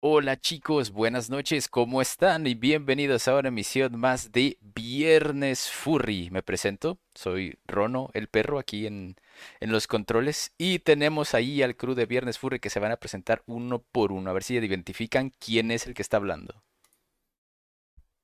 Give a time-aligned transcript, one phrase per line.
[0.00, 2.46] Hola chicos, buenas noches, ¿cómo están?
[2.46, 6.30] Y bienvenidos a una emisión más de Viernes Furry.
[6.30, 9.16] Me presento, soy Rono, el perro, aquí en,
[9.60, 10.54] en los controles.
[10.58, 14.12] Y tenemos ahí al crew de Viernes Furry que se van a presentar uno por
[14.12, 16.62] uno, a ver si identifican quién es el que está hablando.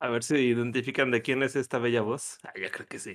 [0.00, 2.39] A ver si identifican de quién es esta bella voz.
[2.43, 3.14] Ah, ya creo que sí.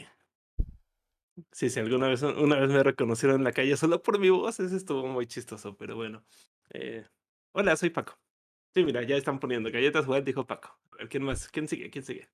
[1.52, 4.60] Sí, sí, alguna vez, una vez me reconocieron en la calle solo por mi voz,
[4.60, 6.24] eso estuvo muy chistoso, pero bueno.
[6.72, 7.06] Eh,
[7.54, 8.18] hola, soy Paco.
[8.78, 10.78] Sí, mira, ya están poniendo galletas Juan, dijo Paco.
[10.92, 11.48] A ver, ¿quién más?
[11.50, 11.90] ¿Quién sigue?
[11.90, 12.30] ¿Quién sigue?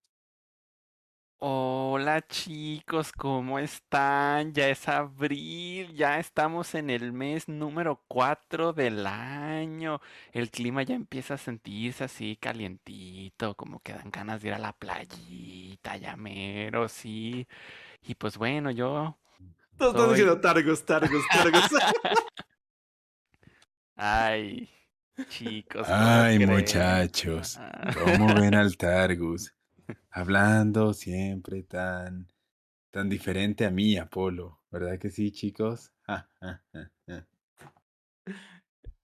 [1.46, 4.54] Hola chicos, ¿cómo están?
[4.54, 10.00] Ya es abril, ya estamos en el mes número 4 del año.
[10.32, 14.60] El clima ya empieza a sentirse así calientito, como que dan ganas de ir a
[14.60, 17.46] la playita, ya mero, sí.
[18.04, 19.18] Y pues bueno, yo
[19.78, 20.10] Todos están soy...
[20.10, 21.70] diciendo targos, targos, targos.
[23.96, 24.70] Ay,
[25.30, 27.94] chicos, ¿cómo Ay, muchachos, Ah.
[27.94, 29.54] ¿cómo ven al Targus?
[30.12, 32.28] Hablando siempre tan,
[32.92, 34.62] tan diferente a mí, Apolo.
[34.72, 35.92] ¿Verdad que sí, chicos?
[36.04, 37.28] Ja, ja, ja, ja.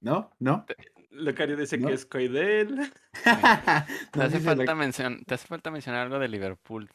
[0.02, 0.32] ¿No?
[0.40, 0.66] ¿No?
[1.12, 1.88] Locario dice ¿No?
[1.90, 2.92] que es Coidel.
[4.12, 6.90] Te hace, falta mencion- te hace falta mencionar algo de Liverpool.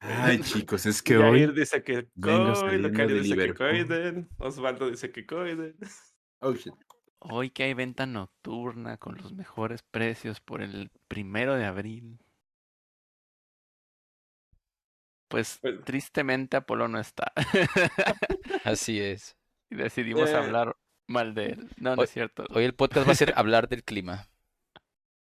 [0.00, 1.46] Ay, chicos, es que hoy...
[1.52, 3.54] dice que Coy, Locario dice que.
[3.54, 5.76] Coiden, Osvaldo dice que Coiden.
[6.40, 6.72] Oh, shit.
[7.20, 12.18] Hoy que hay venta nocturna con los mejores precios por el primero de abril.
[15.28, 17.32] Pues Pues- tristemente Apolo no está.
[18.64, 19.36] Así es.
[19.70, 20.36] y decidimos Eh.
[20.36, 21.68] hablar mal de él.
[21.76, 22.44] No, no Hoy- es cierto.
[22.50, 24.28] Hoy el podcast va a ser hablar del clima.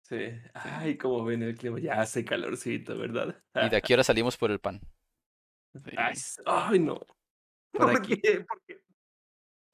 [0.03, 0.29] Sí.
[0.53, 1.79] Ay, cómo ven el clima.
[1.79, 3.41] Ya hace calorcito, ¿verdad?
[3.55, 4.79] Y de aquí ahora salimos por el pan.
[5.73, 5.91] Sí,
[6.45, 6.95] Ay, no.
[7.72, 8.19] Por ¿Por aquí.
[8.22, 8.41] qué?
[8.41, 8.81] ¿Por qué?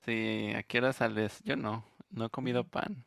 [0.01, 1.41] sí, ¿a qué hora sales?
[1.43, 3.05] Yo no, no he comido pan.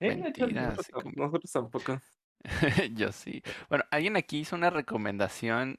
[0.00, 0.76] Eh, Mentiras,
[1.16, 2.00] nosotros, tampoco.
[2.94, 3.42] Yo sí.
[3.68, 5.78] Bueno, alguien aquí hizo una recomendación.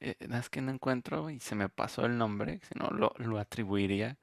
[0.00, 3.38] eh, es que no encuentro y se me pasó el nombre, si no lo, lo
[3.38, 4.18] atribuiría.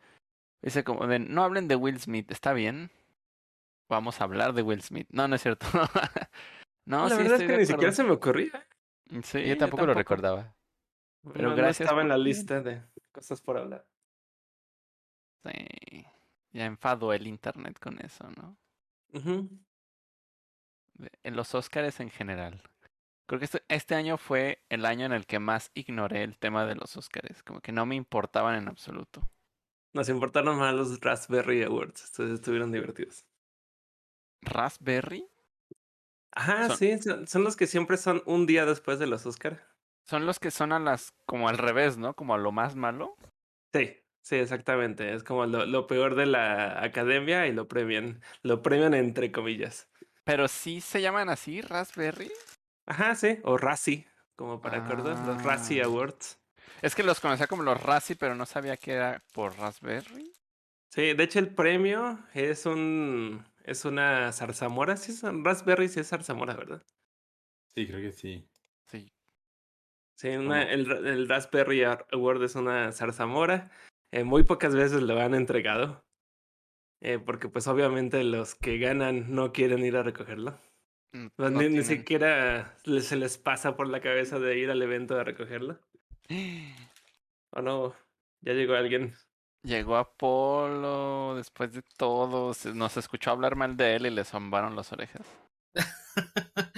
[0.61, 2.91] Dice como de, no hablen de Will Smith, ¿está bien?
[3.89, 5.07] Vamos a hablar de Will Smith.
[5.09, 5.65] No, no es cierto.
[6.85, 8.67] no, la sí, verdad es que ni siquiera se me ocurría.
[9.23, 10.55] Sí, Yo tampoco lo recordaba.
[11.33, 13.85] Pero No- no gracias estaba en la lista de cosas por hablar.
[15.43, 16.05] Sí.
[16.51, 18.57] Ya enfadó el internet con eso, ¿no?
[21.23, 22.61] En los Oscars en general.
[23.27, 26.65] Creo que este, este año fue el año en el que más ignoré el tema
[26.65, 27.43] de los Oscars.
[27.43, 29.21] Como que no me importaban en absoluto.
[29.93, 32.03] Nos importaron más los Raspberry Awards.
[32.03, 33.25] Estos estuvieron divertidos.
[34.41, 35.27] Raspberry
[36.31, 39.67] Ajá, Son- sí, son, son los que siempre son un día después de los Oscar.
[40.05, 42.13] son los que son a las como al revés, ¿no?
[42.13, 43.15] Como a lo más malo.
[43.73, 45.13] Sí, sí, exactamente.
[45.13, 48.21] Es como lo, lo peor de la academia y lo premian.
[48.43, 49.87] Lo premian entre comillas.
[50.23, 52.31] Pero sí se llaman así, Raspberry.
[52.85, 53.39] Ajá, sí.
[53.43, 55.17] O Razzie, como para acordar.
[55.25, 55.85] Los Razzie Ah.
[55.85, 56.39] Awards.
[56.81, 60.31] Es que los conocía como los Razzie, pero no sabía que era por Raspberry.
[60.91, 65.99] Sí, de hecho el premio es un es una zarzamora, sí es un raspberry, sí
[65.99, 66.81] es zarzamora, ¿verdad?
[67.75, 68.49] Sí, creo que sí.
[68.87, 69.11] Sí.
[70.15, 73.69] Sí, una- el, el Raspberry Ar- Award es una zarzamora.
[74.11, 76.03] Eh, muy pocas veces lo han entregado.
[77.01, 80.59] eh, porque pues obviamente los que ganan no quieren ir a recogerlo.
[81.13, 85.23] Mm, No, ni, siquiera se les pasa por la cabeza de ir al evento a
[85.23, 85.79] recogerlo.
[87.53, 87.95] ¿O no?
[88.41, 89.15] Ya llegó alguien.
[89.63, 92.53] Llegó Apolo después de todo.
[92.53, 95.25] se- Nos escuchó hablar mal de él y le zombaron las orejas.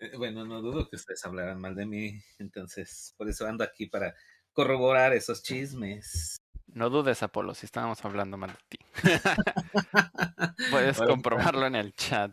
[0.00, 3.86] Eh, Bueno, no dudo que ustedes hablaran mal de mí, entonces por eso ando aquí
[3.86, 4.14] para
[4.52, 6.36] corroborar esos chismes.
[6.74, 8.78] No dudes, Apolo, si estábamos hablando mal de ti.
[10.70, 12.30] Puedes Bueno, comprobarlo en el chat.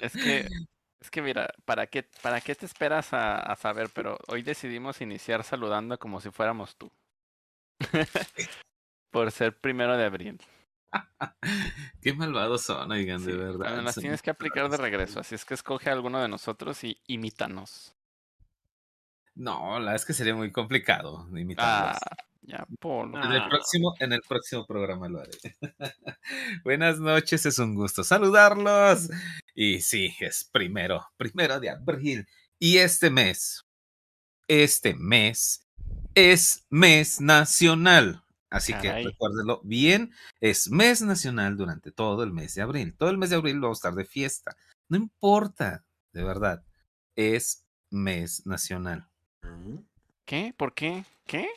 [0.00, 0.46] es que,
[1.00, 3.88] es que mira, ¿para qué, para qué te esperas a, a saber?
[3.94, 6.92] Pero hoy decidimos iniciar saludando como si fuéramos tú.
[9.10, 10.40] Por ser primero de abril.
[12.02, 13.82] Qué malvados son, oigan, de verdad.
[13.82, 17.00] las tienes que aplicar de regreso, así es que escoge a alguno de nosotros y
[17.06, 17.95] imítanos.
[19.36, 21.98] No, la verdad es que sería muy complicado imitarlos.
[22.02, 23.22] Ah, ya, Apolo.
[23.22, 23.48] En el Ah.
[23.50, 25.32] próximo, en el próximo programa lo haré.
[26.64, 29.10] Buenas noches, es un gusto saludarlos.
[29.54, 32.26] Y sí, es primero, primero de abril.
[32.58, 33.64] Y este mes,
[34.48, 35.66] este mes
[36.14, 38.22] es mes nacional.
[38.48, 39.02] Así Caray.
[39.04, 42.94] que recuérdenlo bien, es mes nacional durante todo el mes de abril.
[42.96, 44.56] Todo el mes de abril vamos a estar de fiesta.
[44.88, 46.64] No importa, de verdad,
[47.16, 49.08] es mes nacional.
[50.24, 50.54] ¿Qué?
[50.56, 51.04] ¿Por qué?
[51.26, 51.48] ¿Qué?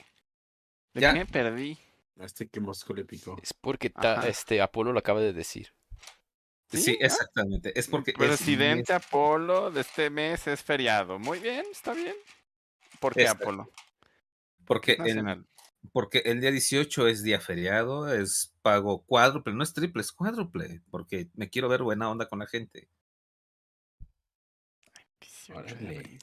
[0.93, 1.13] ¿De Ya.
[1.13, 1.77] qué me perdí?
[2.19, 3.37] Este que Mosco le picó.
[3.41, 4.27] Es porque ta- Ajá.
[4.27, 5.73] este Apolo lo acaba de decir.
[6.71, 6.97] Sí, ¿Sí?
[7.01, 7.05] ¿Ah?
[7.05, 7.77] exactamente.
[7.79, 11.17] Es porque es Presidente Apolo de este mes es feriado.
[11.17, 12.15] Muy bien, está bien.
[12.99, 13.27] ¿Por qué.
[13.27, 13.71] Apolo?
[14.65, 15.47] porque el, Nacional.
[15.91, 20.81] porque el día 18 es día feriado, es pago cuádruple, no es triple, es cuádruple,
[20.91, 22.87] porque me quiero ver buena onda con la gente.
[25.21, 25.97] 18 de Órale.
[25.97, 26.19] abril.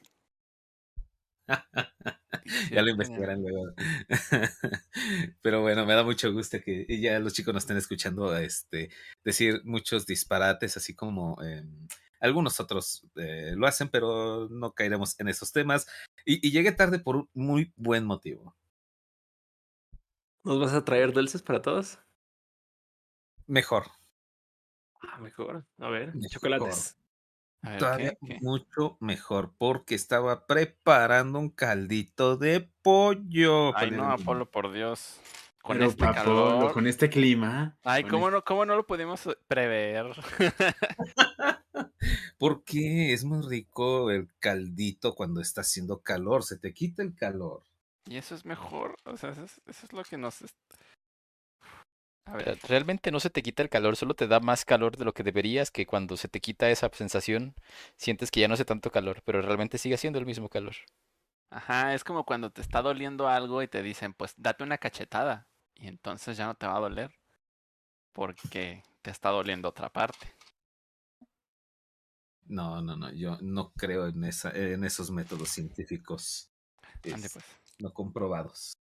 [2.70, 3.72] ya 18 lo investigarán luego.
[5.42, 8.90] Pero bueno, me da mucho gusto que ya los chicos nos estén escuchando este,
[9.24, 11.64] decir muchos disparates, así como eh,
[12.20, 15.86] algunos otros eh, lo hacen, pero no caeremos en esos temas.
[16.24, 18.56] Y, y llegué tarde por un muy buen motivo.
[20.44, 21.98] ¿Nos vas a traer dulces para todos?
[23.46, 23.86] Mejor,
[25.00, 25.64] Ah, mejor.
[25.78, 26.30] A ver, Mejor.
[26.30, 26.96] chocolates.
[27.66, 28.26] A ver, todavía ¿qué?
[28.26, 28.38] ¿Qué?
[28.40, 33.76] mucho mejor, porque estaba preparando un caldito de pollo.
[33.76, 35.18] Ay, no, el- Apolo, por Dios.
[35.62, 36.72] Con Pero, este Apolo, calor.
[36.72, 37.76] con este clima.
[37.82, 40.06] Ay, ¿cómo este- no, ¿cómo no lo pudimos prever?
[42.38, 47.62] Porque es muy rico el caldito cuando está haciendo calor, se te quita el calor.
[48.08, 48.94] y eso es mejor.
[49.04, 50.44] O sea, eso es, eso es lo que nos.
[52.26, 55.04] A ver, Realmente no se te quita el calor, solo te da más calor de
[55.04, 57.54] lo que deberías, que cuando se te quita esa sensación,
[57.96, 60.74] sientes que ya no hace tanto calor, pero realmente sigue siendo el mismo calor.
[61.50, 65.48] ajá, es como cuando te está doliendo algo y te dicen, pues date una cachetada.
[65.74, 67.10] Y entonces ya no te va a doler.
[68.12, 70.34] Porque te está doliendo otra parte.
[72.48, 76.50] No, no, no, yo no creo en, esa, en esos métodos científicos
[77.12, 77.44] Ande, pues.
[77.78, 78.74] no comprobados.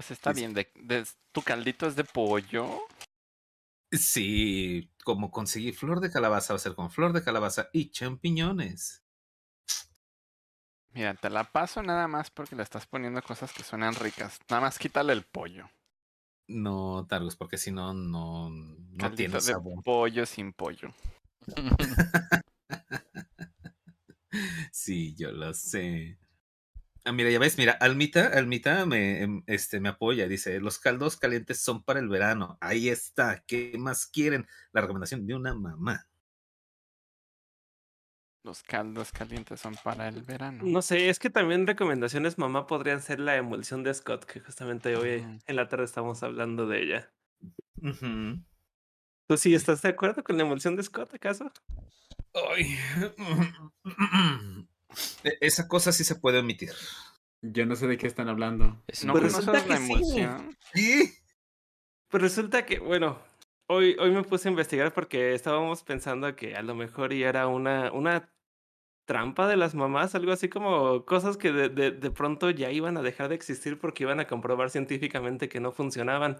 [0.00, 0.54] Pues está bien.
[0.54, 2.80] De, de- ¿Tu caldito es de pollo?
[3.92, 9.04] Sí, como conseguí flor de calabaza, va a ser con flor de calabaza y champiñones.
[10.94, 14.38] Mira, te la paso nada más porque le estás poniendo cosas que suenan ricas.
[14.48, 15.68] Nada más quítale el pollo.
[16.48, 19.84] No, Targus, porque si no, no, no Caldito tiene de sabor.
[19.84, 20.94] pollo sin pollo.
[24.72, 26.18] Sí, yo lo sé.
[27.04, 31.16] Ah, mira, ya ves, mira, Almita, Almita me, em, este, me apoya, dice, los caldos
[31.16, 32.58] calientes son para el verano.
[32.60, 34.46] Ahí está, ¿qué más quieren?
[34.72, 36.06] La recomendación de una mamá.
[38.42, 40.62] Los caldos calientes son para el verano.
[40.64, 44.96] No sé, es que también recomendaciones mamá podrían ser la emulsión de Scott, que justamente
[44.96, 47.12] hoy en la tarde estamos hablando de ella.
[47.82, 48.42] Ujú.
[49.26, 51.52] ¿Tú sí estás de acuerdo con la emulsión de Scott, acaso?
[52.34, 52.78] Ay.
[55.24, 56.72] E- Esa cosa sí se puede omitir.
[57.42, 58.82] Yo no sé de qué están hablando.
[58.86, 59.82] Es ¿No un- resulta que sí.
[59.92, 60.56] emulsión?
[60.74, 61.10] ¿Y?
[62.08, 63.18] Pues resulta que, bueno,
[63.68, 67.46] hoy, hoy me puse a investigar porque estábamos pensando que a lo mejor ya era
[67.46, 68.32] una, una
[69.06, 72.96] trampa de las mamás, algo así como cosas que de, de, de pronto ya iban
[72.96, 76.38] a dejar de existir porque iban a comprobar científicamente que no funcionaban.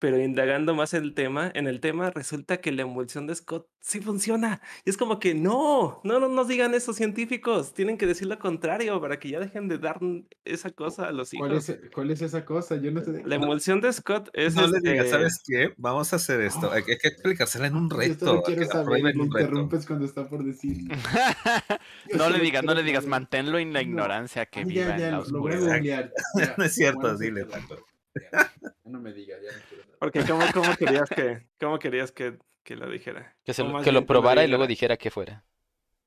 [0.00, 4.00] Pero indagando más el tema, en el tema resulta que la emulsión de Scott sí
[4.00, 4.62] funciona.
[4.86, 7.74] Y es como que no, no, no nos digan eso científicos.
[7.74, 10.00] Tienen que decir lo contrario para que ya dejen de dar
[10.46, 11.68] esa cosa a los ¿Cuál hijos.
[11.68, 12.76] es, ¿Cuál es esa cosa?
[12.76, 15.74] Yo no sé de La emulsión de Scott es No le digas, este- ¿sabes qué?
[15.76, 16.72] Vamos a hacer esto.
[16.72, 18.34] Hay, que- hay que explicársela en un Yo reto.
[18.36, 19.02] no quiero que la saber.
[19.02, 19.38] Me un reto.
[19.38, 20.88] interrumpes cuando está por decir.
[22.10, 23.88] Yo no le digas, no le digas, manténlo en la No.
[23.88, 26.10] ignorancia que Ah, viva ya, en la lo, lo voy a oscuridad.
[26.56, 27.76] No es cierto, bueno, dile tanto.
[28.14, 29.84] Ya, ya no me digas, ya no quiero.
[29.98, 33.36] Porque ¿cómo, cómo querías que, cómo querías que, que lo dijera?
[33.44, 34.96] que se lo, que bien lo probara y luego dijera.
[34.96, 35.44] que fuera.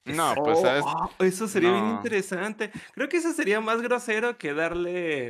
[0.05, 1.91] No, pues Oh, sabes, oh, eso sería bien No.
[1.95, 2.71] interesante.
[2.93, 5.27] Creo que eso sería más grosero que darle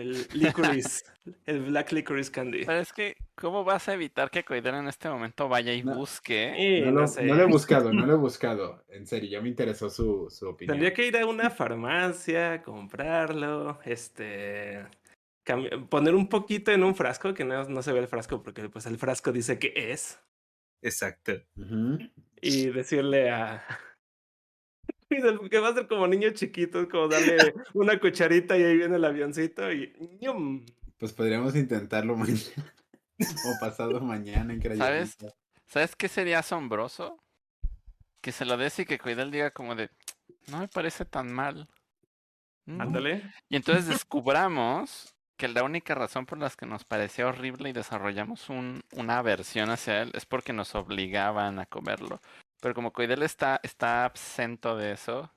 [0.00, 1.04] el licorice,
[1.46, 2.64] el black licorice candy.
[2.64, 5.94] pero es que, ¿cómo vas a evitar que Coidera en este momento vaya y No.
[5.94, 6.80] busque?
[6.84, 7.22] No no lo, sé.
[7.22, 8.82] no lo he buscado, no lo he buscado.
[8.88, 10.72] En serio, ya me interesó su, su opinión.
[10.74, 14.86] Tendría que ir a una farmacia, comprarlo, este,
[15.88, 18.86] poner un poquito en un frasco, que no, no se ve el frasco porque pues
[18.86, 20.20] el frasco dice que es,
[20.82, 21.32] Exacto.
[22.40, 23.64] Y decirle a...
[25.50, 27.36] que va a ser como niño chiquito, como darle
[27.74, 29.92] una cucharita y ahí viene el avioncito y...
[30.98, 32.74] Pues podríamos intentarlo mañana.
[33.18, 35.16] o pasado mañana en ¿Sabes?
[35.16, 35.38] Crayonita.
[35.66, 37.22] ¿Sabes qué sería asombroso?
[38.20, 39.90] Que se lo des y que Coidel diga como de,
[40.48, 41.68] no me parece tan mal.
[42.66, 42.80] Mm".
[42.80, 43.32] Ándale.
[43.48, 48.50] Y entonces descubramos que la única razón por la que nos parecía horrible y desarrollamos
[48.50, 52.20] un, una aversión hacia él es porque nos obligaban a comerlo.
[52.60, 55.32] Pero como Coidel está, está absento de eso,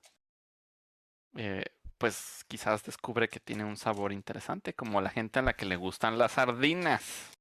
[1.38, 1.64] eh,
[1.98, 5.78] pues quizás descubre que tiene un sabor interesante, como la gente a la que le
[5.78, 7.32] gustan las sardinas.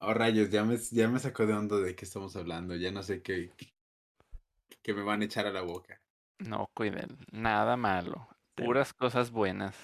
[0.00, 2.74] Oh, rayos, ya me, ya me sacó de onda de qué estamos hablando.
[2.74, 3.52] Ya no sé qué,
[4.82, 6.00] qué me van a echar a la boca.
[6.40, 8.26] No, Coidel, nada malo.
[8.56, 9.76] Puras cosas buenas.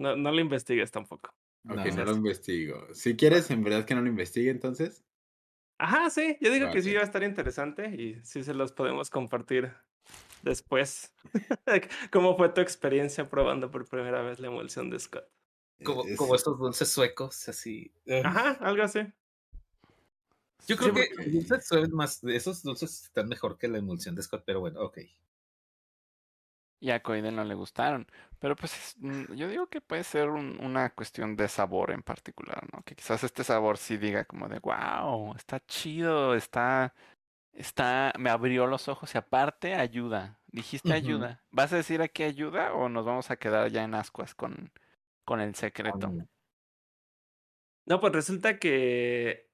[0.00, 1.28] No, no lo investigues tampoco.
[1.68, 2.94] Ok, No, no, lo es- investigo.
[2.94, 5.04] Si quieres, en verdad que no lo investigue, entonces.
[5.78, 9.10] Ajá, sí, yo digo que sí va a estar interesante y sí se los podemos
[9.10, 9.72] compartir
[10.42, 11.12] después.
[12.10, 15.24] ¿Cómo fue tu experiencia probando por primera vez la emulsión de Scott?
[15.84, 17.92] Como, Es- como estos dulces suecos, así.
[18.06, 18.22] Ugh.
[18.24, 19.00] Ajá, algo así.
[20.66, 24.22] Yo creo Sí, que dulces sueven más, esos dulces están mejor que la emulsión de
[24.22, 24.98] Scott, pero bueno, ok.
[26.80, 28.06] Y a Coiden no le gustaron.
[28.38, 32.02] Pero pues es- mm, yo digo que puede ser un- una cuestión de sabor en
[32.02, 32.82] particular, ¿no?
[32.82, 36.94] Que quizás este sabor sí diga como de, wow, está chido, está,
[37.52, 40.40] está, me abrió los ojos y aparte ayuda.
[40.46, 41.44] Dijiste ayuda.
[41.50, 44.72] ¿Vas a decir aquí ayuda o nos vamos a quedar ya en ascuas con,
[45.26, 46.10] con el secreto?
[47.86, 49.50] No, pues resulta que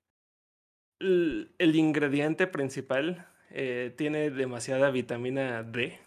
[1.01, 5.99] el, el ingrediente principal eh, tiene demasiada vitamina D.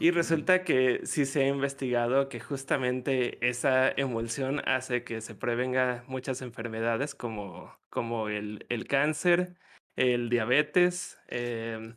[0.00, 6.04] Y resulta que sí se ha investigado que justamente esa emulsión hace que se prevenga
[6.08, 9.56] muchas enfermedades como, como el, el cáncer,
[9.96, 11.96] el diabetes, em,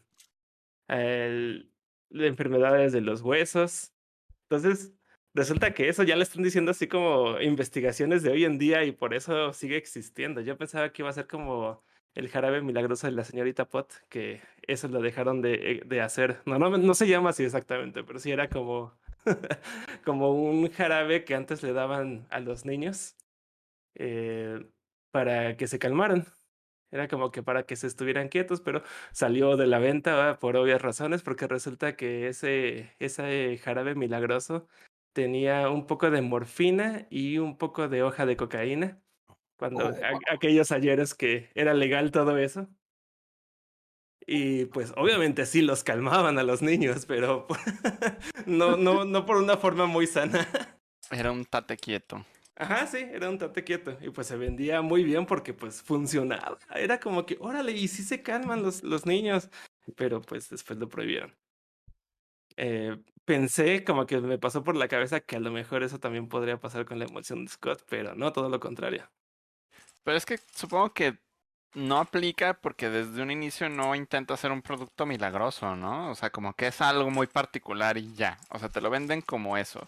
[0.88, 1.72] el-
[2.12, 3.94] enfermedades de los huesos.
[4.50, 4.94] Entonces,
[5.34, 8.92] resulta que eso ya le están diciendo así como investigaciones de hoy en día y
[8.92, 10.42] por eso sigue existiendo.
[10.42, 11.84] Yo pensaba que iba a ser como
[12.18, 16.42] el jarabe milagroso de la señorita Pot, que eso lo dejaron de, eh, de hacer.
[16.46, 18.98] No, no, no se llama así exactamente, pero sí era como,
[20.06, 23.16] como un jarabe que antes le daban a los niños
[23.96, 24.68] eh,
[25.12, 26.26] para que se calmaran.
[26.92, 28.82] Era como que para que se estuvieran quietos, pero
[29.12, 34.68] salió de la venta por obvias razones, porque resulta que ese, ese jarabe milagroso
[35.14, 39.02] tenía un poco de morfina y un poco de hoja de cocaína.
[39.58, 39.90] Cuando Oh.
[39.90, 42.68] a- aquellos ayeres que era legal todo eso.
[44.30, 47.48] Y pues obviamente sí los calmaban a los niños, pero
[48.46, 50.46] no, no, no por una forma muy sana.
[51.12, 52.26] Era un tate quieto.
[52.56, 53.98] Ajá, sí, era un tate quieto.
[54.02, 56.58] Y pues se vendía muy bien porque pues funcionaba.
[56.76, 59.50] Era como que, órale, y sí se calman los, los niños.
[59.96, 61.34] Pero pues después lo prohibieron.
[62.58, 66.28] Eh, pensé como que me pasó por la cabeza que a lo mejor eso también
[66.28, 69.08] podría pasar con la emulsión de Scott, pero no, todo lo contrario.
[70.08, 71.18] Pero es que supongo que
[71.76, 76.10] no aplica porque desde un inicio no intenta hacer un producto milagroso, ¿no?
[76.12, 78.38] O sea, como que es algo muy particular y ya.
[78.50, 79.86] O sea, te lo venden como eso.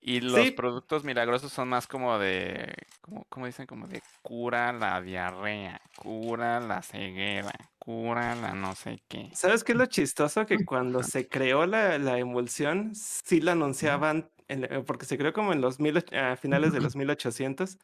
[0.00, 0.52] Y los Sí.
[0.52, 6.60] productos milagrosos son más como de, como, como dicen, como de cura la diarrea, cura
[6.60, 7.50] la ceguera,
[7.80, 9.30] cura la no sé qué.
[9.34, 10.46] ¿Sabes qué es lo chistoso?
[10.46, 15.32] Que cuando se creó la, la emulsión, sí la anunciaban, en- eh, porque se creó
[15.32, 17.78] como en los mil, a finales de los 1800,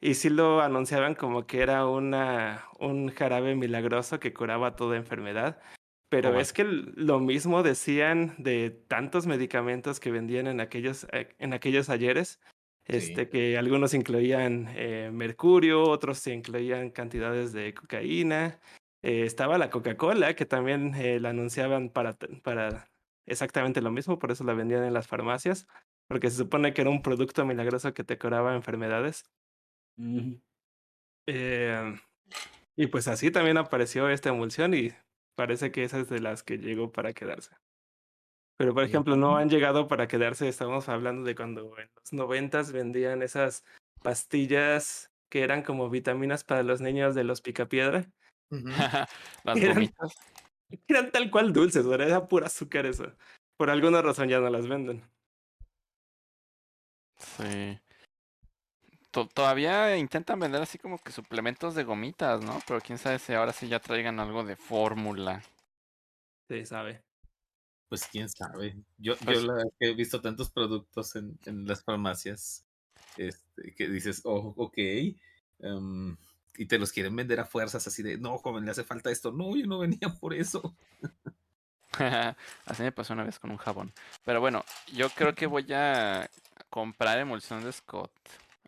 [0.00, 5.60] y sí lo anunciaban como que era una, un jarabe milagroso que curaba toda enfermedad.
[6.08, 11.52] Pero es que lo mismo decían de tantos medicamentos que vendían en aquellos, eh, en
[11.52, 12.40] aquellos ayeres,
[12.86, 18.58] este, que algunos incluían eh, mercurio, otros incluían cantidades de cocaína.
[19.02, 22.90] Eh, estaba la Coca-Cola, que también eh, la anunciaban para, para
[23.26, 25.66] exactamente lo mismo, por eso la vendían en las farmacias,
[26.08, 29.24] porque se supone que era un producto milagroso que te curaba enfermedades.
[31.26, 31.94] Eh,
[32.76, 34.92] y pues así también apareció esta emulsión y
[35.34, 37.50] parece que esa es de las que llegó para quedarse.
[38.56, 42.72] Pero por ejemplo, no han llegado para quedarse, estamos hablando de cuando en los noventas
[42.72, 43.64] vendían esas
[44.02, 48.06] pastillas que eran como vitaminas para los niños de los picapiedra.
[48.50, 48.66] Ujú.
[49.44, 49.58] Las
[50.88, 52.08] Eran- tal cual dulces, ¿verdad?
[52.08, 53.12] Era pura azúcar eso.
[53.56, 55.02] Por alguna razón ya no las venden.
[57.16, 57.80] Sí.
[59.10, 62.60] To- Todavía intentan vender así como que suplementos de gomitas, ¿no?
[62.66, 65.42] Pero quién sabe si ahora sí ya traigan algo de fórmula.
[66.48, 67.02] Se sabe.
[67.88, 68.76] Pues quién sabe.
[68.98, 72.64] Yo, yo Pues- la verdad que he visto tantos productos en, en las farmacias
[73.16, 74.78] este, que dices, oh, ok.
[75.58, 76.16] em,
[76.56, 79.32] y te los quieren vender a fuerzas así de, no, joven, le hace falta esto.
[79.32, 80.76] No, yo no venía por eso.
[82.66, 83.92] Así me pasó una vez con un jabón.
[84.24, 86.30] Pero bueno, yo creo que voy a
[86.70, 88.12] comprar emulsión de Scott.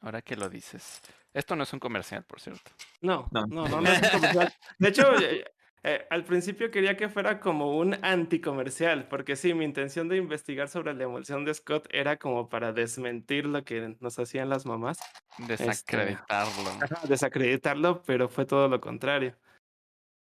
[0.02, 1.00] Ahora que lo dices.
[1.32, 2.70] Esto no es un comercial, por cierto.
[3.00, 3.46] No, No.
[3.46, 4.52] no, no, no, es un comercial.
[4.78, 5.44] De hecho, eh,
[5.84, 10.68] eh, al principio quería que fuera como un anticomercial, porque sí, mi intención de investigar
[10.68, 14.98] sobre la emulsión de Scott era como para desmentir lo que nos hacían las mamás,
[15.38, 16.70] Desacreditarlo.
[16.82, 19.36] Ajá, desacreditarlo, pero fue todo lo contrario.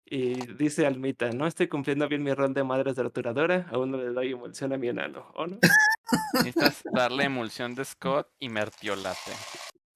[0.09, 4.11] Y dice Almita, no estoy cumpliendo bien mi rol de madre torturadora, aún no le
[4.11, 5.59] doy emulsión a mi enano, ¿o no?
[6.35, 9.33] Necesitas darle emulsión de Scott y mertiolate.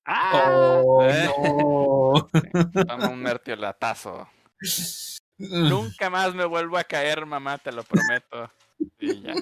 [0.05, 0.83] ¡Ah!
[0.85, 1.25] Oh, ¿Eh?
[1.27, 2.29] no.
[2.89, 4.29] Toma un mertiolatazo.
[5.39, 8.53] Nunca más me vuelvo a caer, mamá, te lo prometo.
[8.99, 9.35] Y ya.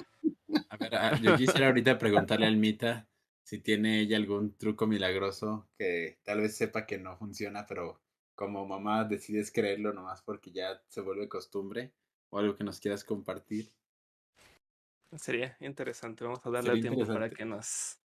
[0.69, 3.09] A ver, yo quisiera ahorita preguntarle a Almita
[3.43, 7.99] si tiene ella algún truco milagroso que tal vez sepa que no funciona, pero
[8.39, 11.91] como mamá decides creerlo nomás porque ya se vuelve costumbre
[12.29, 13.69] o algo que nos quieras compartir.
[15.17, 16.23] Sería interesante.
[16.23, 17.99] Vamos a darle Sería tiempo para que nos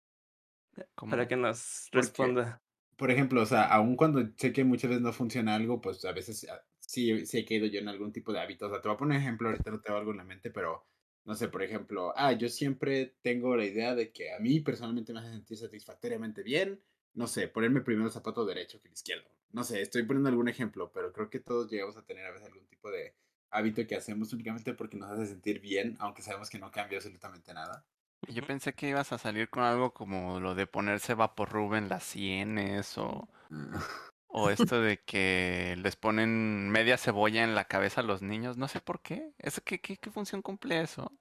[1.09, 2.61] para que nos Porque- responda.
[2.97, 6.11] Por ejemplo, o sea, aun cuando sé que muchas veces no funciona algo, pues a
[6.13, 8.67] veces ah, sí, sí he caído yo en algún tipo de hábito.
[8.67, 10.51] O sea, te voy a poner un ejemplo, ahorita no tengo algo en la mente,
[10.51, 10.85] pero
[11.25, 15.13] no sé, por ejemplo, ah, yo siempre tengo la idea de que a mí personalmente
[15.13, 16.81] me hace sentir satisfactoriamente bien,
[17.15, 19.29] no sé, ponerme primero el zapato derecho que el izquierdo.
[19.55, 22.49] No sé, estoy poniendo algún ejemplo, pero creo que todos llegamos a tener a veces
[22.49, 23.15] algún tipo de
[23.51, 27.55] hábito que hacemos únicamente porque nos hace sentir bien, aunque sabemos que no cambia absolutamente
[27.55, 27.87] nada.
[28.29, 32.03] Yo pensé que ibas a salir con algo como lo de ponerse vaporrub en las
[32.03, 33.29] sienes o,
[34.27, 38.57] o esto de que les ponen media cebolla en la cabeza a los niños.
[38.57, 39.35] No sé por qué.
[39.39, 41.13] ¿Eso qué, qué, qué función cumple eso?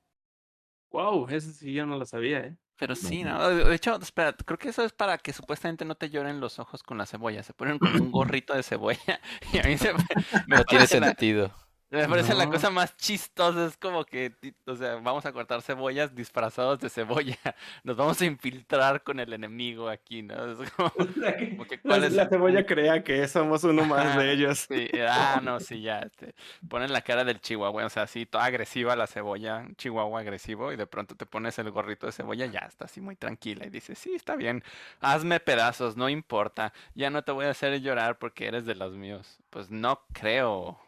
[0.91, 2.57] Wow, eso sí yo no lo sabía, ¿eh?
[2.77, 3.49] Pero sí, No.
[3.49, 6.83] De hecho, espera, creo que eso es para que supuestamente no te lloren los ojos
[6.83, 7.43] con la cebolla.
[7.43, 9.19] Se ponen con un gorrito de cebolla
[9.53, 10.03] y a mí se me,
[10.47, 11.53] me No tiene sentido.
[11.93, 14.33] Me parece la cosa más chistosa, es como que,
[14.65, 17.37] o sea, vamos a cortar cebollas disfrazados de cebolla.
[17.83, 20.33] Nos vamos a infiltrar con el enemigo aquí, ¿no?
[20.51, 24.17] Es como, como que, La, ¿cuál es la el cebolla crea que somos uno más
[24.17, 24.65] de ellos.
[24.67, 26.33] Sí, ah, no, sí, ya, este,
[26.67, 30.75] ponen la cara del chihuahua, o sea, así, toda agresiva la cebolla, chihuahua agresivo, y
[30.75, 33.99] de pronto te pones el gorrito de cebolla, ya está así muy tranquila, y dices,
[33.99, 34.63] sí, está bien,
[34.99, 38.93] hazme pedazos, no importa, ya no te voy a hacer llorar porque eres de los
[38.93, 39.39] míos.
[39.49, 40.79] Pues no creo,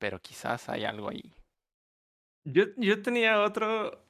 [0.00, 1.32] pero quizás hay algo ahí.
[2.44, 4.04] Yo, yo tenía otro.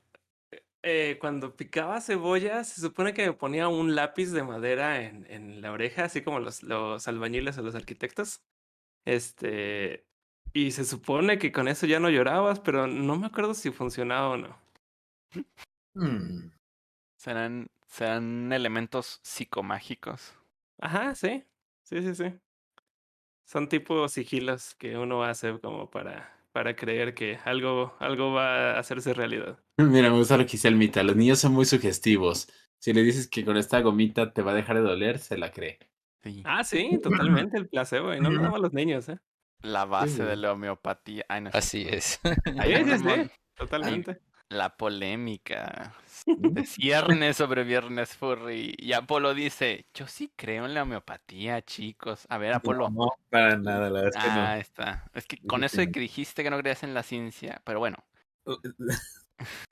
[0.84, 5.62] eh, cuando picaba cebolla, se supone que me ponía un lápiz de madera en, en
[5.62, 8.42] la oreja, así como los, los albañiles o los arquitectos.
[9.06, 10.06] Este.
[10.54, 14.30] Y se supone que con eso ya no llorabas, pero no me acuerdo si funcionaba
[14.30, 14.58] o no.
[15.96, 16.50] Mm,
[17.16, 20.34] Serán, serán elementos psicomágicos.
[20.80, 21.44] Ajá, sí.
[21.82, 22.40] Sí, sí, sí.
[23.50, 28.78] Son tipo sigilos que uno hace como para, para creer que algo, algo va a
[28.78, 29.58] hacerse realidad.
[29.76, 31.02] Mira, me gusta lo que dice Almita.
[31.02, 32.48] Los niños son muy sugestivos.
[32.78, 35.50] Si le dices que con esta gomita te va a dejar de doler, se la
[35.50, 35.80] cree.
[36.22, 36.44] Sí.
[36.46, 38.14] Ah, sí, totalmente el placebo.
[38.14, 39.18] Y no nada más los niños, ¿eh?
[39.62, 41.24] La base de la homeopatía.
[41.28, 42.20] Ay, no es Así es.
[42.56, 43.14] Ahí sí, andamos.
[43.14, 44.20] sí, totalmente.
[44.48, 45.92] La polémica
[46.26, 48.74] de ciernes sobre Viernes Furry.
[48.78, 52.26] Y Apolo dice, yo sí creo en la homeopatía, chicos.
[52.28, 52.90] A ver, Apolo.
[52.90, 55.04] No, para nada, la verdad es que Ah, está.
[55.14, 57.98] Es que con eso de que dijiste que no creías en la ciencia, pero bueno,
[58.46, 58.56] no.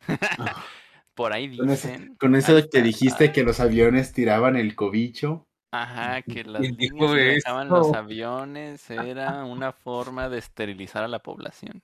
[1.15, 2.17] por ahí dicen.
[2.17, 5.47] con eso de que dijiste que los aviones tiraban el cobicho.
[5.71, 11.05] Ajá, que las ¿Quién dijo niñas que dejaban los aviones era una forma de esterilizar
[11.05, 11.83] a la población.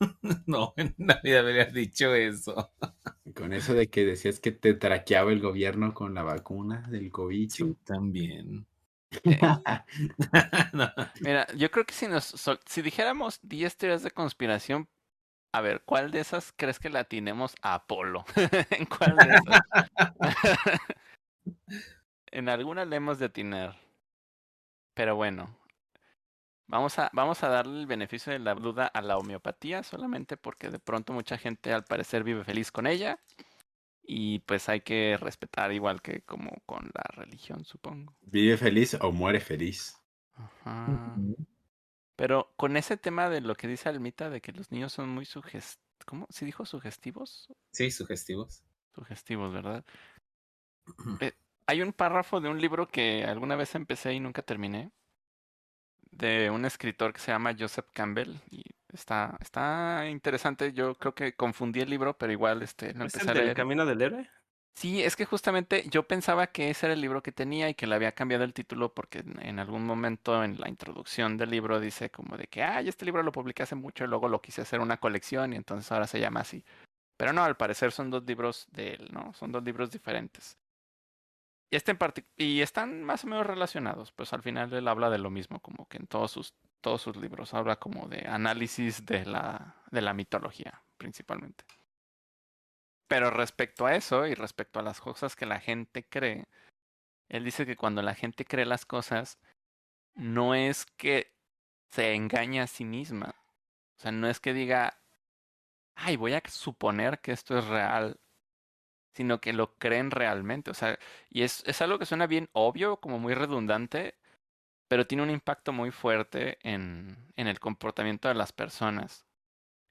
[0.46, 2.72] No, en la vida me habías dicho eso.
[3.34, 7.66] Con eso de que decías que te traqueaba el gobierno con la vacuna del cobicho.
[7.66, 8.66] Sí, también.
[10.72, 10.92] No.
[11.20, 14.88] Mira, yo creo que si nos sol- si dijéramos 10 teorías de conspiración,
[15.52, 18.24] a ver, ¿cuál de esas crees que la atinemos a Apolo?
[18.70, 19.60] ¿En cuál de esas?
[22.32, 23.76] en alguna le hemos de atinar.
[24.94, 25.56] Pero bueno,
[26.70, 30.70] vamos a, vamos a darle el beneficio de la duda a la homeopatía solamente porque
[30.70, 33.20] de pronto mucha gente al parecer vive feliz con ella.
[34.02, 38.16] Y pues hay que respetar igual que como con la religión, supongo.
[38.22, 39.96] Vive feliz o muere feliz.
[40.34, 41.16] Ajá.
[42.16, 45.26] Pero con ese tema de lo que dice Almita de que los niños son muy
[45.26, 46.26] sugestivos, ¿cómo?
[46.30, 47.52] ¿Sí dijo sugestivos?
[47.72, 48.64] Sí, sugestivos.
[48.94, 49.84] Sugestivos, ¿verdad?
[51.20, 51.32] Eh,
[51.66, 54.90] hay un párrafo de un libro que alguna vez empecé y nunca terminé,
[56.20, 60.72] de un escritor que se llama Joseph Campbell y está, está interesante.
[60.72, 63.56] Yo creo que confundí el libro, pero igual este, lo ¿Es el a leer.
[63.56, 64.30] camino del héroe?
[64.74, 67.86] Sí, es que justamente yo pensaba que ese era el libro que tenía y que
[67.86, 71.80] le había cambiado el título porque en, en algún momento en la introducción del libro
[71.80, 74.62] dice como de que, ay, este libro lo publiqué hace mucho y luego lo quise
[74.62, 76.64] hacer una colección y entonces ahora se llama así.
[77.18, 79.34] Pero no, al parecer son dos libros de él, ¿no?
[79.34, 80.56] Son dos libros diferentes.
[81.70, 81.98] Y, este en
[82.36, 85.86] y están más o menos relacionados, pues al final él habla de lo mismo, como
[85.86, 90.12] que en todos sus, todos sus libros habla como de análisis de la, de la
[90.12, 91.64] mitología, principalmente.
[93.06, 96.46] Pero respecto a eso y respecto a las cosas que la gente cree,
[97.28, 99.38] él dice que cuando la gente cree las cosas,
[100.14, 101.32] no es que
[101.90, 103.34] se engañe a sí misma.
[103.96, 105.00] O sea, no es que diga,
[105.94, 108.18] ay, voy a suponer que esto es real,
[109.14, 110.70] sino que lo creen realmente.
[110.70, 110.98] O sea,
[111.30, 114.16] y es, es algo que suena bien obvio, como muy redundante,
[114.88, 119.26] pero tiene un impacto muy fuerte en, en el comportamiento de las personas.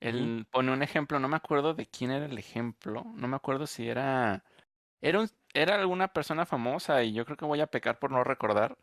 [0.02, 3.68] Él pone un ejemplo, no me acuerdo de quién era el ejemplo, no me acuerdo
[3.68, 4.44] si era
[5.02, 8.24] era un, era alguna persona famosa y yo creo que voy a pecar por no
[8.24, 8.78] recordar,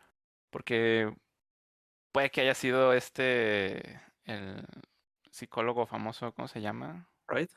[0.51, 1.15] porque
[2.13, 4.67] puede que haya sido este, el
[5.31, 7.09] psicólogo famoso, ¿cómo se llama?
[7.29, 7.51] Right?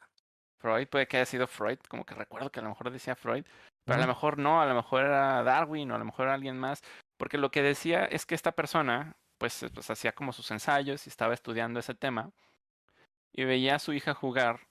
[0.60, 3.46] Freud, puede que haya sido Freud, como que recuerdo que a lo mejor decía Freud,
[3.86, 6.36] pero a lo mejor no, a lo mejor era Darwin o a lo mejor era
[6.36, 6.84] alguien más,
[7.18, 11.08] porque lo que decía es que esta persona, pues, eh, pues hacía como sus ensayos
[11.08, 12.32] y estaba estudiando ese tema
[13.34, 14.68] y veía a su hija jugar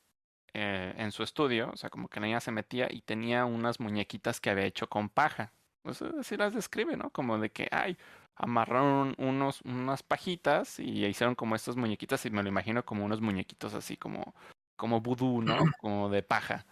[0.55, 3.81] eh, en su estudio, o sea, como que la niña se metía y tenía unas
[3.81, 5.53] muñequitas que había hecho con paja.
[5.83, 7.11] Pues así las describe, ¿no?
[7.11, 7.97] Como de que, ay,
[8.35, 13.21] amarraron unos, unas pajitas y hicieron como estas muñequitas y me lo imagino como unos
[13.21, 14.35] muñequitos así como,
[14.79, 15.59] como vudú, ¿no?
[15.81, 16.65] Como de paja.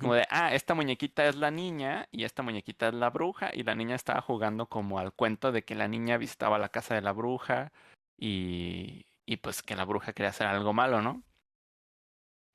[0.00, 3.62] Como de, ah, esta muñequita es la niña y esta muñequita es la bruja y
[3.62, 7.02] la niña estaba jugando como al cuento de que la niña visitaba la casa de
[7.02, 7.72] la bruja
[8.18, 11.22] y, y pues que la bruja quería hacer algo malo, ¿no?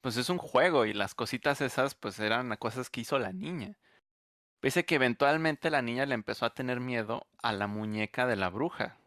[0.01, 3.77] Pues es un juego y las cositas esas pues eran cosas que hizo la niña.
[4.61, 8.49] Dice que eventualmente la niña le empezó a tener miedo a la muñeca de la
[8.49, 8.97] bruja.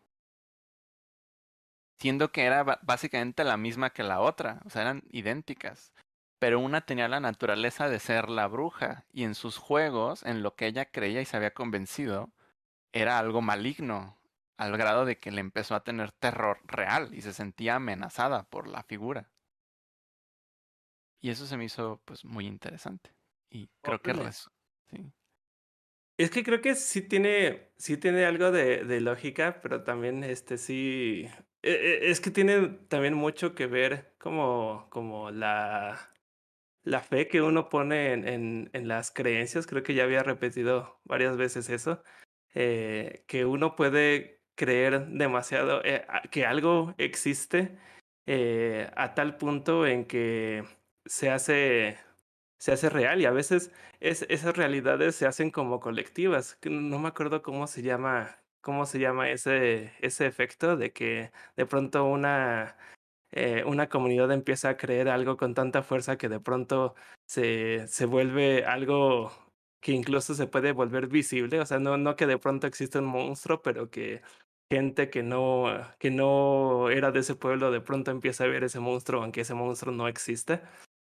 [2.04, 5.92] Siendo que era básicamente la misma que la otra, o sea, eran idénticas
[6.38, 10.56] pero una tenía la naturaleza de ser la bruja y en sus juegos, en lo
[10.56, 12.32] que ella creía y se había convencido,
[12.92, 14.18] era algo maligno,
[14.58, 18.68] al grado de que le empezó a tener terror real y se sentía amenazada por
[18.68, 19.30] la figura.
[21.22, 23.16] Y eso se me hizo pues muy interesante.
[23.50, 24.50] Y creo que res-
[24.90, 25.12] sí.
[26.16, 30.58] Es que creo que sí tiene, sí tiene algo de, de lógica, pero también este
[30.58, 31.28] sí.
[31.70, 36.10] E- e- Es que tiene también mucho que ver como, como la,
[36.84, 39.66] la fe que uno pone en, en, las creencias.
[39.66, 42.02] Creo que ya había repetido varias veces eso.
[42.54, 47.78] eh, que uno puede creer demasiado eh, que algo existe
[48.26, 50.64] eh, a tal punto en que
[51.06, 51.98] se hace,
[52.58, 56.58] se hace real y a veces es, esas realidades se hacen como colectivas.
[56.64, 61.66] No me acuerdo cómo se llama, cómo se llama ese, ese efecto de que de
[61.66, 62.76] pronto una,
[63.32, 66.94] eh, una comunidad empieza a creer algo con tanta fuerza que de pronto
[67.26, 69.32] se, se vuelve algo
[69.80, 71.60] que incluso se puede volver visible.
[71.60, 74.22] O sea, no, no que de pronto existe un monstruo, pero que
[74.70, 75.66] gente que no,
[75.98, 79.54] que no era de ese pueblo de pronto empieza a ver ese monstruo, aunque ese
[79.54, 80.62] monstruo no existe.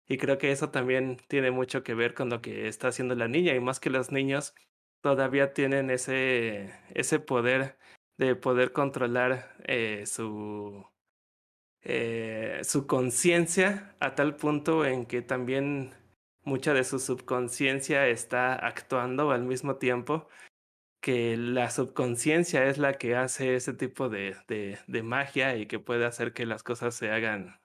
[0.08, 3.28] Y creo que eso también tiene mucho que ver con lo que está haciendo la
[3.28, 4.56] niña, y más que los niños
[5.04, 7.78] todavía tienen ese, ese poder
[8.18, 10.86] de poder controlar eh, su,
[11.82, 15.94] eh, su conciencia a tal punto en que también
[16.44, 20.30] mucha de su subconsciencia está actuando al mismo tiempo
[21.02, 26.06] que la subconsciencia es la que hace ese tipo de, de, magia y que puede
[26.06, 27.60] hacer que las cosas se hagan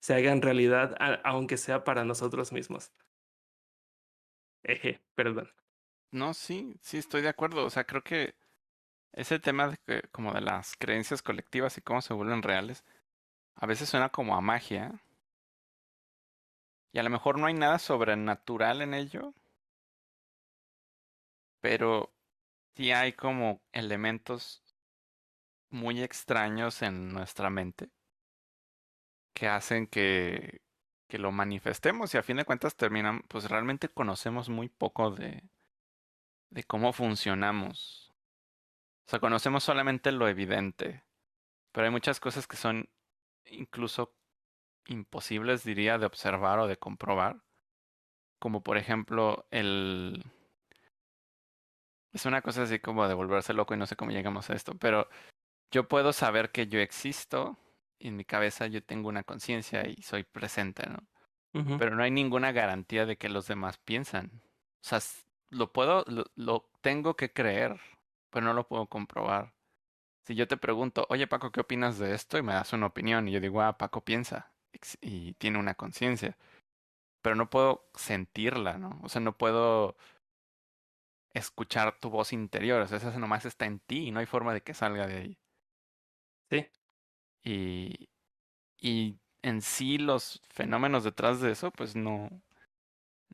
[0.00, 2.92] se hagan realidad, aunque sea para nosotros mismos.
[4.62, 5.48] Eje, perdón.
[6.10, 7.64] No, sí, sí, estoy de acuerdo.
[7.64, 8.34] O sea, creo que
[9.12, 12.84] ese tema de que, como de las creencias colectivas y cómo se vuelven reales,
[13.56, 15.00] a veces suena como a magia.
[16.92, 19.32] Y a lo mejor no hay nada sobrenatural en ello,
[21.60, 22.12] pero
[22.76, 24.62] sí hay como elementos
[25.70, 27.88] muy extraños en nuestra mente
[29.34, 30.62] que hacen que,
[31.08, 35.42] que lo manifestemos y a fin de cuentas terminan, pues realmente conocemos muy poco de,
[36.50, 38.12] de cómo funcionamos.
[39.06, 41.04] O sea, conocemos solamente lo evidente,
[41.72, 42.88] pero hay muchas cosas que son
[43.46, 44.14] incluso
[44.86, 47.42] imposibles, diría, de observar o de comprobar.
[48.38, 50.24] Como por ejemplo el...
[52.12, 54.74] Es una cosa así como de volverse loco y no sé cómo llegamos a esto,
[54.78, 55.08] pero
[55.70, 57.58] yo puedo saber que yo existo
[57.98, 61.06] y en mi cabeza yo tengo una conciencia y soy presente, ¿no?
[61.78, 64.30] Pero no hay ninguna garantía de que los demás piensan.
[64.34, 65.00] O sea,
[65.50, 67.80] lo puedo, lo, lo tengo que creer,
[68.30, 69.54] pero no lo puedo comprobar.
[70.26, 72.38] Si yo te pregunto, oye Paco, ¿qué opinas de esto?
[72.38, 74.52] Y me das una opinión y yo digo, ah, Paco piensa
[75.00, 76.36] y tiene una conciencia.
[77.22, 79.00] Pero no puedo sentirla, ¿no?
[79.02, 79.96] O sea, no puedo
[81.32, 82.82] escuchar tu voz interior.
[82.82, 85.16] O sea, esa nomás está en ti y no hay forma de que salga de
[85.16, 85.38] ahí.
[86.50, 86.66] Sí.
[87.44, 88.08] Y,
[88.80, 92.30] y en sí los fenómenos detrás de eso, pues no,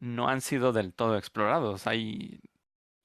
[0.00, 1.86] no han sido del todo explorados.
[1.86, 2.40] Hay,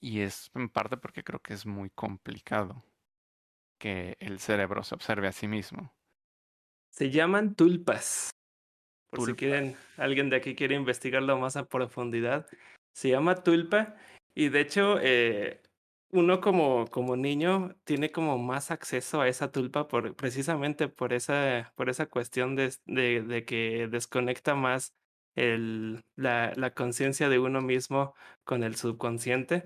[0.02, 2.84] y es en parte porque creo que es muy complicado
[3.80, 5.94] que el cerebro se observe a sí mismo.
[6.92, 8.32] Se llaman tulpas.
[9.10, 9.36] Por si Tulpas.
[9.36, 12.48] quieren, alguien de aquí quiere investigarlo más a profundidad.
[12.94, 13.96] Se llama tulpa
[14.36, 15.62] y de hecho eh,
[16.12, 21.74] uno como, como niño tiene como más acceso a esa tulpa por, precisamente por esa,
[21.76, 24.96] por esa cuestión de, de, de que desconecta más
[26.16, 29.64] la, conciencia de uno mismo con el subconsciente.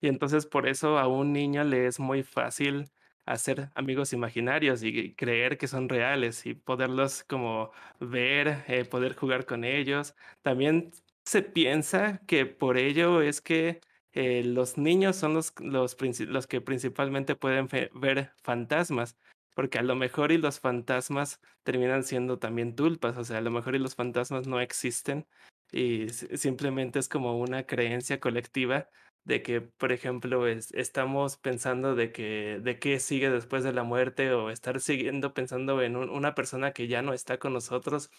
[0.00, 2.90] Y entonces por eso a un niño le es muy fácil
[3.24, 9.46] hacer amigos imaginarios y creer que son reales y poderlos como ver, eh, poder jugar
[9.46, 10.14] con ellos.
[10.42, 10.92] También
[11.24, 13.80] se piensa que por ello es que
[14.12, 19.16] eh, los niños son los, los que principalmente pueden ver fantasmas,
[19.56, 23.50] porque a lo mejor y los fantasmas terminan siendo también tulpas, o sea, a lo
[23.50, 25.26] mejor y los fantasmas no existen
[25.72, 28.90] y simplemente es como una creencia colectiva
[29.24, 33.82] de que, por ejemplo, es, estamos pensando de que de qué sigue después de la
[33.82, 38.10] muerte o estar siguiendo pensando en una persona que ya no está con nosotros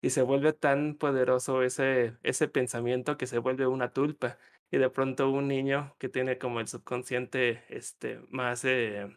[0.00, 4.38] y se vuelve tan poderoso ese, ese pensamiento que se vuelve una tulpa
[4.70, 9.08] y de pronto un niño que tiene como el subconsciente este, más eh,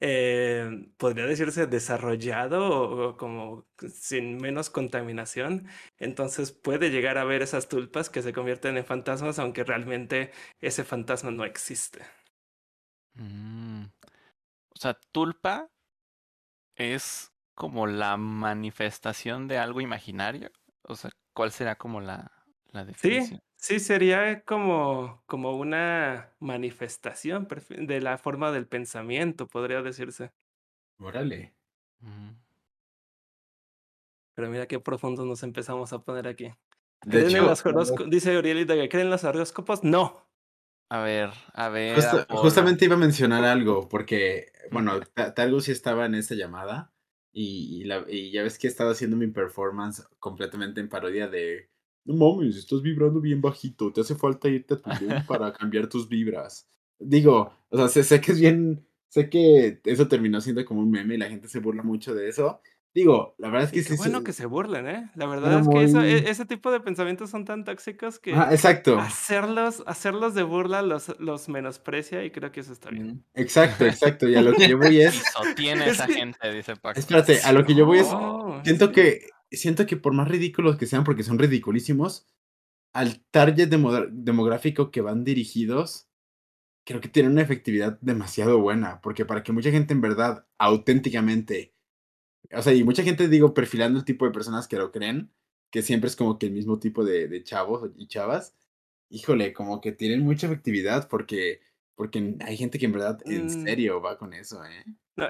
[0.00, 7.68] eh, podría decirse desarrollado o, como sin menos contaminación, entonces puede llegar a ver esas
[7.68, 12.00] tulpas que se convierten en fantasmas, aunque realmente ese fantasma no existe.
[13.14, 13.84] Mm.
[13.84, 15.68] O sea, tulpa
[16.76, 20.50] es como la manifestación de algo imaginario.
[20.82, 22.32] O sea, ¿cuál será como la,
[22.68, 23.40] la definición?
[23.40, 30.32] Sí, sería como, como una manifestación de la forma del pensamiento, podría decirse.
[30.98, 31.54] Órale.
[34.34, 36.52] Pero mira qué profundo nos empezamos a poner aquí.
[37.00, 38.10] ¿Creen los horóscopos?
[38.10, 39.84] Dice Urielita que creen los horóscopos.
[39.84, 40.26] No.
[40.88, 42.02] A ver, a ver.
[42.30, 45.00] justamente iba a mencionar algo, porque, bueno,
[45.36, 46.92] Talgo sí estaba en esa llamada
[47.32, 51.70] y, la, y ya ves que estaba haciendo mi performance completamente en parodia de
[52.04, 55.88] no mames, estás vibrando bien bajito, te hace falta irte a tu room para cambiar
[55.88, 56.68] tus vibras.
[56.98, 60.90] Digo, o sea, sé, sé, que es bien, sé que eso terminó siendo como un
[60.90, 62.60] meme y la gente se burla mucho de eso.
[62.92, 63.96] Digo, la verdad es que sí.
[63.96, 65.10] bueno que se burlen, ¿eh?
[65.14, 68.98] La verdad es que eso, e, ese tipo de pensamientos son tan tóxicos que exacto.
[68.98, 73.24] hacerlos, hacerlos de burla los, los menosprecia y creo que eso está bien.
[73.34, 74.28] Exacto, exacto.
[74.28, 75.22] Y a lo que yo voy es.
[75.54, 76.98] Tiene esa gente, dice Paco.
[76.98, 78.08] Espérate, a lo que yo voy es.
[78.64, 82.26] siento que siento que por más ridículos que sean, porque son ridiculísimos,
[82.92, 86.08] al target demográfico que van dirigidos,
[86.84, 91.74] creo que tienen una efectividad demasiado buena, porque para que mucha gente en verdad, auténticamente,
[92.52, 95.30] o sea, y mucha gente, digo, perfilando el tipo de personas que lo creen,
[95.70, 98.56] que siempre es como que el mismo tipo de, de chavos y chavas,
[99.08, 101.60] híjole, como que tienen mucha efectividad porque,
[102.00, 103.62] porque hay gente que en verdad, en mm.
[103.62, 104.84] serio, va con eso, ¿eh?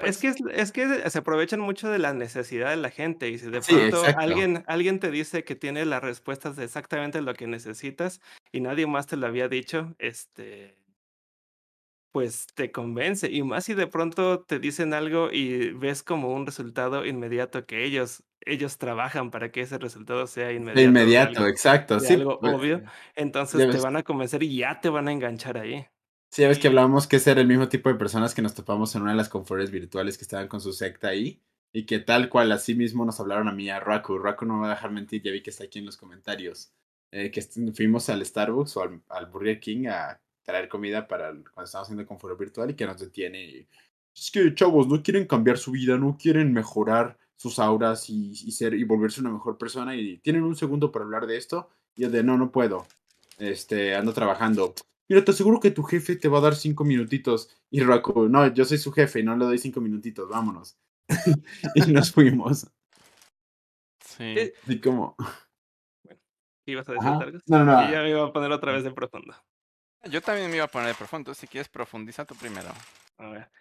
[0.05, 3.49] es, que es, que se aprovechan mucho de la necesidad de la gente y si
[3.49, 8.21] de pronto alguien, alguien te dice que tiene las respuestas de exactamente lo que necesitas
[8.53, 10.77] y nadie más te lo había dicho, este,
[12.13, 13.29] pues te convence.
[13.29, 17.83] Y más si de pronto te dicen algo y ves como un resultado inmediato que
[17.83, 20.79] ellos, ellos trabajan para que ese resultado sea inmediato.
[20.79, 21.99] De inmediato, exacto.
[21.99, 22.81] sí, algo pues, obvio.
[23.15, 25.85] Entonces te van a convencer y ya te van a enganchar ahí.
[26.33, 28.53] Sí, ya ves que hablábamos que ese era el mismo tipo de personas que nos
[28.53, 31.41] topamos en una de las conferencias virtuales que estaban con su secta ahí.
[31.73, 34.17] Y que tal cual, así mismo nos hablaron a mí, a Raku.
[34.17, 36.71] Raku no me va a dejar mentir, ya vi que está aquí en los comentarios.
[37.11, 37.41] Eh, que
[37.73, 42.39] fuimos al Starbucks o al, Burger King a traer comida para cuando estábamos haciendo conferencia
[42.45, 43.43] virtual y que nos detiene.
[43.43, 43.67] Y,
[44.15, 48.51] es que, chavos, no quieren cambiar su vida, no quieren mejorar sus auras y, y,
[48.51, 49.95] ser, y volverse una mejor persona.
[49.97, 51.69] Y tienen un segundo para hablar de esto.
[51.95, 52.87] Y el de, no, no puedo.
[53.37, 54.73] Este, ando trabajando
[55.11, 57.49] mira, te aseguro que tu jefe te va a dar cinco minutitos.
[57.69, 60.79] Y Raku, no, yo soy su jefe y no le doy cinco minutitos, vámonos.
[61.75, 62.71] y nos fuimos.
[63.99, 64.53] Sí.
[64.67, 65.17] Y como...
[66.05, 66.21] Bueno,
[66.65, 67.39] ¿ibas a decir algo?
[67.45, 69.35] No, no, Y ya me iba a poner otra vez de profundo.
[70.09, 72.69] Yo también me iba a poner de profundo, si quieres profundiza tú primero.
[73.17, 73.51] A ver.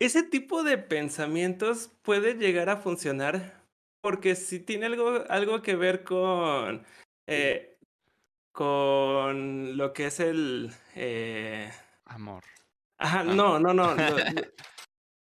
[0.00, 3.62] Ese tipo de pensamientos puede llegar a funcionar
[4.00, 6.84] porque si tiene algo, algo que ver con
[7.28, 7.77] eh,
[8.58, 10.72] con lo que es el...
[10.96, 11.70] Eh...
[12.06, 12.42] Amor.
[12.98, 13.94] Ajá, no, no, no.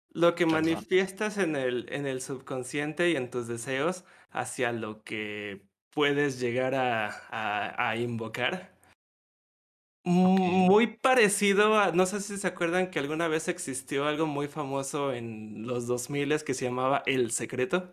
[0.09, 5.61] Lo, que manifiestas en el, en el subconsciente y en tus deseos hacia lo que
[5.91, 7.11] puedes llegar a,
[7.89, 8.75] a, invocar.
[10.03, 15.13] Muy parecido a, no sé si se acuerdan que alguna vez existió algo muy famoso
[15.13, 17.91] en los 2000 que se llamaba El Secreto.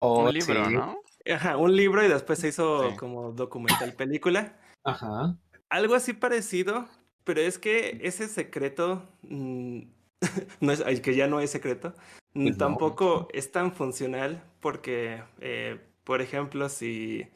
[0.00, 0.96] un libro, ¿no?
[1.30, 4.58] Ajá, un libro y después se hizo como documental película.
[4.84, 5.36] Ajá.
[5.68, 6.88] Algo así parecido,
[7.24, 9.82] pero es que ese secreto, mm,
[10.60, 11.94] no es, que ya no es secreto,
[12.32, 17.26] pues tampoco es tan funcional porque, eh, por ejemplo, si,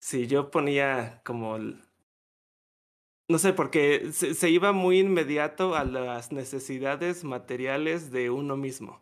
[0.00, 1.58] si yo ponía como
[3.28, 9.00] no sé, porque se, se, iba muy inmediato a las necesidades materiales de uno mismo.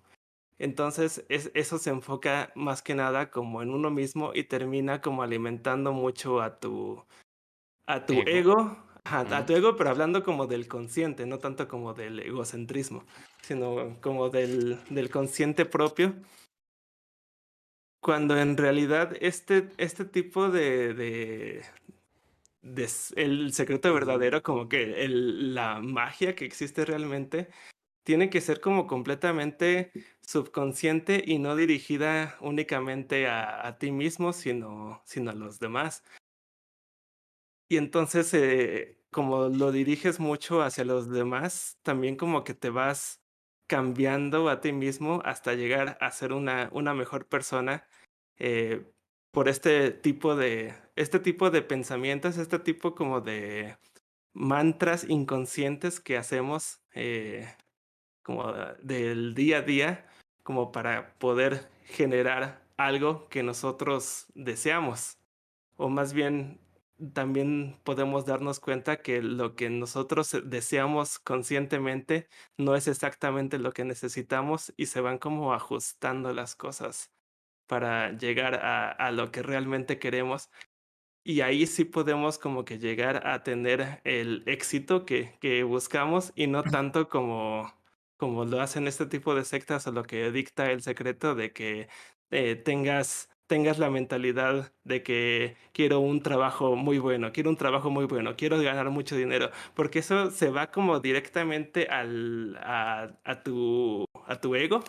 [0.58, 5.22] Entonces, es, eso se enfoca más que nada como en uno mismo y termina como
[5.22, 7.04] alimentando mucho a tu,
[7.92, 8.76] a tu ego.
[9.04, 13.04] A tu ego, pero hablando como del consciente, no tanto como del egocentrismo,
[13.42, 16.14] sino como del, del consciente propio,
[18.00, 21.62] cuando en realidad este, este tipo de, de,
[23.16, 27.48] el secreto verdadero, como que el, la magia que existe realmente,
[28.04, 35.02] tiene que ser como completamente subconsciente y no dirigida únicamente a, a ti mismo, sino,
[35.04, 36.02] sino a los demás.
[37.70, 43.22] Y entonces, eh, como lo diriges mucho hacia los demás, también como que te vas
[43.68, 47.86] cambiando a ti mismo hasta llegar a ser una, una mejor persona
[48.38, 48.84] eh,
[49.30, 53.76] por este tipo de, este tipo de pensamientos, este tipo como de
[54.32, 57.54] mantras inconscientes que hacemos eh,
[58.24, 58.52] como
[58.82, 60.08] del día a día,
[60.42, 65.18] como para poder generar algo que nosotros deseamos
[65.76, 66.58] o más bien
[67.14, 73.72] también podemos darnos cuenta que lo que nosotros eh, deseamos conscientemente no es exactamente lo
[73.72, 77.10] que necesitamos y se van como ajustando las cosas
[77.66, 80.50] para llegar a, a lo que realmente queremos.
[81.24, 86.46] Y ahí sí podemos como que llegar a tener el éxito que, que buscamos y
[86.46, 87.72] no tanto como,
[88.16, 91.88] como lo hacen este tipo de sectas o lo que dicta el secreto de que
[92.30, 97.90] eh, tengas, tengas la mentalidad de que quiero un trabajo muy bueno, quiero un trabajo
[97.90, 103.42] muy bueno, quiero ganar mucho dinero, porque eso se va como directamente al, a, a
[103.42, 104.84] tu, a tu ego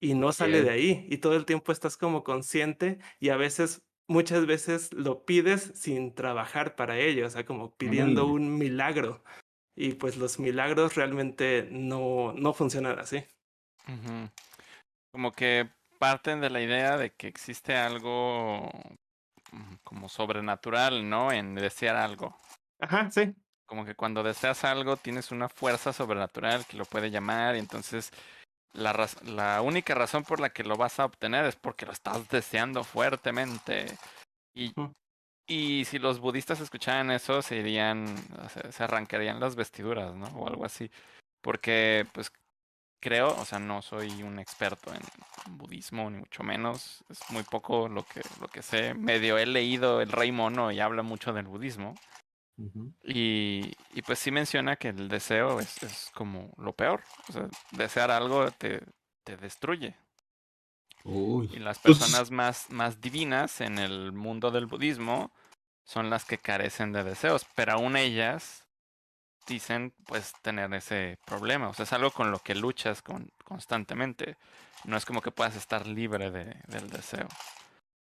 [0.00, 3.82] y no sale de ahí y todo el tiempo estás como consciente y a veces,
[4.06, 8.44] muchas veces lo pides sin trabajar para ello, o sea, como pidiendo Órale.
[8.44, 9.24] un milagro
[9.74, 13.24] y pues los milagros realmente no, no funcionan así.
[15.10, 18.70] Como que parten de la idea de que existe algo
[19.52, 21.32] mm, como sobrenatural, ¿no?
[21.32, 22.36] En desear algo.
[22.78, 23.34] Ajá, sí.
[23.66, 28.12] Como que cuando deseas algo tienes una fuerza sobrenatural que lo puede llamar y entonces
[28.72, 31.92] la, raz- la única razón por la que lo vas a obtener es porque lo
[31.92, 33.86] estás deseando fuertemente.
[34.54, 34.72] Y,
[35.48, 38.16] y si los budistas escucharan eso, se irían,
[38.50, 40.26] se, se arrancarían las vestiduras, ¿no?
[40.28, 40.90] O algo así.
[41.42, 42.32] Porque, pues,
[43.06, 47.04] creo, o sea, no soy un experto en budismo, ni mucho menos.
[47.08, 48.94] Es muy poco lo que, lo que sé.
[48.94, 51.94] Medio he leído El Rey Mono y habla mucho del budismo.
[53.04, 57.04] Y, y pues sí menciona que el deseo es, es como lo peor.
[57.28, 58.82] O sea, desear algo te,
[59.22, 59.94] te destruye.
[61.04, 65.30] Y las personas más, más divinas en el mundo del budismo
[65.84, 68.65] son las que carecen de deseos, pero aún ellas
[69.46, 71.68] dicen pues tener ese problema.
[71.68, 74.36] O sea, es algo con lo que luchas con, constantemente.
[74.84, 77.28] No es como que puedas estar libre de, del deseo.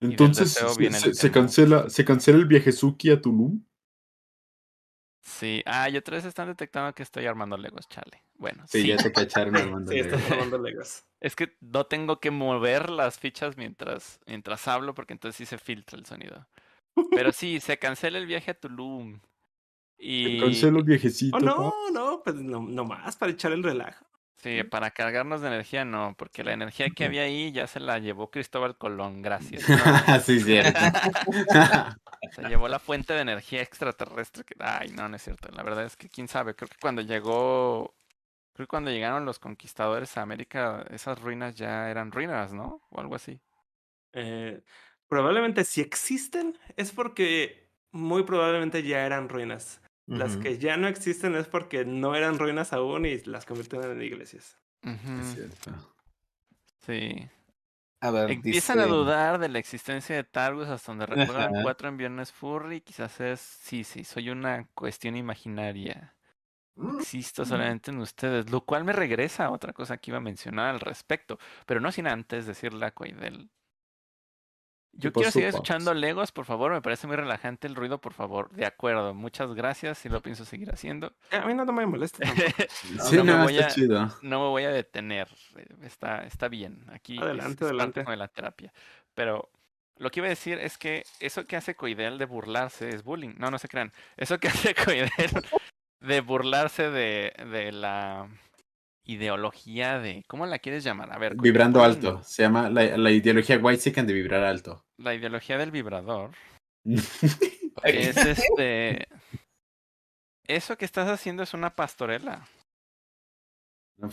[0.01, 1.33] del Entonces deseo se, viene el se- se temor.
[1.33, 3.63] cancela, se cancela el viaje Suki a Tulum.
[5.23, 8.23] Sí, ah, y otra vez están detectando que estoy armando Legos, chale.
[8.37, 8.89] Bueno, Sí, sí.
[8.89, 9.93] ya te cacharon Armando.
[9.93, 10.23] sí, Legos.
[10.31, 11.05] armando Legos.
[11.21, 15.59] Es que no tengo que mover las fichas mientras, mientras hablo, porque entonces sí se
[15.59, 16.47] filtra el sonido.
[17.13, 19.21] Pero sí, se cancela el viaje a Tulum.
[19.99, 21.37] Y el viajecito.
[21.37, 21.47] Oh, pa.
[21.47, 24.05] no, no, pues no, no más para echar el relajo.
[24.37, 27.99] sí, para cargarnos de energía no, porque la energía que había ahí ya se la
[27.99, 29.69] llevó Cristóbal Colón, gracias.
[29.69, 29.77] ¿no?
[30.21, 30.79] sí, cierto.
[32.33, 34.45] Se llevó la fuente de energía extraterrestre.
[34.45, 34.55] Que...
[34.59, 35.49] Ay, no, no es cierto.
[35.53, 36.55] La verdad es que quién sabe.
[36.55, 37.95] Creo que cuando llegó,
[38.53, 42.83] creo que cuando llegaron los conquistadores a América, esas ruinas ya eran ruinas, ¿no?
[42.91, 43.41] O algo así.
[44.13, 44.63] Eh,
[45.09, 49.81] probablemente si existen es porque muy probablemente ya eran ruinas.
[50.07, 54.03] Las que ya no existen es porque no eran ruinas aún y las convirtieron en
[54.03, 54.57] iglesias.
[54.83, 55.73] Es cierto.
[56.87, 57.29] Sí.
[58.01, 61.97] A ver, Empiezan a dudar de la existencia de Targus hasta donde recuerdan cuatro en
[61.97, 62.83] Viernes Furry.
[62.83, 66.15] Quizás es, sí, sí, soy una cuestión imaginaria.
[66.99, 70.75] Existo solamente en ustedes, lo cual me regresa a otra cosa que iba a mencionar
[70.75, 73.51] al respecto, pero no sin antes decirle a Coidel.
[74.99, 78.51] Yo quiero seguir escuchando Legos, por favor, me parece muy relajante el ruido, por favor.
[78.51, 81.13] De acuerdo, muchas gracias y lo pienso seguir haciendo.
[81.31, 82.19] A mí no, no me molesta.
[82.25, 82.49] tampoco.
[83.11, 84.01] Sí, no me no, voy está a- chido.
[84.23, 85.29] no me voy a detener.
[85.57, 86.85] eh, Está, está bien.
[86.91, 88.11] Aquí es- Adelante, es, parte adelante.
[88.11, 88.73] de la terapia.
[89.15, 89.51] Pero
[89.99, 93.35] lo que iba a decir es que eso que hace Coidel de burlarse es bullying.
[93.39, 93.93] No, no se crean.
[94.17, 95.11] Eso que hace Coidel
[96.01, 98.29] de burlarse de, de la
[99.07, 100.25] ideología de.
[100.27, 101.13] ¿Cómo la quieres llamar?
[101.13, 101.37] A ver.
[101.37, 102.23] Vibrando alto.
[102.23, 104.85] Se llama la, la ideología white de vibrar alto.
[104.99, 106.33] La ideología del vibrador.
[106.85, 107.03] Una
[107.85, 109.09] Es este.
[110.47, 112.47] Eso que estás haciendo es una pastorela.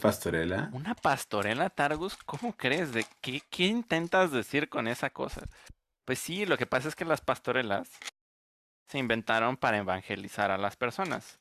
[0.02, 0.70] pastorela.
[0.74, 2.18] ¿Una pastorela, Targus?
[2.18, 2.92] ¿Cómo crees?
[2.92, 5.44] ¿De qué, qué intentas decir con esa cosa?
[6.06, 7.90] Pues sí, lo que pasa es que las pastorelas
[8.88, 11.38] se inventaron para evangelizar a las personas.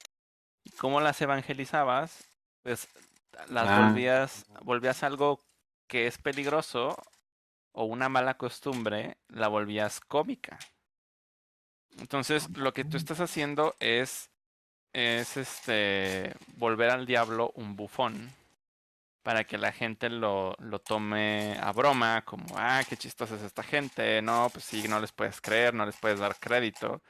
[0.65, 2.29] ¿Y cómo las evangelizabas?
[2.63, 2.89] Pues
[3.49, 3.87] las Ah.
[3.87, 5.41] volvías, volvías algo
[5.87, 6.97] que es peligroso
[7.73, 10.59] o una mala costumbre, la volvías cómica.
[11.99, 14.31] Entonces, lo que tú estás haciendo es,
[14.93, 18.33] es este, volver al diablo un bufón
[19.23, 23.63] para que la gente lo, lo tome a broma, como, ah, qué chistosa es esta
[23.63, 27.03] gente, no, pues sí, no les puedes creer, no les puedes dar crédito.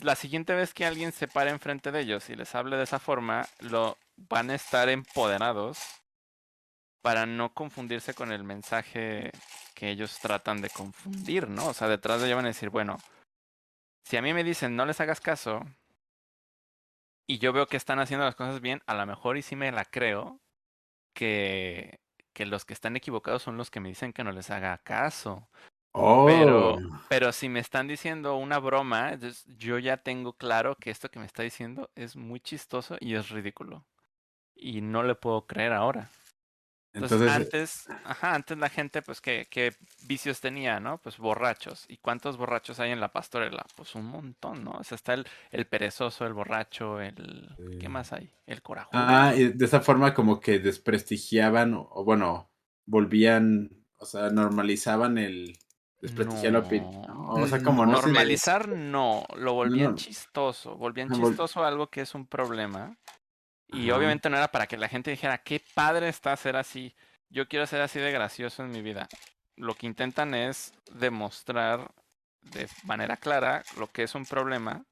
[0.00, 2.98] La siguiente vez que alguien se pare enfrente de ellos y les hable de esa
[2.98, 5.78] forma, lo van a estar empoderados
[7.02, 9.32] para no confundirse con el mensaje
[9.74, 11.66] que ellos tratan de confundir, ¿no?
[11.68, 12.98] O sea, detrás de ellos van a decir, bueno,
[14.04, 15.62] si a mí me dicen no les hagas caso
[17.26, 19.72] y yo veo que están haciendo las cosas bien, a lo mejor y sí me
[19.72, 20.40] la creo
[21.14, 22.00] que,
[22.32, 25.48] que los que están equivocados son los que me dicen que no les haga caso.
[25.94, 26.78] Oh, Pero,
[27.08, 31.18] pero si me están diciendo una broma, entonces yo ya tengo claro que esto que
[31.20, 33.84] me está diciendo es muy chistoso y es ridículo.
[34.56, 36.10] Y no le puedo creer ahora.
[36.94, 39.74] Entonces, entonces, antes, ajá, antes la gente, pues, ¿qué, ¿qué
[40.06, 40.98] vicios tenía, no?
[40.98, 41.86] Pues borrachos.
[41.88, 43.66] ¿Y cuántos borrachos hay en la pastorela?
[43.76, 44.72] Pues un montón, ¿no?
[44.72, 47.50] O sea, está el, el perezoso, el borracho, el...
[47.78, 48.30] ¿Qué más hay?
[48.46, 48.92] El corajudo.
[48.98, 52.50] ah, y de esa forma como que desprestigiaban, o, o bueno,
[52.86, 55.58] volvían, o sea, normalizaban el
[56.02, 57.02] desprestigiar la opinión.
[57.06, 57.34] No.
[57.34, 59.24] O sea, como no se Normalizar, no.
[59.36, 59.96] Lo volvían no.
[59.96, 60.76] chistoso.
[60.76, 62.94] Volvían chistoso algo que es un problema.
[63.68, 63.98] Y Ajá.
[63.98, 66.94] obviamente no era para que la gente dijera, qué padre está ser así.
[67.30, 69.08] Yo quiero ser así de gracioso en mi vida.
[69.56, 71.90] Lo que intentan es demostrar
[72.42, 74.84] de manera clara lo que es un problema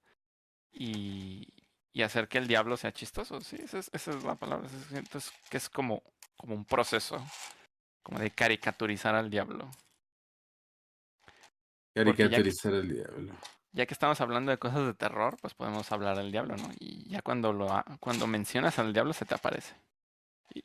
[0.73, 1.49] y,
[1.93, 3.41] y hacer que el diablo sea chistoso.
[3.41, 4.69] Sí, esa es, esa es la palabra.
[4.93, 6.03] Entonces, que es como,
[6.37, 7.23] como un proceso,
[8.03, 9.69] como de caricaturizar al diablo.
[12.05, 13.33] Porque ya que- caricaturizar el diablo.
[13.73, 16.69] ya que estamos hablando de cosas de terror, pues podemos hablar del diablo, ¿no?
[16.79, 19.75] Y ya cuando lo ha- cuando mencionas al diablo se te aparece.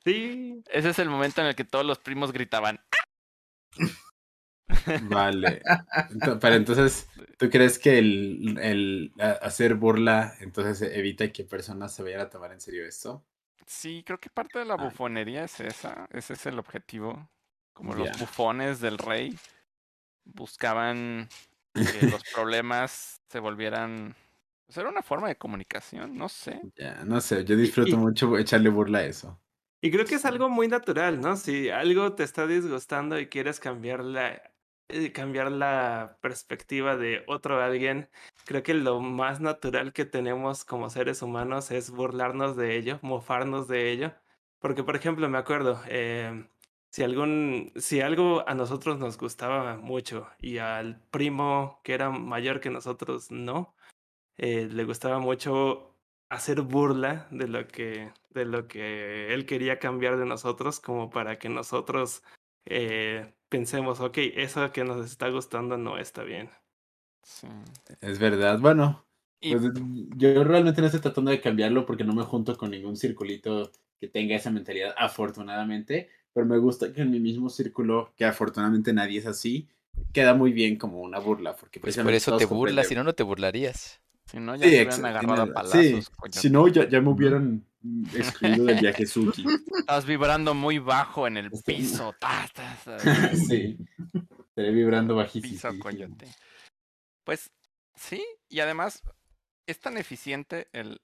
[0.03, 0.63] Sí.
[0.71, 2.79] Ese es el momento en el que todos los primos gritaban.
[5.03, 5.61] Vale.
[6.11, 7.07] Ento- Pero entonces,
[7.38, 9.11] ¿tú crees que el,
[9.41, 13.23] hacer burla entonces evita que personas se vayan a tomar en serio esto?
[13.67, 14.83] Sí, creo que parte de la Ah.
[14.83, 17.29] bufonería es esa, ese es el objetivo.
[17.73, 19.38] Como los bufones del rey
[20.26, 21.30] buscaban
[21.82, 24.15] que los problemas se volvieran...
[24.65, 26.67] Pues era una forma de comunicación, no sé.
[26.78, 29.41] Ya, no sé, yo disfruto y- mucho echarle burla a eso.
[29.82, 31.36] Y creo que es algo muy natural, ¿no?
[31.36, 34.41] Si algo te está disgustando y quieres cambiar la,
[34.89, 38.09] eh, cambiar la perspectiva de otro alguien,
[38.45, 43.67] creo que lo más natural que tenemos como seres humanos es burlarnos de ello, mofarnos
[43.67, 44.13] de ello.
[44.59, 46.49] Porque, por ejemplo, me acuerdo, eh,
[46.96, 52.62] si algún, si algo a nosotros nos gustaba mucho y al primo que era mayor
[52.62, 53.76] que nosotros no,
[54.38, 55.96] eh, le gustaba mucho
[56.30, 61.39] hacer burla de lo que de lo que él quería cambiar de nosotros como para
[61.39, 62.24] que nosotros
[62.66, 66.50] eh, pensemos ok eso que nos está gustando no está bien
[67.24, 67.48] Sí.
[68.02, 68.60] Es verdad.
[68.60, 69.06] Bueno,
[69.39, 69.72] Y pues
[70.16, 74.08] yo realmente no estoy tratando de cambiarlo porque no me junto con ningún circulito que
[74.08, 76.10] tenga esa mentalidad, afortunadamente.
[76.36, 79.67] Pero me gusta que en mi mismo círculo, que afortunadamente nadie es así,
[80.11, 81.55] queda muy bien como una burla.
[81.55, 84.01] Porque Pues por eso te burlas, si no, no te burlarías.
[84.25, 85.81] si no, ya Sí, se hubieran agarrado a palazos.
[85.81, 86.01] sí.
[86.33, 87.65] Si no, ya, ya me hubieran
[88.13, 89.45] excluido del viaje Suki.
[89.79, 92.13] Estás vibrando muy bajo en el piso.
[92.19, 92.99] ta, ta, ta,
[93.36, 93.77] sí.
[94.49, 95.53] Estaré vibrando bajísimo.
[95.53, 96.27] piso coyote.
[97.23, 97.49] Pues
[97.95, 99.01] sí, y además
[99.67, 100.99] es tan eficiente el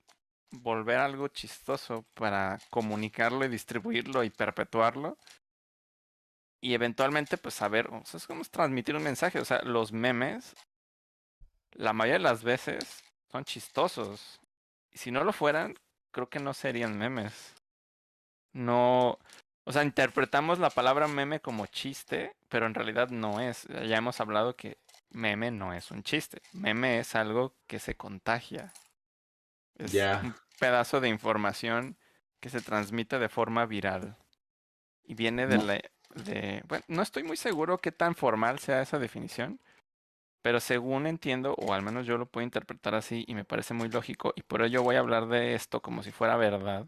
[0.52, 5.18] volver algo chistoso para comunicarlo y distribuirlo y perpetuarlo.
[6.62, 9.40] Y eventualmente, pues saber, o sea, es como transmitir un mensaje.
[9.40, 10.56] O sea, los memes,
[11.72, 14.40] la mayoría de las veces, son chistosos.
[14.92, 15.76] Y si no lo fueran,
[16.12, 17.56] creo que no serían memes.
[18.54, 19.18] No,
[19.64, 23.68] o sea, interpretamos la palabra meme como chiste, pero en realidad no es.
[23.68, 24.78] Ya hemos hablado que
[25.12, 26.42] meme no es un chiste.
[26.54, 28.74] Meme es algo que se contagia.
[29.78, 31.98] Es un pedazo de información
[32.40, 34.16] que se transmite de forma viral.
[35.04, 35.64] Y viene de No.
[35.66, 35.82] la...
[36.14, 39.62] De, bueno, no estoy muy seguro qué tan formal sea esa definición,
[40.42, 43.88] pero según entiendo, o al menos yo lo puedo interpretar así y me parece muy
[43.88, 46.88] lógico, y por ello voy a hablar de esto como si fuera verdad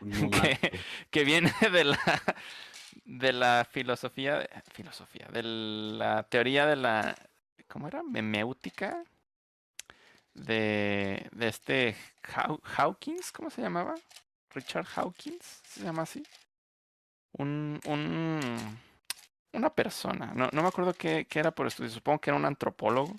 [0.00, 0.80] No que,
[1.10, 1.98] que viene de la
[3.04, 7.14] de la filosofía filosofía de la teoría de la
[7.68, 9.04] cómo era meméutica
[10.46, 13.94] de de este Haw- Hawkins cómo se llamaba
[14.50, 16.22] Richard Hawkins se llama así
[17.32, 18.40] un un
[19.52, 22.44] una persona no no me acuerdo qué, qué era por estudio supongo que era un
[22.44, 23.14] antropólogo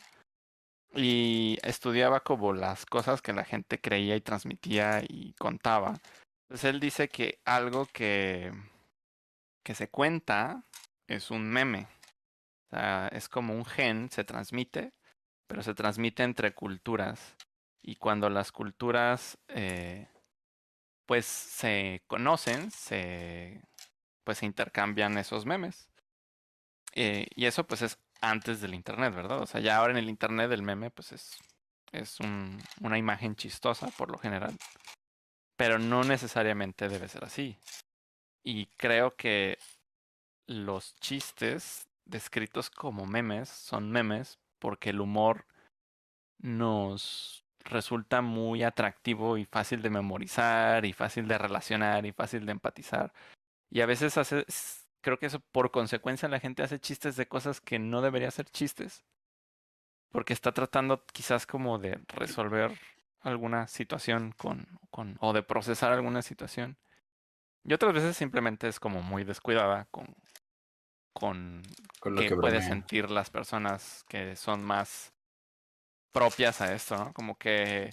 [0.93, 5.99] y estudiaba como las cosas que la gente creía y transmitía y contaba.
[6.49, 8.51] Entonces él dice que algo que,
[9.63, 10.63] que se cuenta
[11.07, 11.87] es un meme.
[12.67, 14.93] O sea, es como un gen, se transmite,
[15.51, 17.35] pero se transmite entre culturas.
[17.81, 20.07] Y cuando las culturas eh,
[21.05, 23.61] pues se conocen, se
[24.23, 25.89] pues se intercambian esos memes.
[26.93, 29.41] Eh, y eso pues es antes del internet, ¿verdad?
[29.41, 31.37] O sea, ya ahora en el internet el meme pues es,
[31.91, 34.55] es un, una imagen chistosa por lo general.
[35.57, 37.57] Pero no necesariamente debe ser así.
[38.41, 39.57] Y creo que
[40.47, 45.45] los chistes descritos como memes son memes porque el humor
[46.39, 52.53] nos resulta muy atractivo y fácil de memorizar y fácil de relacionar y fácil de
[52.53, 53.11] empatizar.
[53.69, 54.45] Y a veces hace,
[55.01, 58.45] creo que eso por consecuencia la gente hace chistes de cosas que no debería ser
[58.49, 59.03] chistes.
[60.11, 62.77] Porque está tratando quizás como de resolver
[63.21, 66.77] alguna situación con, con o de procesar alguna situación.
[67.63, 70.15] Y otras veces simplemente es como muy descuidada con,
[71.13, 71.61] con,
[71.99, 75.13] Con lo que, que pueden sentir las personas que son más
[76.11, 77.13] propias a esto, ¿no?
[77.13, 77.91] Como que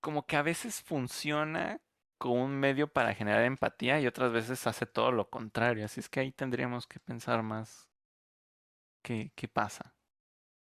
[0.00, 1.80] como que a veces funciona
[2.18, 5.84] como un medio para generar empatía y otras veces hace todo lo contrario.
[5.84, 7.88] Así es que ahí tendríamos que pensar más
[9.02, 9.94] qué, qué pasa.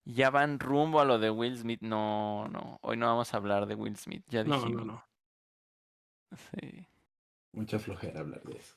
[0.06, 1.80] Ya van rumbo a lo de Will Smith.
[1.80, 2.78] No, no.
[2.82, 4.24] Hoy no vamos a hablar de Will Smith.
[4.28, 4.86] Ya No, dijimos.
[4.86, 5.04] no, no.
[6.60, 6.86] Sí.
[7.52, 8.74] Mucha flojera hablar de eso.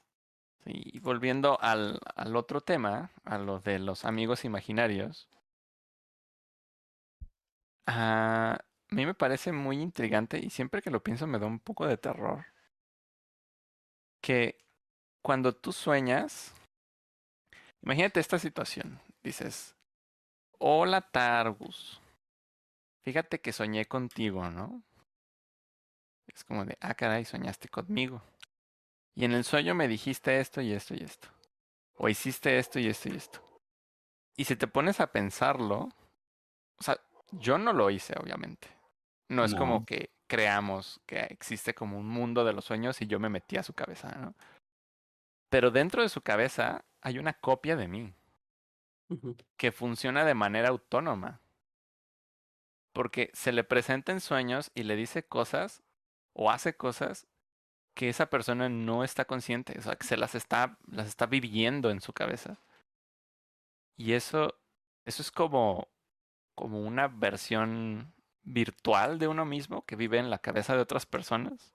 [0.68, 5.30] Y volviendo al, al otro tema, a lo de los amigos imaginarios.
[7.88, 8.58] ah,
[8.92, 11.86] a mí me parece muy intrigante y siempre que lo pienso me da un poco
[11.88, 12.46] de terror.
[14.22, 14.58] Que
[15.24, 16.54] cuando tú sueñas,
[17.82, 19.00] imagínate esta situación.
[19.24, 19.76] Dices,
[20.60, 22.02] hola Targus,
[23.04, 24.84] fíjate que soñé contigo, ¿no?
[26.34, 28.22] Es como de, ah, caray, soñaste conmigo.
[29.18, 31.28] Y en el sueño me dijiste esto y esto y esto.
[31.96, 33.42] O hiciste esto y esto y esto.
[34.36, 35.90] Y si te pones a pensarlo,
[36.78, 37.00] o sea,
[37.32, 38.68] yo no lo hice, obviamente.
[39.28, 43.20] No es como que creamos que existe como un mundo de los sueños y yo
[43.20, 44.36] me metí a su cabeza, ¿no?
[45.50, 48.14] Pero dentro de su cabeza hay una copia de mí
[49.58, 51.42] que funciona de manera autónoma.
[52.94, 55.82] Porque se le presenta en sueños y le dice cosas
[56.34, 57.26] o hace cosas
[57.98, 61.90] que esa persona no está consciente, o sea, que se las está, las está viviendo
[61.90, 62.62] en su cabeza.
[63.98, 64.54] Y eso,
[65.06, 65.88] eso es como,
[66.54, 71.74] como una versión virtual de uno mismo que vive en la cabeza de otras personas.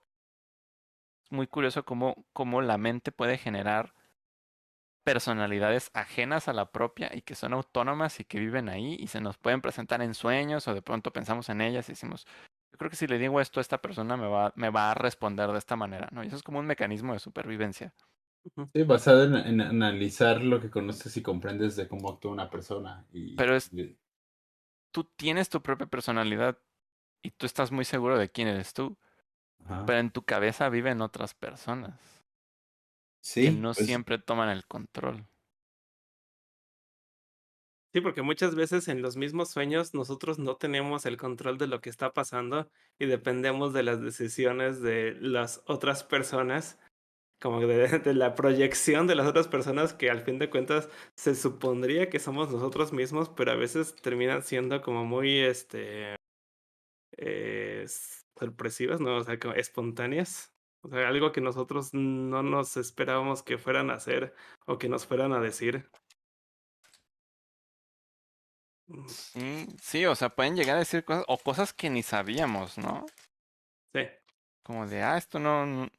[1.25, 3.93] Es muy curioso cómo, cómo la mente puede generar
[5.03, 9.19] personalidades ajenas a la propia y que son autónomas y que viven ahí y se
[9.19, 12.25] nos pueden presentar en sueños o de pronto pensamos en ellas y decimos,
[12.73, 14.95] yo creo que si le digo esto a esta persona me va, me va a
[14.95, 16.23] responder de esta manera, ¿no?
[16.23, 17.93] Y eso es como un mecanismo de supervivencia.
[18.73, 23.05] Sí, basado en, en analizar lo que conoces y comprendes de cómo actúa una persona.
[23.13, 23.71] Y, Pero es-
[24.91, 26.57] Tú tienes tu propia personalidad
[27.23, 28.97] y tú estás muy seguro de quién eres tú,
[29.65, 29.85] ajá.
[29.85, 32.23] pero en tu cabeza viven otras personas
[33.21, 35.27] sí, que no pues, siempre toman el control.
[37.93, 41.79] Sí, porque muchas veces en los mismos sueños nosotros no tenemos el control de lo
[41.79, 42.67] que está pasando
[42.97, 46.79] y dependemos de las decisiones de las otras personas,
[47.39, 52.09] como de, la proyección de las otras personas que al fin de cuentas se supondría
[52.09, 56.15] que somos nosotros mismos, pero a veces terminan siendo como muy, este,
[57.17, 57.85] eh,
[58.39, 59.17] sorpresivas, ¿no?
[59.17, 60.51] O sea, como espontáneas.
[60.81, 64.33] O sea, algo que nosotros no nos esperábamos que fueran a hacer
[64.65, 65.89] o que nos fueran a decir.
[68.93, 72.77] Mm, Sí, sí, o sea, pueden llegar a decir cosas o cosas que ni sabíamos,
[72.77, 73.05] ¿no?
[73.93, 74.01] Sí.
[74.63, 75.89] Como de, ah, esto no, no,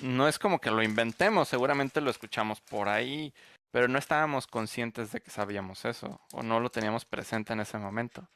[0.00, 3.32] no es como que lo inventemos, seguramente lo escuchamos por ahí,
[3.70, 7.78] pero no estábamos conscientes de que sabíamos eso, o no lo teníamos presente en ese
[7.78, 8.28] momento.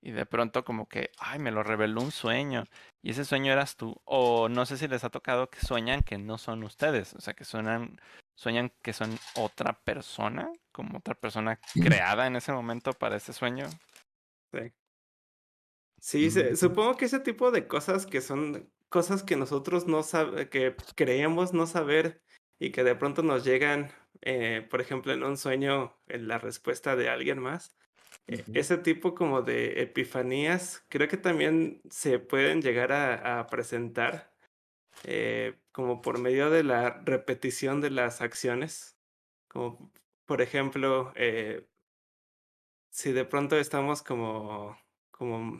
[0.00, 2.64] Y de pronto como que, ay, me lo reveló un sueño,
[3.02, 4.00] y ese sueño eras tú.
[4.04, 7.34] O no sé si les ha tocado que sueñan que no son ustedes, o sea,
[7.34, 8.00] que suenan,
[8.36, 13.66] sueñan que son otra persona, como otra persona creada en ese momento para ese sueño.
[14.52, 14.72] Sí.
[16.00, 16.56] Sí, se- Mm.
[16.56, 21.52] supongo que ese tipo de cosas que son cosas que nosotros no sabe, que creemos
[21.52, 22.22] no saber
[22.60, 23.90] y que de pronto nos llegan,
[24.22, 27.76] eh, por ejemplo, en un sueño, en la respuesta de alguien más.
[28.28, 28.52] Ujú.
[28.54, 34.32] Ese tipo como de epifanías, creo que también se pueden llegar a, a presentar
[35.04, 38.96] eh, como por medio de la repetición de las acciones.
[39.48, 39.90] Como
[40.28, 41.66] por ejemplo, eh,
[42.90, 44.76] si de pronto estamos como,
[45.10, 45.58] como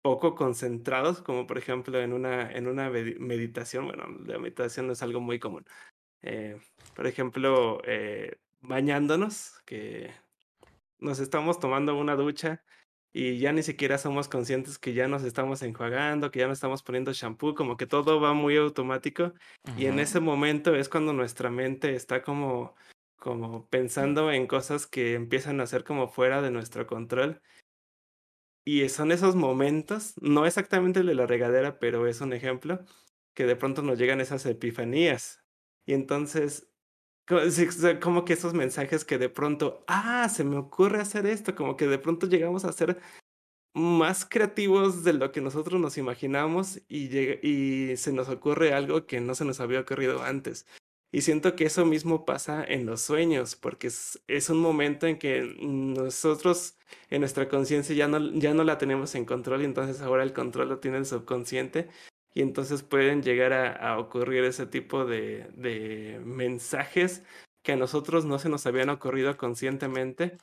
[0.00, 4.92] poco concentrados, como por ejemplo en una, en una medi- meditación, bueno, la meditación no
[4.92, 5.64] es algo muy común.
[6.22, 6.60] Eh,
[6.94, 10.12] por ejemplo, eh, bañándonos, que
[11.00, 12.62] nos estamos tomando una ducha
[13.12, 16.84] y ya ni siquiera somos conscientes que ya nos estamos enjuagando, que ya nos estamos
[16.84, 19.32] poniendo shampoo, como que todo va muy automático
[19.76, 22.76] y en ese momento es cuando nuestra mente está como
[23.18, 27.42] como pensando en cosas que empiezan a ser como fuera de nuestro control
[28.64, 32.80] y son esos momentos, no exactamente el de la regadera, pero es un ejemplo,
[33.34, 35.42] que de pronto nos llegan esas epifanías.
[35.86, 36.68] Y entonces,
[38.02, 41.86] como que esos mensajes que de pronto, ah, se me ocurre hacer esto, como que
[41.86, 43.00] de pronto llegamos a ser
[43.74, 49.06] más creativos de lo que nosotros nos imaginamos y, llega- y se nos ocurre algo
[49.06, 50.66] que no se nos había ocurrido antes.
[51.10, 55.56] Y siento que eso mismo pasa en los sueños, porque es, un momento en que
[55.60, 56.76] nosotros
[57.10, 60.34] en nuestra conciencia ya no, ya no la tenemos en control y entonces ahora el
[60.34, 61.88] control lo tiene el subconsciente
[62.34, 67.22] y entonces pueden llegar a, a ocurrir ese tipo de, de mensajes
[67.62, 70.36] que a nosotros no se nos habían ocurrido conscientemente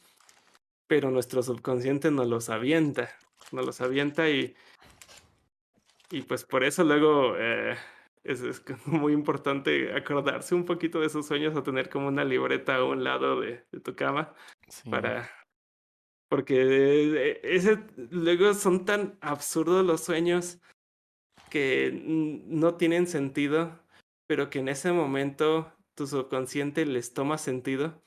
[0.87, 3.09] pero nuestro subconsciente nos los avienta,
[3.51, 4.55] nos los avienta y,
[6.11, 7.75] y pues por eso luego eh,
[8.25, 12.25] es, es como muy importante acordarse un poquito de sus sueños o tener como una
[12.25, 14.33] libreta a un lado de, de tu cama
[14.67, 14.89] Sí.
[14.89, 15.29] para...
[16.27, 20.59] Porque eh, ese, luego son tan absurdos los sueños
[21.51, 23.79] que no tienen sentido,
[24.27, 28.03] pero que en ese momento tu subconsciente les toma sentido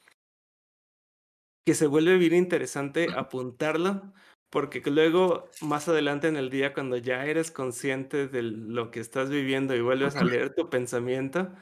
[1.64, 4.12] que se vuelve bien interesante apuntarlo,
[4.50, 9.00] porque que luego más adelante en el día, cuando ya eres consciente de lo que
[9.00, 11.52] estás viviendo y vuelves a leer tu pensamiento,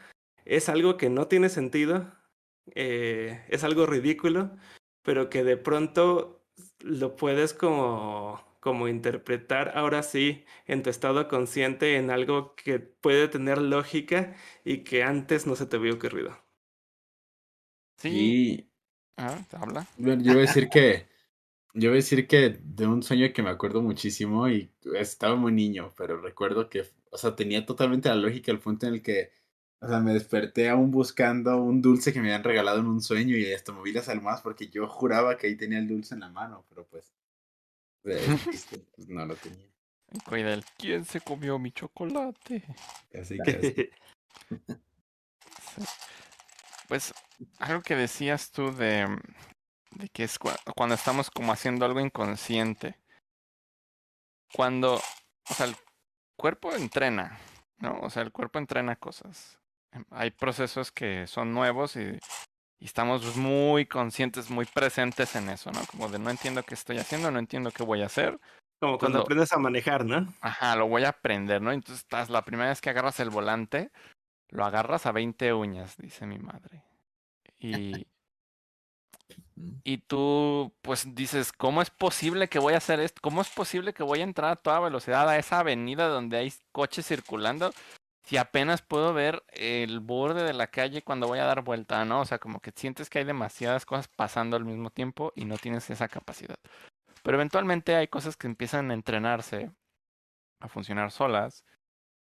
[0.44, 2.12] es algo que no tiene sentido,
[2.74, 4.56] eh, es algo ridículo,
[5.02, 6.46] pero que de pronto
[6.80, 13.28] lo puedes como, como interpretar ahora sí en tu estado consciente en algo que puede
[13.28, 14.34] tener lógica
[14.64, 16.36] y que antes no se te había ocurrido.
[17.98, 18.08] Sí.
[18.10, 18.70] Y
[19.18, 19.86] Ah, habla.
[19.96, 21.08] yo voy a decir que,
[21.76, 25.52] yo voy a decir que de un sueño que me acuerdo muchísimo y estaba muy
[25.52, 29.30] niño, pero recuerdo que, o sea, tenía totalmente la lógica el punto en el que,
[29.80, 33.36] o sea, me desperté aún buscando un dulce que me habían regalado en un sueño
[33.36, 36.30] y hasta moví las almohadas porque yo juraba que ahí tenía el dulce en la
[36.30, 37.12] mano, pero pues,
[38.04, 39.68] eh, este, pues, no lo tenía.
[40.12, 42.64] Y Cuida el quién se comió mi chocolate.
[43.14, 43.90] Así que.
[46.88, 47.12] Pues
[47.58, 49.08] algo que decías tú de,
[49.98, 52.96] de que es cua- cuando estamos como haciendo algo inconsciente.
[54.52, 55.76] Cuando, o sea, el
[56.38, 57.38] cuerpo entrena,
[57.78, 57.98] ¿no?
[58.00, 59.58] O sea, el cuerpo entrena cosas.
[59.92, 62.18] Em, Hay procesos que son nuevos y,
[62.78, 65.80] y estamos muy conscientes, muy presentes en eso, ¿no?
[65.90, 68.38] Como de no entiendo qué estoy haciendo, no entiendo qué voy a hacer.
[68.80, 70.32] Como cuando Cuando- aprendes a manejar, ¿no?
[70.40, 71.72] Ajá, lo voy a aprender, ¿no?
[71.72, 73.90] Entonces estás, la primera vez que agarras el volante,
[74.50, 76.84] lo agarras a 20 uñas, dice mi madre.
[77.58, 78.06] Y,
[79.84, 83.20] y tú, pues dices, ¿cómo es posible que voy a hacer esto?
[83.22, 86.52] ¿Cómo es posible que voy a entrar a toda velocidad a esa avenida donde hay
[86.72, 87.72] coches circulando?
[88.24, 92.20] Si apenas puedo ver el borde de la calle cuando voy a dar vuelta, ¿no?
[92.20, 95.56] O sea, como que sientes que hay demasiadas cosas pasando al mismo tiempo y no
[95.56, 96.56] tienes esa capacidad.
[97.22, 99.70] Pero eventualmente hay cosas que empiezan a entrenarse
[100.60, 101.64] a funcionar solas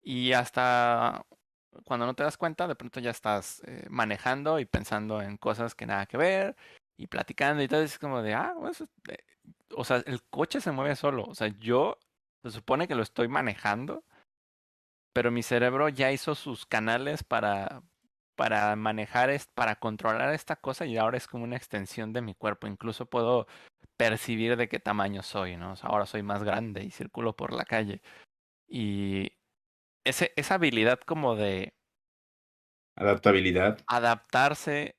[0.03, 1.25] y hasta
[1.85, 5.75] cuando no te das cuenta, de pronto ya estás eh, manejando y pensando en cosas
[5.75, 6.57] que nada que ver
[7.03, 8.55] y platicando y todo, es como de, ah,
[9.09, 9.17] eh,
[9.75, 11.99] o sea, el coche se mueve solo, o sea, yo
[12.43, 14.05] se supone que lo estoy manejando,
[15.13, 17.83] pero mi cerebro ya hizo sus canales para
[18.37, 22.67] para manejar, para controlar esta cosa y ahora es como una extensión de mi cuerpo,
[22.67, 23.47] incluso puedo
[23.97, 25.73] percibir de qué tamaño soy, ¿no?
[25.73, 28.03] O sea, ahora soy más grande y circulo por la calle.
[28.69, 29.33] Y
[30.05, 31.75] ese, esa habilidad como de
[32.97, 33.79] Adaptabilidad.
[33.87, 34.97] adaptarse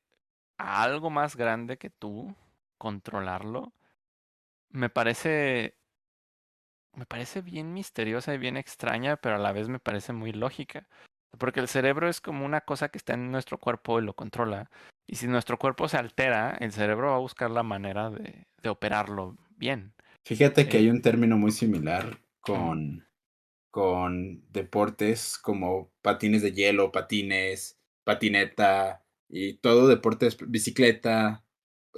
[0.64, 2.34] a algo más grande que tú,
[2.78, 3.74] controlarlo,
[4.70, 5.78] me parece
[6.94, 10.88] me parece bien misteriosa y bien extraña, pero a la vez me parece muy lógica.
[11.38, 14.70] Porque el cerebro es como una cosa que está en nuestro cuerpo y lo controla.
[15.08, 18.70] Y si nuestro cuerpo se altera, el cerebro va a buscar la manera de, de
[18.70, 19.94] operarlo bien.
[20.24, 23.06] Fíjate que Eh, hay un término muy similar con,
[23.72, 29.03] con deportes como patines de hielo, patines, patineta
[29.34, 31.46] y todo deportes, bicicleta,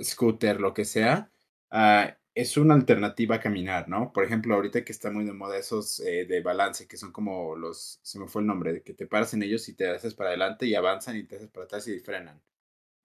[0.02, 1.32] scooter, lo que sea.
[1.72, 4.12] ah, es una alternativa a caminar, ¿no?
[4.14, 7.56] Por ejemplo, ahorita que está muy de moda esos eh, de balance, que son como
[7.56, 10.14] los, se me fue el nombre, de que te paras en ellos y te haces
[10.16, 12.42] para adelante y avanzan y te haces para atrás y frenan.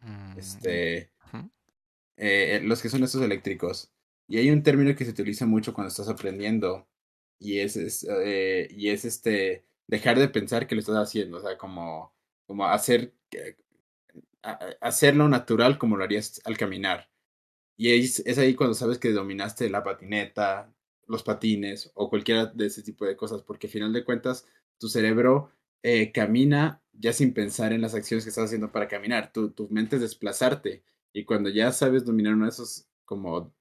[0.02, 1.50] Mm, Este, ujú.
[2.16, 3.92] eh, los que son estos eléctricos.
[4.28, 6.88] Y hay un término que se utiliza mucho cuando estás aprendiendo
[7.38, 11.40] y es, es eh, y es este dejar de pensar que lo estás haciendo, o
[11.40, 12.14] sea, como,
[12.46, 13.14] como hacer
[14.80, 17.10] hacerlo natural como lo harías al caminar.
[17.76, 20.72] Y es, es ahí cuando sabes que dominaste la patineta,
[21.06, 24.46] los patines o cualquiera de ese tipo de cosas, porque al final de cuentas
[24.78, 25.50] tu cerebro
[25.82, 29.32] eh, camina ya sin pensar en las acciones que estás haciendo para caminar.
[29.32, 30.84] Tu, tu mente es desplazarte.
[31.12, 33.52] Y cuando ya sabes dominar uno de esos como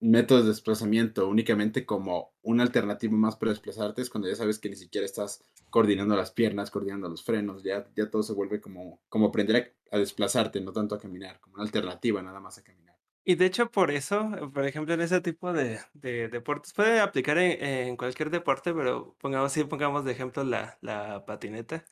[0.00, 4.68] métodos de desplazamiento únicamente como una alternativa más para desplazarte es cuando ya sabes que
[4.68, 5.42] ni siquiera estás
[5.74, 9.98] coordinando las piernas, coordinando los frenos, ya, ya todo se vuelve como, como aprender a,
[9.98, 12.94] desplazarte, no tanto a caminar, como una alternativa nada más a caminar.
[13.24, 17.38] Y de hecho por eso, por ejemplo, en ese tipo de, de deportes, puede aplicar
[17.38, 21.84] en, en, cualquier deporte, pero pongamos, si pongamos de ejemplo la, la patineta.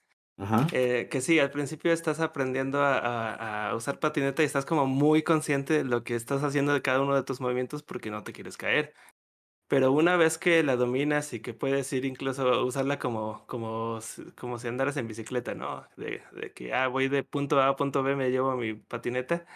[0.73, 5.23] Eh, que sí, al principio estás aprendiendo a, a, usar patineta y estás como muy
[5.23, 8.33] consciente de lo que estás haciendo de cada uno de tus movimientos porque no te
[8.33, 8.95] quieres caer.
[9.73, 14.01] Pero una vez que la dominas y que puedes ir incluso usarla como, como,
[14.37, 15.87] como si andaras en bicicleta, ¿no?
[15.97, 19.47] De, de que, ah, voy de punto A a punto B, me llevo mi patineta.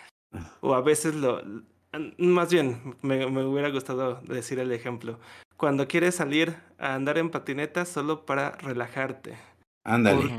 [0.62, 1.42] O a veces lo...
[2.16, 5.20] Más bien, me, me hubiera gustado decir el ejemplo.
[5.58, 9.36] Cuando quieres salir a andar en patineta solo para relajarte
[9.84, 10.30] Ándale.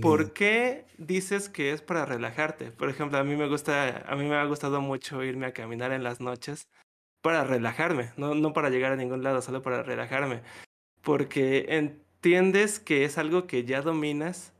[0.00, 2.70] ¿Por qué, dices que es para relajarte?
[2.70, 5.90] Por ejemplo, a mí me gusta, a mí me ha gustado mucho irme a caminar
[5.90, 6.68] en las noches
[7.24, 10.42] para relajarme, no, no para llegar a ningún lado, solo para relajarme.
[11.00, 14.52] Porque entiendes que es algo que ya dominas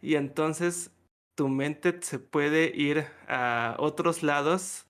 [0.00, 0.90] y entonces
[1.36, 4.88] tu mente se puede ir a otros lados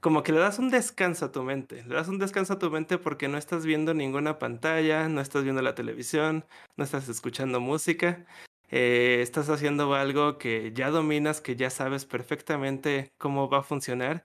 [0.00, 1.84] como que le das un descanso a tu mente.
[1.84, 5.44] Le das un descanso a tu mente porque no estás viendo ninguna pantalla, no estás
[5.44, 6.44] viendo la televisión,
[6.76, 8.26] no estás escuchando música.
[8.68, 14.24] Eh, estás haciendo algo que ya dominas, que ya sabes perfectamente cómo va a funcionar.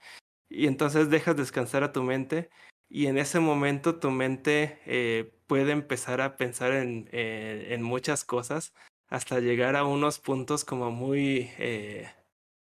[0.50, 2.50] Y entonces dejas descansar a tu mente.
[2.90, 8.24] Y en ese momento tu mente eh, puede empezar a pensar en, eh, en, muchas
[8.24, 8.74] cosas
[9.08, 11.50] hasta llegar a unos puntos como muy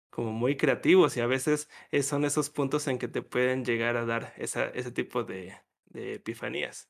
[0.10, 1.70] como muy creativos y a veces
[2.04, 5.56] son esos puntos en que te pueden llegar a dar esa, ese tipo de,
[5.86, 6.90] de epifanías.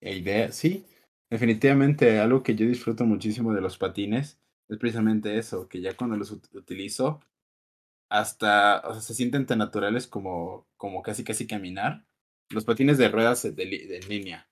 [0.00, 0.84] Idea, sí,
[1.30, 6.16] definitivamente algo que yo disfruto muchísimo de los patines es precisamente eso, que ya cuando
[6.16, 7.20] los utilizo,
[8.12, 12.04] hasta, o sea, se sienten tan naturales como, como casi casi caminar.
[12.50, 14.50] Los patines de ruedas de, línea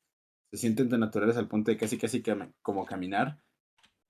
[0.50, 2.22] se sienten tan naturales al punto de casi casi
[2.62, 3.38] como caminar,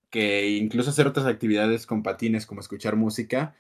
[0.09, 3.57] que incluso hacer otras actividades con patines como escuchar música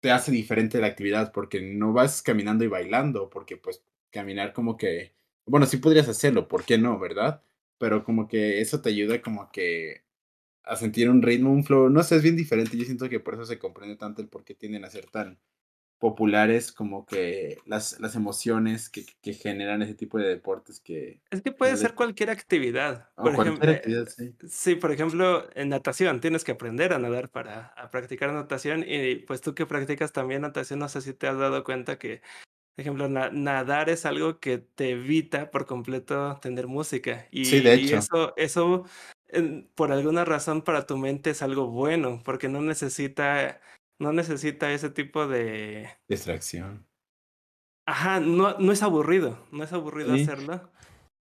[0.00, 4.78] te hace diferente la actividad porque no vas caminando y bailando, porque pues caminar como
[4.78, 5.12] que,
[5.44, 7.42] bueno, sí podrías hacerlo, ¿por qué no, verdad?
[7.78, 10.04] Pero como que eso te ayuda como que
[10.64, 13.34] a sentir un ritmo, un flow, no sé, es bien diferente, yo siento que por
[13.34, 15.38] eso se comprende tanto el por qué tienden a ser tan
[16.02, 21.20] populares como que las, las emociones que, que, generan ese tipo de deportes que...
[21.30, 23.08] Es que puede ser cualquier actividad.
[23.14, 24.34] por cualquier ejemplo, actividad, sí.
[24.48, 29.14] Sí, por ejemplo, en natación tienes que aprender a nadar para a practicar natación y
[29.14, 32.20] pues tú que practicas también natación, no sé si te has dado cuenta que,
[32.74, 37.28] por ejemplo, nadar es algo que te evita por completo tener música.
[37.30, 37.94] Y, sí, de hecho.
[37.94, 38.84] Y eso, eso
[39.74, 43.60] por alguna razón para tu mente es algo bueno porque no necesita
[44.02, 45.88] no necesita ese tipo de...
[46.08, 46.86] Distracción.
[47.86, 50.70] Ajá, no, no es aburrido, no es aburrido hacerlo.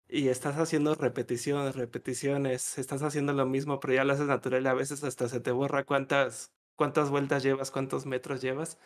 [0.07, 4.67] Y estás haciendo repeticiones, repeticiones, estás haciendo lo mismo, pero ya lo haces natural y
[4.67, 8.79] a veces hasta se te borra cuántas, cuántas vueltas llevas, cuántos metros llevas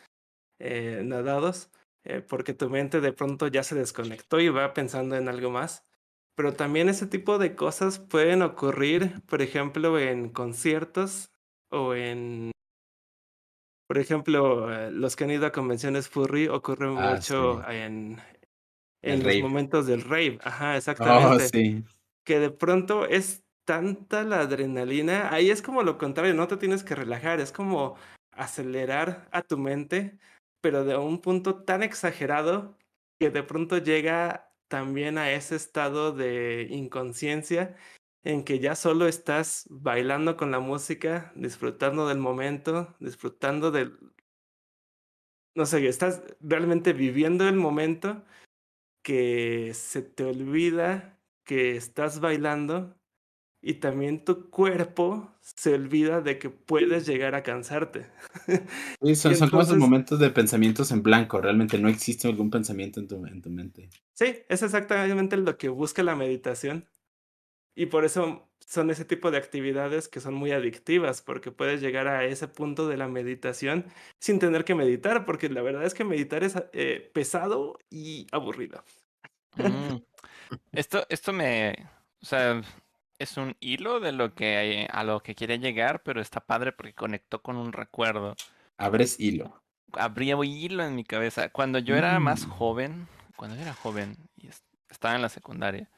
[0.59, 1.69] eh, nadados,
[2.03, 5.85] eh, porque tu mente de pronto ya se desconectó y va pensando en algo más.
[6.37, 11.31] Pero también ese tipo de cosas pueden ocurrir, por ejemplo, en conciertos
[11.71, 12.51] o en
[13.87, 18.19] por ejemplo, eh, los que han ido a convenciones furry ocurre ah, mucho en,
[19.01, 20.39] en los momentos del rave.
[20.43, 21.47] Ajá, oh, exactamente.
[21.47, 21.83] sí.
[22.25, 25.33] Que de pronto es tanta la adrenalina.
[25.33, 27.95] Ahí es como lo contrario, no te tienes que relajar, es como
[28.33, 30.17] acelerar a tu mente,
[30.61, 32.77] pero de un punto tan exagerado
[33.19, 37.75] que de pronto llega también a ese estado de inconsciencia
[38.23, 43.97] en que ya solo estás bailando con la música, disfrutando del momento, disfrutando del...
[45.55, 48.23] No sé, estás realmente viviendo el momento
[49.03, 52.96] que se te olvida que estás bailando
[53.67, 58.07] y también tu cuerpo se olvida de que puedes llegar a cansarte.
[59.01, 63.01] Sí, son, son como esos momentos de pensamientos en blanco, realmente no existe algún pensamiento
[63.01, 63.89] en tu, en tu mente.
[64.13, 66.87] Sí, es exactamente lo que busca la meditación,
[67.75, 72.07] y por eso son ese tipo de actividades que son muy adictivas porque puedes llegar
[72.07, 73.85] a ese punto de la meditación
[74.19, 78.83] sin tener que meditar, porque la verdad es que meditar es eh, pesado y aburrido.
[79.57, 79.97] Mm.
[80.71, 81.75] Esto, esto me,
[82.21, 82.61] o sea,
[83.19, 86.93] es un hilo de lo que a lo que quiere llegar, pero está padre porque
[86.93, 88.35] conectó con un recuerdo.
[88.77, 89.61] Abres hilo.
[89.93, 91.49] Habría hilo en mi cabeza.
[91.49, 92.49] Cuando yo era más Mm.
[92.49, 95.89] joven, cuando yo era joven y es- estaba en la secundaria,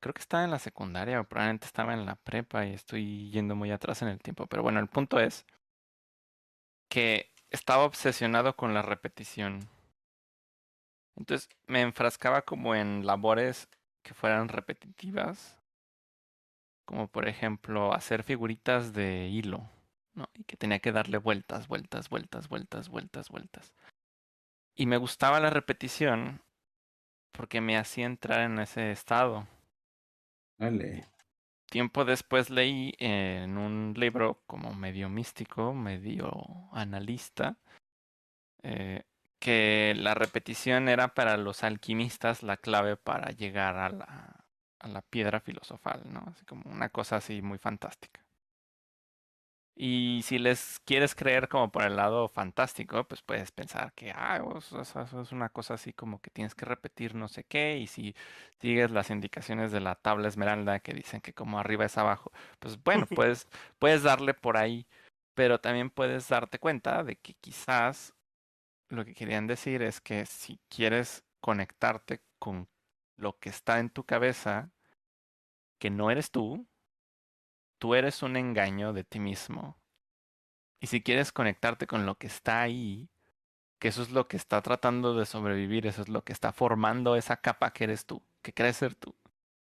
[0.00, 3.54] creo que estaba en la secundaria o probablemente estaba en la prepa y estoy yendo
[3.54, 4.46] muy atrás en el tiempo.
[4.46, 5.44] Pero bueno, el punto es
[6.88, 9.68] que estaba obsesionado con la repetición.
[11.16, 13.68] Entonces me enfrascaba como en labores
[14.02, 15.58] que fueran repetitivas,
[16.92, 19.66] como por ejemplo hacer figuritas de hilo,
[20.12, 20.28] ¿no?
[20.34, 23.72] Y que tenía que darle vueltas, vueltas, vueltas, vueltas, vueltas, vueltas.
[24.74, 26.42] Y me gustaba la repetición
[27.30, 29.48] porque me hacía entrar en ese estado.
[30.58, 31.06] Dale.
[31.70, 36.30] Tiempo después leí en un libro como medio místico, medio
[36.72, 37.56] analista,
[38.62, 39.04] eh,
[39.38, 44.41] que la repetición era para los alquimistas la clave para llegar a la,
[44.82, 46.24] a la piedra filosofal, ¿no?
[46.28, 48.22] Así como una cosa así muy fantástica.
[49.74, 54.38] Y si les quieres creer como por el lado fantástico, pues puedes pensar que, ah,
[54.58, 58.14] eso es una cosa así como que tienes que repetir no sé qué, y si
[58.60, 62.82] sigues las indicaciones de la tabla esmeralda que dicen que como arriba es abajo, pues
[62.82, 64.86] bueno, puedes, puedes darle por ahí,
[65.34, 68.14] pero también puedes darte cuenta de que quizás
[68.90, 72.68] lo que querían decir es que si quieres conectarte con
[73.16, 74.70] lo que está en tu cabeza,
[75.78, 76.66] que no eres tú,
[77.78, 79.76] tú eres un engaño de ti mismo.
[80.80, 83.08] Y si quieres conectarte con lo que está ahí,
[83.78, 87.16] que eso es lo que está tratando de sobrevivir, eso es lo que está formando
[87.16, 89.16] esa capa que eres tú, que crees ser tú.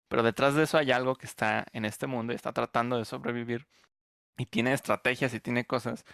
[0.09, 3.05] Pero detrás de eso hay algo que está en este mundo y está tratando de
[3.05, 3.69] sobrevivir
[4.39, 6.05] y tiene estrategias y tiene cosas.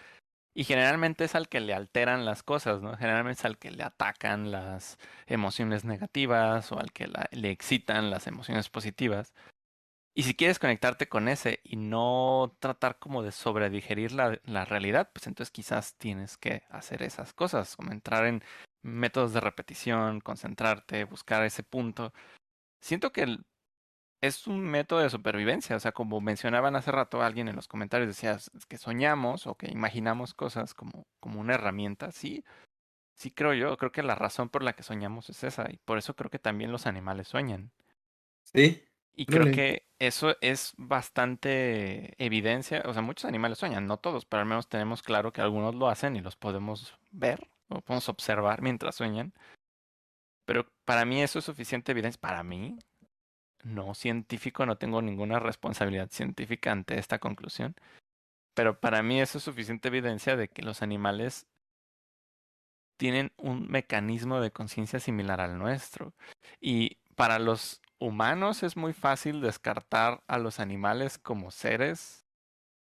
[0.57, 2.95] Y generalmente es al que le alteran las cosas, ¿no?
[2.95, 4.97] Generalmente es al que le atacan las
[5.27, 9.33] emociones negativas o al que le excitan las emociones positivas.
[10.15, 15.11] Y si quieres conectarte con ese y no tratar como de sobredigerir la, la realidad,
[15.13, 18.41] pues entonces quizás tienes que hacer esas cosas, como entrar en
[18.81, 22.13] métodos de repetición, concentrarte, buscar ese punto.
[22.81, 23.39] Siento que
[24.25, 28.07] es un método de supervivencia, o sea, como mencionaban hace rato alguien en los comentarios,
[28.07, 32.43] decía "Es que soñamos o que imaginamos cosas como, como una herramienta, sí,
[33.15, 35.97] sí creo yo, creo que la razón por la que soñamos es esa, y por
[35.97, 37.71] eso creo que también los animales sueñan.
[38.43, 38.83] Sí.
[39.17, 44.41] Y creo que eso es bastante evidencia, o sea, muchos animales sueñan, no todos, pero
[44.41, 48.61] al menos tenemos claro que algunos lo hacen y los podemos ver o podemos observar
[48.61, 49.33] mientras sueñan.
[50.45, 52.77] Pero para mí eso es suficiente evidencia, para mí,
[53.65, 57.75] no científico, no tengo ninguna responsabilidad científica ante esta conclusión,
[58.53, 61.47] pero para mí eso es suficiente evidencia de que los animales
[62.97, 66.13] tienen un mecanismo de conciencia similar al nuestro.
[66.61, 72.25] Y para los humanos es muy fácil descartar a los animales como seres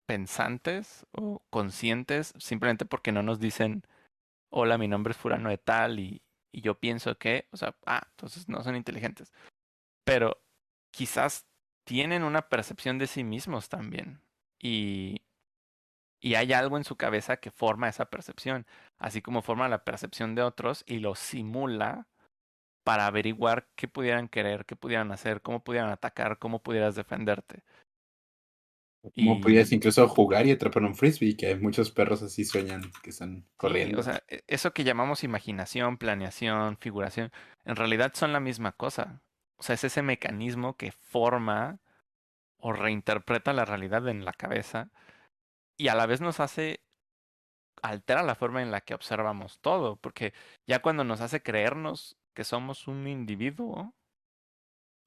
[0.07, 3.83] pensantes o conscientes simplemente porque no nos dicen,
[4.49, 8.03] hola, mi nombre es Furano de tal y, y yo pienso que, o sea, ah,
[8.11, 9.31] entonces no son inteligentes.
[10.03, 10.41] Pero
[10.91, 11.45] quizás
[11.85, 14.21] tienen una percepción de sí mismos también.
[14.59, 15.21] Y,
[16.21, 18.65] y hay algo en su cabeza que forma esa percepción,
[18.99, 22.07] así como forma la percepción de otros y lo simula
[22.83, 27.63] para averiguar qué pudieran querer, qué pudieran hacer, cómo pudieran atacar, cómo pudieras defenderte.
[29.15, 33.09] Como Y- podías incluso jugar y atrapar un frisbee, que muchos perros así sueñan que
[33.09, 33.99] están corriendo.
[33.99, 37.31] o sea, e- eso que llamamos imaginación, planeación, figuración,
[37.65, 39.21] en realidad son la misma cosa.
[39.61, 41.77] O sea, es ese mecanismo que forma
[42.57, 44.89] o reinterpreta la realidad en la cabeza
[45.77, 46.83] y a la vez nos hace,
[47.83, 50.33] altera la forma en la que observamos todo, porque
[50.65, 53.93] ya cuando nos hace creernos que somos un individuo,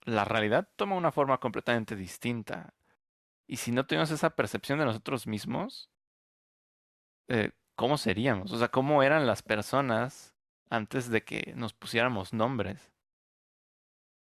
[0.02, 2.74] la realidad toma una forma completamente distinta.
[3.48, 5.90] Y si no tenemos esa percepción de nosotros mismos,
[7.26, 8.52] eh, ¿cómo seríamos?
[8.52, 10.32] O sea, ¿cómo eran las personas
[10.70, 12.93] antes de que nos pusiéramos nombres?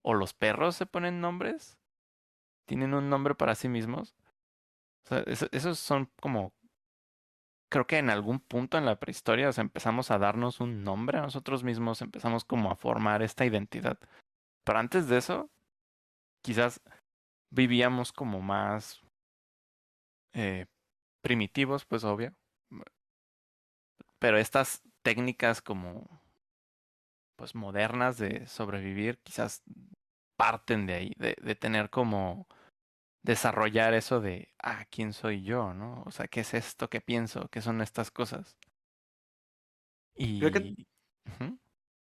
[0.04, 1.78] ¿O los perros se ponen nombres?
[2.68, 4.16] ¿Tienen un nombre para sí mismos?
[5.52, 6.54] Esos son como...
[7.70, 11.18] Creo que en algún punto en la prehistoria o sea, empezamos a darnos un nombre
[11.18, 13.98] a nosotros mismos, empezamos como a formar esta identidad.
[14.64, 15.50] Pero antes de eso,
[16.44, 16.82] quizás
[17.50, 19.02] vivíamos como más
[20.34, 20.68] eh,
[21.22, 22.36] primitivos, pues obvio.
[24.20, 26.23] Pero estas técnicas como
[27.36, 29.64] pues modernas de sobrevivir quizás
[30.38, 32.48] parten de ahí, de, de tener como
[33.24, 35.74] desarrollar eso de, ah, ¿quién soy yo?
[35.74, 36.04] ¿No?
[36.06, 37.50] O sea, ¿qué es esto que pienso?
[37.50, 38.58] ¿Qué son estas cosas?
[40.16, 40.40] Y...
[40.40, 40.76] Creo que-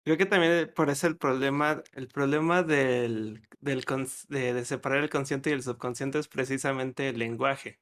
[0.03, 3.85] Creo que también por eso el problema, el problema del, del
[4.29, 7.79] de separar el consciente y el subconsciente es precisamente el lenguaje.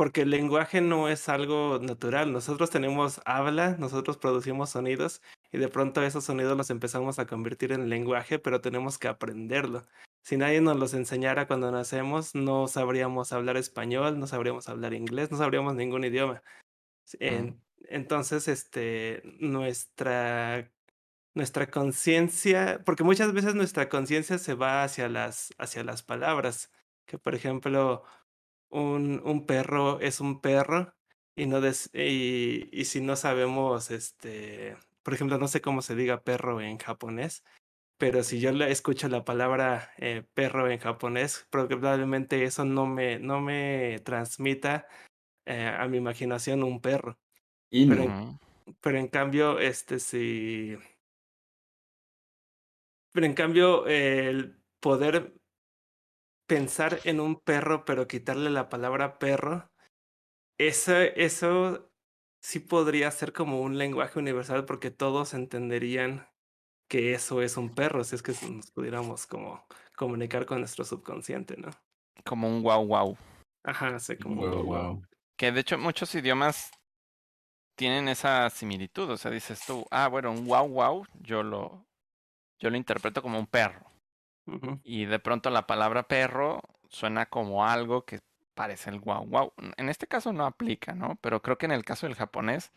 [0.00, 2.32] Porque el lenguaje no es algo natural.
[2.32, 5.20] Nosotros tenemos habla, nosotros producimos sonidos
[5.52, 9.86] y de pronto esos sonidos los empezamos a convertir en lenguaje, pero tenemos que aprenderlo.
[10.22, 15.30] Si nadie nos los enseñara cuando nacemos, no sabríamos hablar español, no sabríamos hablar inglés,
[15.30, 16.42] no sabríamos ningún idioma.
[17.18, 20.72] En- entonces, este, nuestra,
[21.34, 26.70] nuestra conciencia, porque muchas veces nuestra conciencia se va hacia las, hacia las palabras,
[27.04, 28.04] que por ejemplo,
[28.70, 30.94] un, un perro es un perro
[31.36, 35.94] y no des- y, y si no sabemos, este, por ejemplo, no sé cómo se
[35.94, 37.44] diga perro en japonés,
[37.98, 43.18] pero si yo le escucho la palabra eh, perro en japonés, probablemente eso no me,
[43.18, 44.86] no me transmita
[45.46, 47.18] eh, a mi imaginación un perro.
[47.70, 48.38] Y Pero- Ujú.
[48.80, 50.76] Pero en cambio, este sí.
[53.12, 55.34] Pero en cambio, el poder
[56.50, 59.70] pensar en un perro, pero quitarle la palabra perro,
[60.58, 61.92] eso, eso
[62.42, 66.26] sí podría ser como un lenguaje universal, porque todos entenderían
[66.88, 69.64] que eso es un perro, si es que nos pudiéramos como
[69.96, 71.70] comunicar con nuestro subconsciente, ¿no?
[72.24, 73.16] Como un wow wow.
[73.62, 75.02] Ajá, sé como Wow, wow.
[75.38, 76.72] Que de hecho muchos idiomas
[77.76, 79.08] tienen esa similitud.
[79.08, 81.86] O sea, dices tú, ah, bueno, un wow wow, yo lo,
[82.58, 83.89] yo lo interpreto como un perro.
[84.84, 88.20] Y de pronto la palabra perro suena como algo que
[88.54, 89.52] parece el wow wow.
[89.76, 91.16] En este caso no aplica, ¿no?
[91.20, 92.72] Pero creo que en el caso del japonés,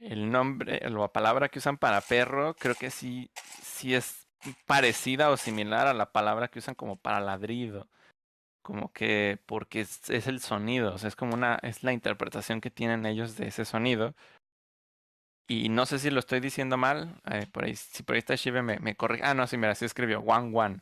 [0.00, 3.30] el nombre, la palabra que usan para perro, creo que sí,
[3.62, 4.26] sí es
[4.66, 7.88] parecida o similar a la palabra que usan como para ladrido.
[8.62, 12.60] Como que porque es, es el sonido, o sea, es como una, es la interpretación
[12.60, 14.14] que tienen ellos de ese sonido.
[15.50, 18.34] Y no sé si lo estoy diciendo mal, eh, por ahí, si por ahí está
[18.34, 19.24] Shive me, me corrige.
[19.24, 20.80] Ah, no, sí, mira, sí escribió one one,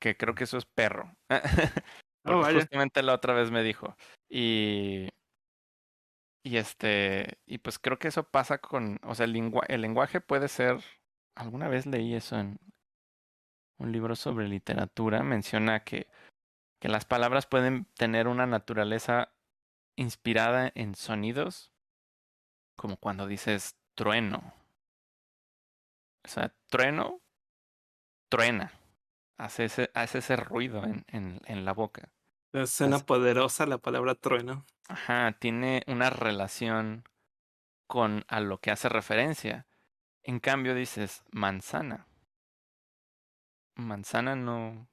[0.00, 1.14] que creo que eso es perro.
[2.24, 2.58] Vaya.
[2.58, 3.96] justamente la otra vez me dijo.
[4.28, 5.08] Y,
[6.42, 10.20] y este, y pues creo que eso pasa con, o sea, el, lengua- el lenguaje
[10.20, 10.80] puede ser,
[11.36, 12.58] alguna vez leí eso en
[13.78, 16.08] un libro sobre literatura, menciona que,
[16.80, 19.32] que las palabras pueden tener una naturaleza
[19.96, 21.72] inspirada en sonidos,
[22.86, 24.54] como cuando dices trueno.
[26.24, 27.20] O sea, trueno,
[28.28, 28.70] truena,
[29.38, 32.10] hace ese, hace ese ruido en, en, en la boca.
[32.66, 34.64] Suena Así- poderosa la palabra trueno.
[34.86, 37.02] Ajá, tiene una relación
[37.88, 39.66] con a lo que hace referencia.
[40.22, 42.06] En cambio dices manzana.
[43.74, 44.86] Manzana no.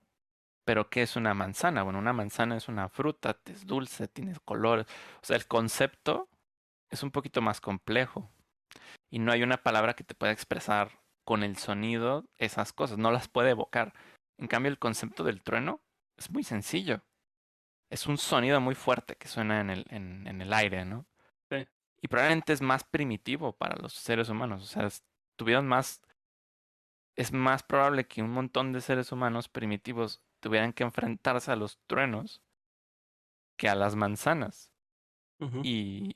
[0.66, 1.84] Pero ¿qué es una manzana?
[1.84, 4.88] Bueno, una manzana es una fruta, es dulce, tiene colores.
[5.22, 6.28] O sea, el concepto
[6.94, 8.30] es un poquito más complejo.
[9.12, 13.12] Y no hay una palabra que te pueda expresar con el sonido esas cosas, no
[13.12, 13.94] las puede evocar.
[14.38, 15.82] En cambio, el concepto del trueno
[16.18, 17.04] es muy sencillo.
[17.90, 21.06] Es un sonido muy fuerte que suena en el, en, en el aire, ¿no?
[21.50, 21.68] Sí.
[22.02, 24.64] Y probablemente es más primitivo para los seres humanos.
[24.64, 25.04] O sea, es-
[25.36, 26.02] tuvieron más.
[27.16, 31.80] Es más probable que un montón de seres humanos primitivos tuvieran que enfrentarse a los
[31.88, 32.42] truenos
[33.58, 34.72] que a las manzanas.
[35.64, 36.16] Y,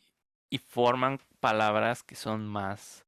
[0.49, 3.05] y forman palabras que son más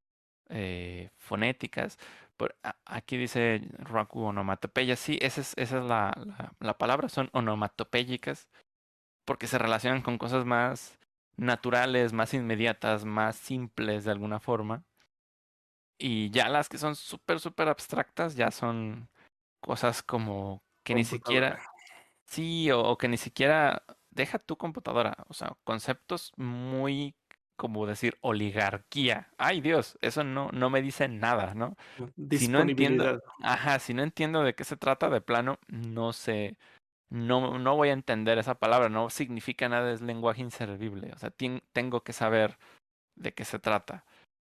[0.49, 1.97] eh, fonéticas.
[2.37, 4.95] Por, a- aquí dice Raku onomatopeya.
[4.95, 8.49] Sí, esa es, esa es la, la, la palabra, son onomatopéyicas,
[9.25, 10.97] porque se relacionan con cosas más
[11.37, 14.83] naturales, más inmediatas, más simples de alguna forma.
[15.97, 19.09] Y ya las que son súper, súper abstractas ya son
[19.61, 21.59] cosas como que ni siquiera...
[22.25, 25.17] Sí, o, o que ni siquiera deja tu computadora.
[25.27, 27.15] O sea, conceptos muy
[27.59, 29.27] como decir oligarquía.
[29.37, 31.75] Ay, Dios, eso no, no me dice nada, ¿no?
[32.31, 33.21] Si no entiendo-.
[33.43, 36.55] Ajá, si no entiendo de qué se trata de plano, no sé,
[37.09, 41.11] no, no voy a entender esa palabra, no significa nada, es lenguaje inservible.
[41.11, 41.33] O sea,
[41.73, 42.57] tengo que saber
[43.17, 44.05] de qué se trata.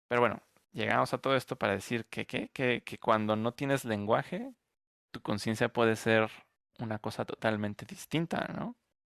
[0.08, 0.40] Pero bueno,
[0.72, 4.54] llegamos a todo esto para decir que, que, que, que cuando no tienes lenguaje,
[5.10, 6.30] tu conciencia puede ser
[6.78, 8.74] una cosa totalmente distinta, ¿no?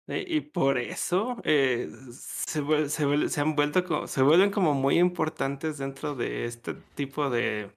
[0.07, 4.99] Eh, Y por eso eh, se, se, se han vuelto co- se vuelven como muy
[4.99, 7.71] importantes dentro de este tipo de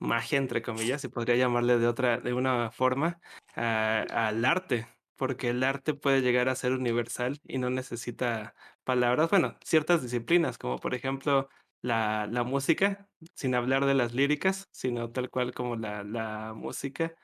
[0.00, 3.20] magia, entre comillas, si podría llamarle de otra, de una forma,
[3.56, 8.54] al arte, porque el arte puede llegar a ser universal y no necesita
[8.84, 11.48] palabras, bueno, ciertas disciplinas, como por ejemplo
[11.82, 17.14] la, la música, sin hablar de las líricas, sino tal cual como la, la música,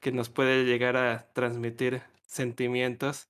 [0.00, 3.28] que nos puede llegar a transmitir sentimientos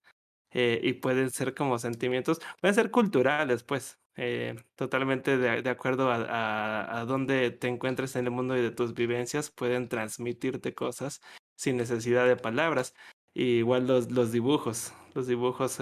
[0.53, 6.11] eh, y pueden ser como sentimientos, pueden ser culturales, pues, eh, totalmente de, de acuerdo
[6.11, 10.75] a, a, a, dónde te encuentres en el mundo y de tus vivencias, pueden transmitirte
[10.75, 11.21] cosas
[11.57, 12.95] sin necesidad de palabras.
[13.35, 15.79] Y igual los, los dibujos, los dibujos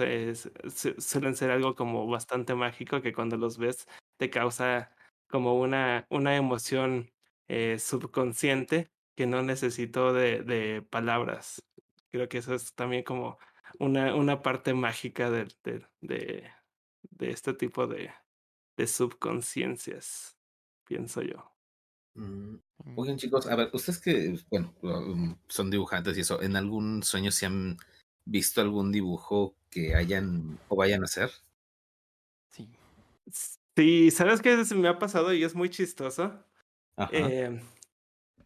[0.99, 3.87] suelen ser algo como bastante mágico que cuando los ves
[4.17, 4.91] te causa
[5.27, 7.11] como una, una emoción
[7.47, 11.63] eh, subconsciente que no necesitó de, de palabras.
[12.11, 13.39] Creo que eso es también como
[13.79, 16.51] una, una parte mágica de, de, de,
[17.09, 18.11] de este tipo de,
[18.77, 20.37] de subconsciencias,
[20.85, 21.51] pienso yo.
[22.15, 22.55] Mm.
[22.95, 27.31] Oigan, chicos, a ver, ustedes que, bueno, um, son dibujantes y eso, ¿en algún sueño
[27.31, 27.77] se han
[28.25, 31.31] visto algún dibujo que hayan o vayan a hacer?
[32.51, 32.69] Sí.
[33.75, 36.43] Sí, ¿sabes qué me ha pasado y es muy chistoso?
[37.11, 37.61] Eh,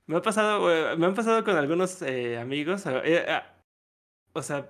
[0.05, 3.41] me ha pasado, me han pasado con algunos eh, amigos, eh,
[4.33, 4.69] o sea,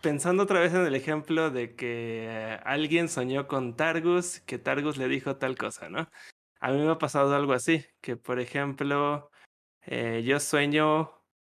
[0.00, 5.08] pensando otra vez en el ejemplo de que alguien soñó con Targus, que Targus le
[5.08, 6.08] dijo tal cosa, ¿no?
[6.60, 9.30] A mí me ha pasado algo así, que por ejemplo,
[9.82, 11.12] eh, yo sueño,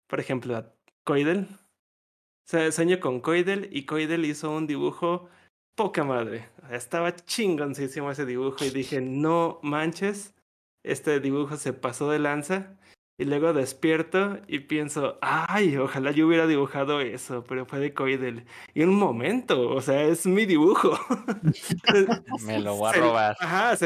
[0.08, 0.74] por ejemplo, a
[1.04, 1.48] Coidel.
[1.52, 5.30] O sea, sueño con Coidel y Coidel hizo un dibujo
[5.76, 6.50] poca madre.
[6.72, 10.36] estaba chingoncísimo ese dibujo y dije, no manches,
[10.84, 12.78] este dibujo se pasó de lanza.
[13.16, 18.46] Y luego despierto y pienso, ay, ojalá yo hubiera dibujado eso, pero fue de Coidel.
[18.74, 20.98] Y un momento, o sea, es mi dibujo.
[22.44, 23.38] me lo voy a robar.
[23.40, 23.78] Ajá,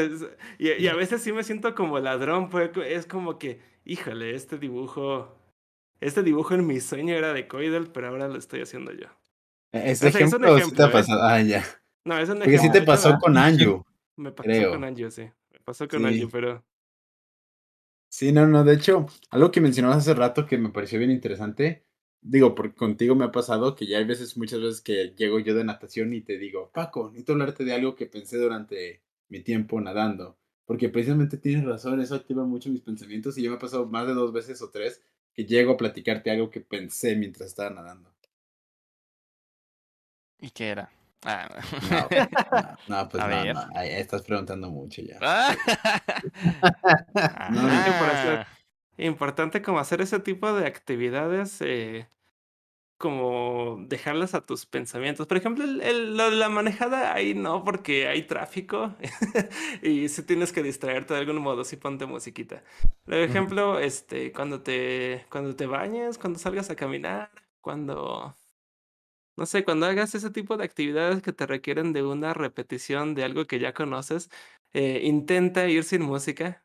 [0.58, 4.56] y, y, a veces sí me siento como ladrón, pues es como que, híjole, este
[4.56, 5.36] dibujo,
[6.00, 9.08] este dibujo en mi sueño era de Coidel, pero ahora lo estoy haciendo yo.
[9.72, 11.20] Ese ejemplo, es un ejemplo sí te ha pasado.
[11.20, 11.30] ¿eh?
[11.30, 11.64] Ah, ya.
[12.04, 13.84] No, es un Porque sí te pasó con Anju.
[14.16, 14.70] Me pasó creo.
[14.70, 15.30] con Anju, sí.
[15.52, 16.06] Me pasó con sí.
[16.06, 16.64] Anju, pero
[18.10, 21.84] Sí, no, no, de hecho, algo que mencionabas hace rato que me pareció bien interesante,
[22.20, 25.54] digo, porque contigo me ha pasado que ya hay veces, muchas veces que llego yo
[25.54, 29.80] de natación y te digo, Paco, necesito hablarte de algo que pensé durante mi tiempo
[29.80, 33.86] nadando, porque precisamente tienes razón, eso activa mucho mis pensamientos y yo me ha pasado
[33.86, 35.02] más de dos veces o tres
[35.34, 38.10] que llego a platicarte algo que pensé mientras estaba nadando.
[40.40, 40.90] ¿Y qué era?
[41.24, 41.48] Ah.
[41.90, 45.18] No, no, no, pues no, no, ahí estás preguntando mucho ya.
[47.50, 48.46] no, ah.
[48.96, 52.08] importante como hacer ese tipo de actividades, eh,
[52.98, 55.26] como dejarlas a tus pensamientos.
[55.26, 58.94] Por ejemplo, el, el, lo de la manejada ahí no, porque hay tráfico
[59.82, 62.62] y si tienes que distraerte de algún modo, si ponte musiquita.
[63.04, 68.36] Por ejemplo, este, cuando te, cuando te bañes, cuando salgas a caminar, cuando
[69.38, 73.22] no sé, cuando hagas ese tipo de actividades que te requieren de una repetición de
[73.22, 74.30] algo que ya conoces,
[74.72, 76.64] eh, intenta ir sin música,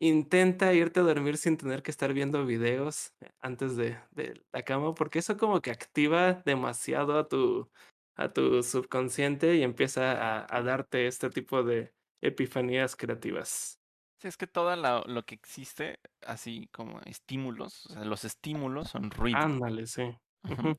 [0.00, 4.94] intenta irte a dormir sin tener que estar viendo videos antes de, de la cama,
[4.94, 7.68] porque eso como que activa demasiado a tu,
[8.16, 11.92] a tu subconsciente y empieza a, a darte este tipo de
[12.22, 13.78] epifanías creativas.
[14.22, 18.88] Sí, es que todo lo, lo, que existe, así como estímulos, o sea, los estímulos
[18.88, 19.38] son ruido.
[19.38, 20.04] Ándale, sí.
[20.44, 20.78] Uh -huh.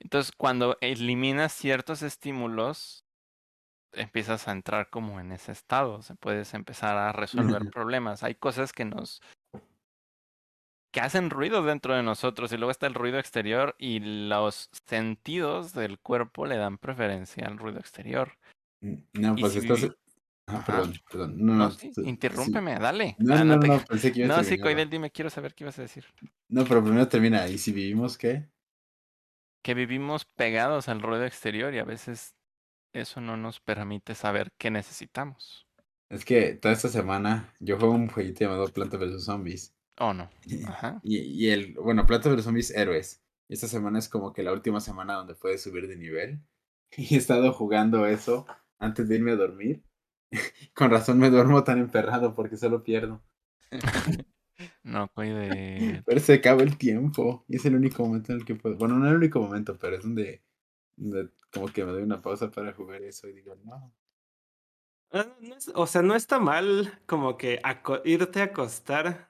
[0.00, 3.04] Entonces, cuando eliminas ciertos estímulos,
[3.92, 8.22] empiezas a entrar como en ese estado, se puedes empezar a resolver problemas.
[8.22, 9.20] Hay cosas que nos
[10.92, 15.72] que hacen ruido dentro de nosotros y luego está el ruido exterior y los sentidos
[15.72, 18.32] del cuerpo le dan preferencia al ruido exterior.
[18.80, 19.88] No, pues si estás...
[20.46, 21.34] Ah, perdón, perdón.
[21.36, 22.82] No, no, sí, interrúmpeme, sí.
[22.82, 23.16] dale.
[23.20, 23.68] No, ah, no, te...
[23.68, 26.04] no, pensé que iba a No, sí, Coidel, dime, quiero saber qué ibas a decir.
[26.48, 27.46] No, pero primero termina.
[27.46, 28.48] ¿Y si vivimos qué?
[29.62, 32.34] Que vivimos pegados al ruido exterior y a veces
[32.92, 35.66] eso no nos permite saber qué necesitamos.
[36.08, 39.74] Es que toda esta semana yo juego un jueguito llamado Planta vs Zombies.
[39.98, 40.28] Oh, no.
[40.68, 41.00] Ajá.
[41.02, 43.22] Y, y el, bueno, Planta vs Zombies Héroes.
[43.48, 46.40] Y esta semana es como que la última semana donde puedes subir de nivel.
[46.96, 48.46] Y he estado jugando eso
[48.80, 49.84] antes de irme a dormir.
[50.74, 53.22] Con razón me duermo tan emperrado porque solo pierdo.
[54.90, 56.02] No, cuide.
[56.04, 57.44] Pero se acaba el tiempo.
[57.48, 58.76] Y es el único momento en el que puedo.
[58.76, 60.42] Bueno, no es el único momento, pero es donde,
[60.96, 63.94] donde como que me doy una pausa para jugar eso y digo, no.
[65.12, 67.60] No es, o sea, no está mal como que
[68.04, 69.28] irte a acostar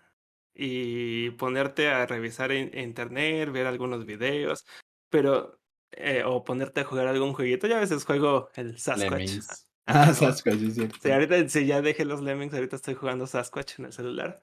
[0.54, 4.66] y ponerte a revisar en internet, ver algunos videos,
[5.10, 5.60] pero
[5.92, 7.66] eh, o ponerte a jugar algún jueguito.
[7.66, 9.10] Yo a veces juego el Sasquatch.
[9.10, 9.66] Lemmings.
[9.92, 10.96] Ah, Sasquatch, es cierto.
[11.02, 14.40] Sí, ahorita sí, ya dejé los Lemmings, ahorita estoy jugando Sasquatch en el celular.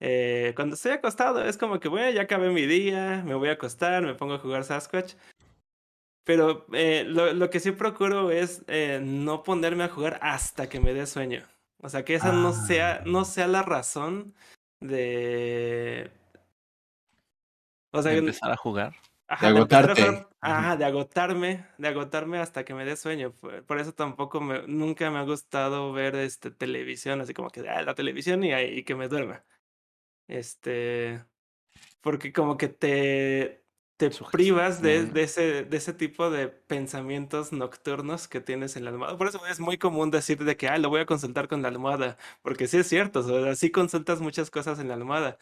[0.00, 3.52] Eh, cuando estoy acostado es como que, bueno, ya acabé mi día, me voy a
[3.52, 5.14] acostar, me pongo a jugar Sasquatch.
[6.24, 10.80] Pero eh, lo, lo, que sí procuro es eh, no ponerme a jugar hasta que
[10.80, 11.44] me dé sueño.
[11.80, 12.32] O sea, que esa ah.
[12.32, 14.34] no, sea, no sea la razón
[14.80, 16.10] de...
[17.92, 18.94] O sea, ¿De empezar a jugar.
[19.28, 20.26] Ajá, de agotarte.
[20.40, 23.32] ajá, de agotarme, de agotarme hasta que me dé sueño.
[23.32, 27.82] Por, eso tampoco me, nunca me ha gustado ver este televisión, así como que ah,
[27.82, 29.44] la televisión y, y que me duerma.
[30.28, 31.24] Este,
[32.00, 33.64] porque como que te,
[33.96, 38.90] te privas de, de, ese, de ese tipo de pensamientos nocturnos que tienes en la
[38.90, 39.18] almohada.
[39.18, 41.68] Por eso es muy común decir de que, ah, lo voy a consultar con la
[41.68, 45.38] almohada, porque sí es cierto, o sea, sí consultas muchas cosas en la almohada.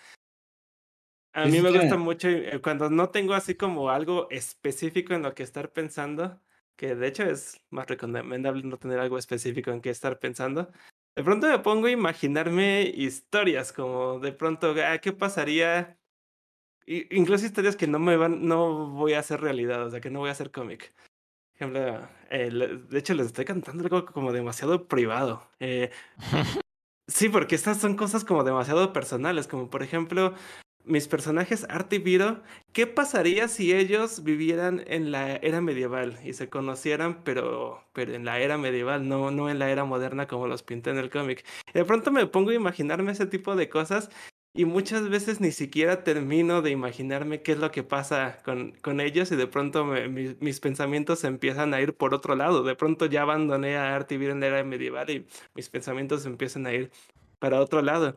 [1.32, 5.34] A mí me gusta mucho eh, cuando no tengo así como algo específico en lo
[5.34, 6.40] que estar pensando,
[6.76, 10.70] que de hecho es más recomendable no tener algo específico en qué estar pensando.
[11.16, 15.98] De pronto me pongo a imaginarme historias, como de pronto, ah, ¿qué pasaría?
[16.86, 20.18] incluso historias que no me van, no voy a hacer realidad, o sea, que no
[20.20, 20.92] voy a hacer cómic.
[20.94, 25.48] Por ejemplo, eh, de hecho les estoy cantando algo como demasiado privado.
[25.60, 25.90] Eh,
[27.08, 30.34] sí, porque estas son cosas como demasiado personales, como por ejemplo,
[30.84, 32.42] mis personajes Art y Viro,
[32.72, 38.24] ¿qué pasaría si ellos vivieran en la era medieval y se conocieran, pero, pero en
[38.24, 41.44] la era medieval, no, no en la era moderna como los pinté en el cómic?
[41.72, 44.10] De pronto me pongo a imaginarme ese tipo de cosas
[44.56, 49.00] y muchas veces ni siquiera termino de imaginarme qué es lo que pasa con, con
[49.00, 52.62] ellos y de pronto mis pensamientos empiezan a ir por otro lado.
[52.62, 56.24] De pronto ya abandoné a Art y Viro en la era medieval y mis pensamientos
[56.26, 56.92] empiezan a ir
[57.40, 58.16] para otro lado.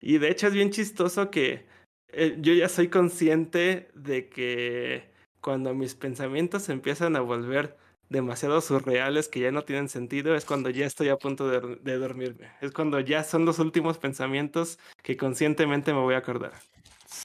[0.00, 1.66] Y de hecho es bien chistoso que
[2.12, 5.10] eh, yo ya soy consciente de que
[5.40, 7.76] cuando mis pensamientos empiezan a volver
[8.08, 12.50] demasiado surreales que ya no tienen sentido, es cuando ya estoy a punto de, dormirme.
[12.60, 16.52] Es cuando ya son los últimos pensamientos que conscientemente me voy a acordar.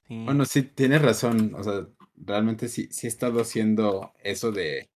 [0.08, 1.54] Bueno, sí, tienes razón.
[1.54, 1.86] O sea,
[2.16, 4.88] realmente sí, sí he estado haciendo eso de,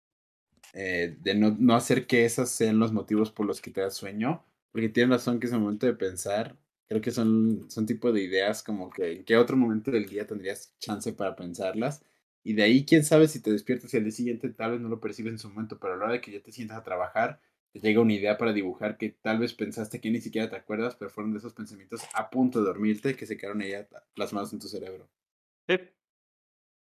[0.73, 3.91] eh, de no, no hacer que esos sean los motivos por los que te da
[3.91, 4.45] sueño.
[4.73, 6.57] Porque tienes razón que es el momento de pensar
[6.91, 10.27] Creo que son, son tipo de ideas como que en qué otro momento del día
[10.27, 12.05] tendrías chance para pensarlas.
[12.43, 14.89] Y de ahí, quién sabe si te despiertas y al día siguiente tal vez no
[14.89, 16.83] lo percibes en su momento, pero a la hora de que ya te sientas a
[16.83, 17.41] trabajar,
[17.73, 20.97] te llega una idea para dibujar que tal vez pensaste que ni siquiera te acuerdas,
[20.97, 23.73] pero fueron de esos pensamientos a punto de dormirte que se quedaron ahí
[24.17, 25.09] plasmados en tu cerebro.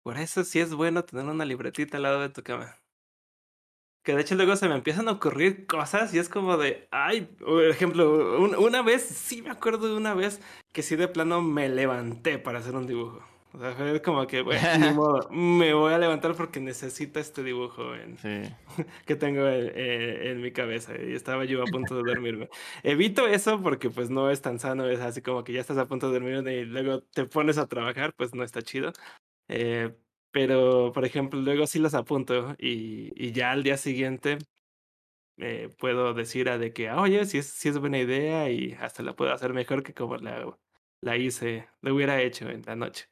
[0.02, 2.76] Por eso sí es bueno tener una libretita al lado de tu cama.
[4.02, 7.22] Que de hecho luego se me empiezan a ocurrir cosas y es como de, ay,
[7.38, 10.40] por ejemplo, una vez, sí me acuerdo de una vez
[10.72, 13.22] que sí de plano me levanté para hacer un dibujo.
[13.52, 17.42] O sea, fue como que, bueno, ni modo, me voy a levantar porque necesito este
[17.42, 18.16] dibujo en,
[19.06, 22.48] que tengo en, mi cabeza y estaba yo a punto de dormirme.
[22.84, 25.88] Evito eso porque pues no es tan sano, es así como que ya estás a
[25.88, 28.92] punto de dormirme y luego te pones a trabajar, pues no está chido.
[29.48, 29.92] Eh,
[30.32, 34.38] pero, por ejemplo, luego sí los apunto y, y ya al día siguiente
[35.38, 38.74] eh, puedo decir a de que, ah, oye, si es, si es buena idea y
[38.74, 40.58] hasta la puedo hacer mejor que como la,
[41.00, 43.06] la hice, lo hubiera hecho en la noche.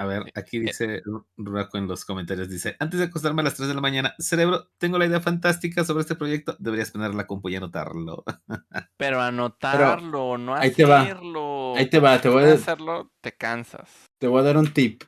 [0.00, 1.02] A ver, aquí dice
[1.36, 4.70] Ruraco en los comentarios, dice, antes de acostarme a las 3 de la mañana, cerebro,
[4.78, 8.24] tengo la idea fantástica sobre este proyecto, deberías poner la compu y anotarlo.
[8.96, 10.76] Pero anotarlo, no ahí hacerlo.
[10.76, 11.78] Te va.
[11.78, 14.06] Ahí te va, te voy a hacerlo, te cansas.
[14.18, 15.02] Te voy a dar un tip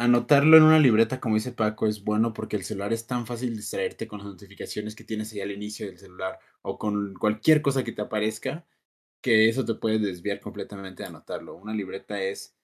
[0.00, 3.54] anotarlo en una libreta, como dice Paco, es bueno porque el celular es tan fácil
[3.54, 7.84] distraerte con las notificaciones que tienes ahí al inicio del celular o con cualquier cosa
[7.84, 8.66] que te aparezca,
[9.20, 11.54] que eso te puede desviar completamente de anotarlo.
[11.54, 12.56] Una libreta es,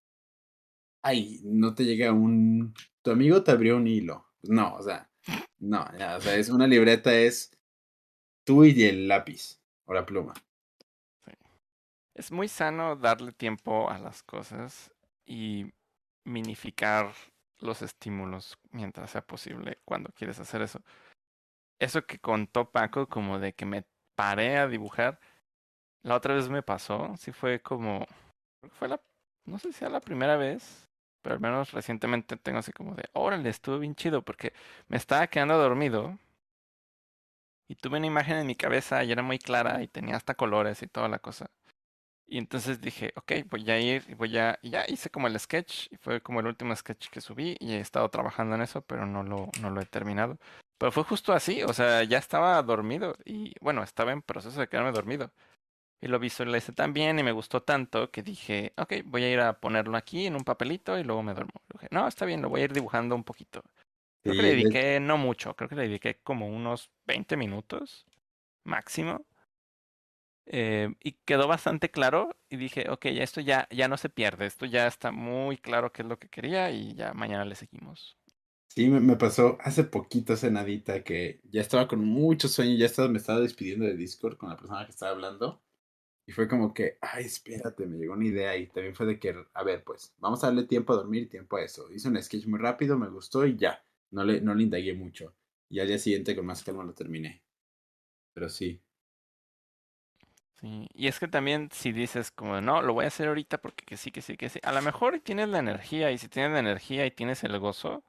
[1.02, 2.72] ay, no te llega un,
[3.02, 4.26] tu amigo te abrió un hilo.
[4.44, 5.10] No, o sea,
[5.58, 7.50] no, o sea, es una libreta es
[8.44, 10.32] tú y el lápiz o la pluma.
[12.14, 14.90] Es muy sano darle tiempo a las cosas
[15.26, 15.66] y
[16.26, 17.12] minificar
[17.60, 20.80] los estímulos mientras sea posible cuando quieres hacer eso.
[21.78, 23.84] Eso que contó Paco, como de que me
[24.14, 25.20] paré a dibujar,
[26.02, 28.06] la otra vez me pasó, sí fue como,
[28.70, 29.00] fue la,
[29.44, 30.88] no sé si era la primera vez,
[31.22, 34.52] pero al menos recientemente tengo así como de, órale, estuvo bien chido porque
[34.88, 36.18] me estaba quedando dormido
[37.68, 40.82] y tuve una imagen en mi cabeza y era muy clara y tenía hasta colores
[40.82, 41.50] y toda la cosa.
[42.28, 44.58] Y entonces dije, ok, voy a ir, voy a...
[44.62, 47.74] Y ya hice como el sketch, y fue como el último sketch que subí, y
[47.74, 50.38] he estado trabajando en eso, pero no lo, no lo he terminado.
[50.78, 54.68] Pero fue justo así, o sea, ya estaba dormido, y bueno, estaba en proceso de
[54.68, 55.32] quedarme dormido.
[56.00, 59.40] Y lo visualicé tan bien y me gustó tanto que dije, ok, voy a ir
[59.40, 61.52] a ponerlo aquí en un papelito y luego me duermo.
[61.72, 63.62] Dije, no, está bien, lo voy a ir dibujando un poquito.
[64.22, 68.06] Creo que le dediqué, no mucho, creo que le dediqué como unos 20 minutos
[68.64, 69.24] máximo.
[70.46, 74.46] Eh, y quedó bastante claro y dije, ok, ya esto ya, ya no se pierde,
[74.46, 78.16] esto ya está muy claro qué es lo que quería y ya mañana le seguimos.
[78.68, 83.18] Sí, me, pasó hace poquito cenadita que ya estaba con mucho sueño, ya estaba, me
[83.18, 85.62] estaba despidiendo de Discord con la persona que estaba hablando
[86.26, 89.34] y fue como que, ay, espérate, me llegó una idea y también fue de que,
[89.54, 91.90] a ver, pues, vamos a darle tiempo a dormir tiempo a eso.
[91.92, 95.34] Hice un sketch muy rápido, me gustó y ya, No le, no le indagué mucho.
[95.68, 97.44] Y al día siguiente con más calma lo terminé.
[98.34, 98.82] Pero sí.
[100.60, 103.84] Sí, y es que también si dices como, no, lo voy a hacer ahorita porque
[103.84, 104.58] que sí, que sí, que sí.
[104.62, 108.02] A lo mejor tienes la energía y si tienes la energía y tienes el gozo,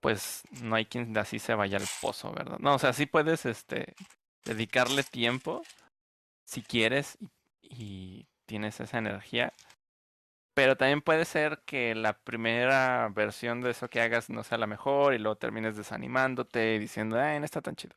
[0.00, 2.58] pues no hay quien así se vaya al pozo, ¿verdad?
[2.58, 3.94] No, o sea, sí puedes este,
[4.44, 5.62] dedicarle tiempo
[6.46, 7.28] si quieres y,
[7.62, 9.52] y tienes esa energía.
[10.54, 14.66] Pero también puede ser que la primera versión de eso que hagas no sea la
[14.66, 17.94] mejor y luego termines desanimándote y diciendo, ay, no está tan chido.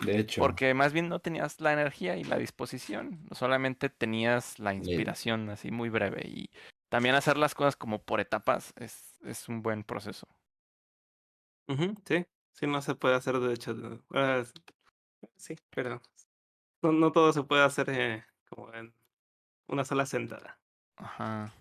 [0.00, 0.40] De hecho.
[0.40, 5.70] Porque más bien no tenías la energía y la disposición, solamente tenías la inspiración así
[5.70, 6.22] muy breve.
[6.26, 6.50] Y
[6.88, 10.28] también hacer las cosas como por etapas es, es un buen proceso.
[12.04, 13.74] Sí, sí, no se puede hacer de hecho.
[15.36, 16.00] sí, pero
[16.82, 18.92] no, no todo se puede hacer eh, como en
[19.68, 20.58] una sola sentada.
[20.96, 21.52] Ajá.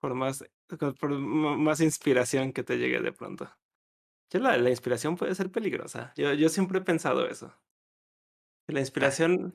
[0.00, 0.44] Por más,
[0.78, 3.48] con- por más inspiración que te llegue de pronto.
[4.32, 6.12] Ya la, la inspiración puede ser peligrosa.
[6.16, 7.54] Yo, yo siempre he pensado eso.
[8.66, 9.54] La inspiración.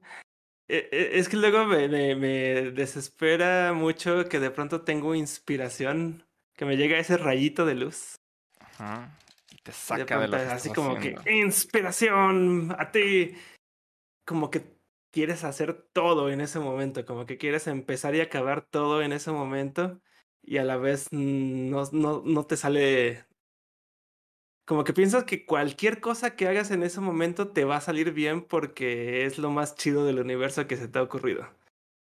[0.67, 6.27] e- e- Es que luego me, me, me desespera mucho que de pronto tengo inspiración,
[6.55, 8.15] que me llega ese rayito de luz.
[8.59, 9.17] Ajá.
[9.51, 11.23] Y te De saca de pronto lo que es así como haciendo.
[11.23, 13.35] que inspiración a ti.
[14.25, 14.77] Como que
[15.11, 19.31] quieres hacer todo en ese momento, como que quieres empezar y acabar todo en ese
[19.31, 20.01] momento
[20.43, 23.25] y a la vez mm, no, no, no te sale...
[24.68, 28.11] Como que piensas que cualquier cosa que hagas en ese momento te va a salir
[28.11, 31.48] bien porque es lo más chido del universo que se te ha ocurrido.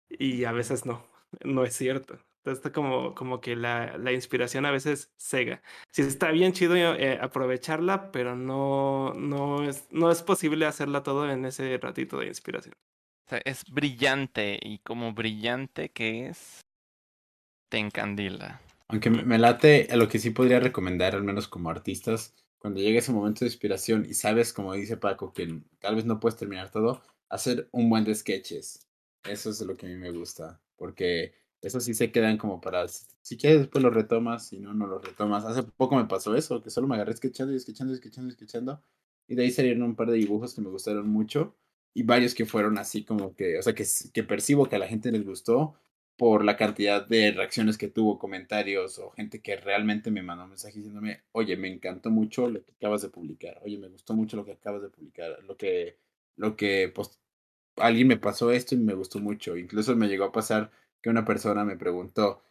[0.07, 1.05] Y a veces no,
[1.43, 2.17] no es cierto.
[2.45, 5.61] Entonces como, como que la, la inspiración a veces cega.
[5.91, 11.29] Sí, está bien chido eh, aprovecharla, pero no, no, es, no es posible hacerla todo
[11.29, 12.75] en ese ratito de inspiración.
[13.25, 16.61] O sea, es brillante y como brillante que es,
[17.69, 18.61] te encandila.
[18.87, 22.33] Aunque me me late, a lo que sí podría recomendar, al menos como artistas,
[22.65, 26.19] cuando llegue ese momento de inspiración y sabes, como dice Paco, que tal vez no
[26.19, 28.87] puedes terminar todo, hacer un buen de sketches.
[29.23, 32.87] Eso es lo que a mí me gusta, porque eso sí se quedan como para,
[32.87, 35.45] si quieres después lo retomas, si no, no lo retomas.
[35.45, 38.33] Hace poco me pasó eso, que solo me agarré sketchando y sketchando y sketchando y
[38.33, 38.81] sketchando,
[39.27, 41.55] y de ahí salieron un par de dibujos que me gustaron mucho,
[41.93, 44.87] y varios que fueron así como que, o sea, que, que percibo que a la
[44.87, 45.75] gente les gustó,
[46.17, 50.77] por la cantidad de reacciones que tuvo, comentarios o gente que realmente me mandó mensajes
[50.77, 54.45] diciéndome, oye, me encantó mucho lo que acabas de publicar, oye, me gustó mucho lo
[54.45, 55.99] que acabas de publicar, lo que,
[56.37, 57.19] lo que, pues,
[57.77, 59.57] alguien me pasó esto y me gustó mucho.
[59.57, 60.71] Incluso me llegó a pasar
[61.01, 62.43] que una persona me preguntó,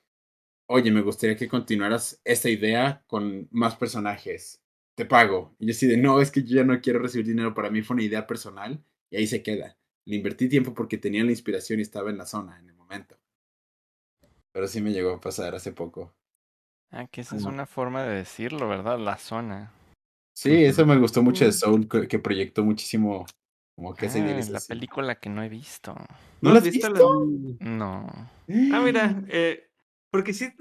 [0.67, 4.63] oye, me gustaría que continuaras esta idea con más personajes,
[4.95, 5.57] te pago.
[5.59, 7.83] Y yo así de, no, es que yo ya no quiero recibir dinero, para mí
[7.83, 9.79] fue una idea personal y ahí se queda.
[10.05, 13.17] Le invertí tiempo porque tenía la inspiración y estaba en la zona en el momento.
[14.55, 16.15] Pero sí me llegó a pasar hace poco.
[16.93, 19.01] Ah, que esa es una forma de decirlo, ¿verdad?
[19.01, 19.73] La zona.
[20.33, 21.51] Sí, eso me gustó mucho de.
[21.51, 23.27] Soul, que, proyectó muchísimo
[23.75, 24.79] como que esa Ah, la idealización.
[24.79, 25.97] película que no he visto.
[26.41, 26.89] ¿No la has visto?
[26.89, 27.01] la-
[27.59, 28.07] No.
[28.73, 29.69] Ah, mira, eh,
[30.11, 30.53] porque sí,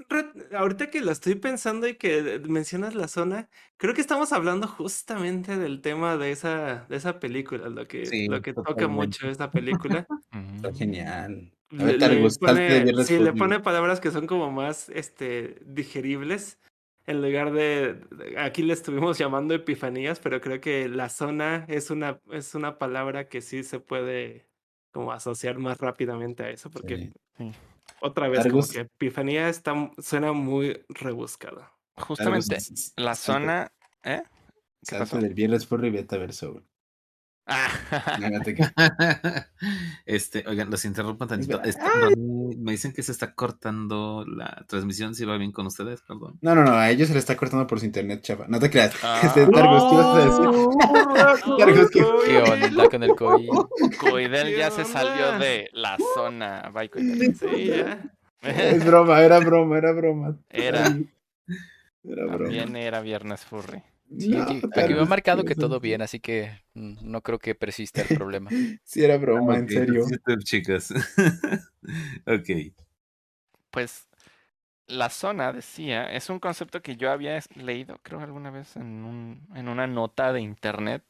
[0.56, 5.56] ahorita que lo estoy pensando y que mencionas la zona, creo que estamos hablando justamente
[5.56, 9.52] del tema de esa, de esa película, lo que, Sí, lo que toca mucho esta
[9.52, 10.04] película.
[10.56, 10.74] Está Mm.
[10.74, 11.53] genial.
[11.78, 16.58] A Le, ver, pone, sí, le pone palabras que son como más este, digeribles
[17.06, 18.00] en lugar de,
[18.38, 23.28] aquí le estuvimos llamando epifanías, pero creo que la zona es una, es una palabra
[23.28, 24.46] que sí se puede
[24.90, 27.12] como asociar más rápidamente a eso, porque Sí.
[27.36, 27.52] Sí.
[28.00, 31.68] otra vez como que epifanía está, suena muy rebuscado.
[31.94, 32.56] Targus, Justamente
[32.96, 33.72] la zona.
[34.02, 34.22] ¿Eh?
[34.86, 35.52] ¿Qué del
[35.84, 36.18] y vete
[40.06, 41.62] este, oigan, los interrumpo tantito.
[41.62, 41.82] Este,
[42.58, 46.38] me dicen que se está cortando la transmisión, si va bien con ustedes, perdón.
[46.40, 48.46] No, no, no, a ellos se le está cortando por su internet, chava.
[48.48, 48.94] No te creas.
[49.06, 49.20] Ah.
[49.22, 50.48] Este, ¿qué ibas a decir?
[51.58, 53.48] Targus, ¿qué- ¿Qué onda con el COVID?
[54.00, 56.70] Coidel ¿Qué ya se salió de la zona.
[56.72, 57.36] Bye, Coidel.
[57.36, 58.00] Sí, ya.
[58.40, 60.36] Es broma, era broma, era broma.
[60.48, 60.86] Era.
[62.02, 62.38] Era broma.
[62.44, 63.82] También era Viernes Furry.
[64.18, 67.22] Sí, No, aquí, aquí me ha marcado ¿qué que todo bien, así que mm, no
[67.22, 68.50] creo que persista el problema.
[68.84, 70.04] Sí, era broma, en serio.
[70.44, 70.90] chicos.
[72.26, 72.72] ok.
[73.70, 74.08] Pues
[74.86, 79.48] la zona, decía, es un concepto que yo había leído, creo alguna vez en, un,
[79.54, 81.02] en una nota de internet,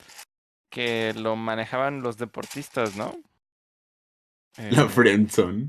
[0.71, 3.15] que lo manejaban los deportistas, ¿no?
[4.71, 5.69] La Eh, friendzone.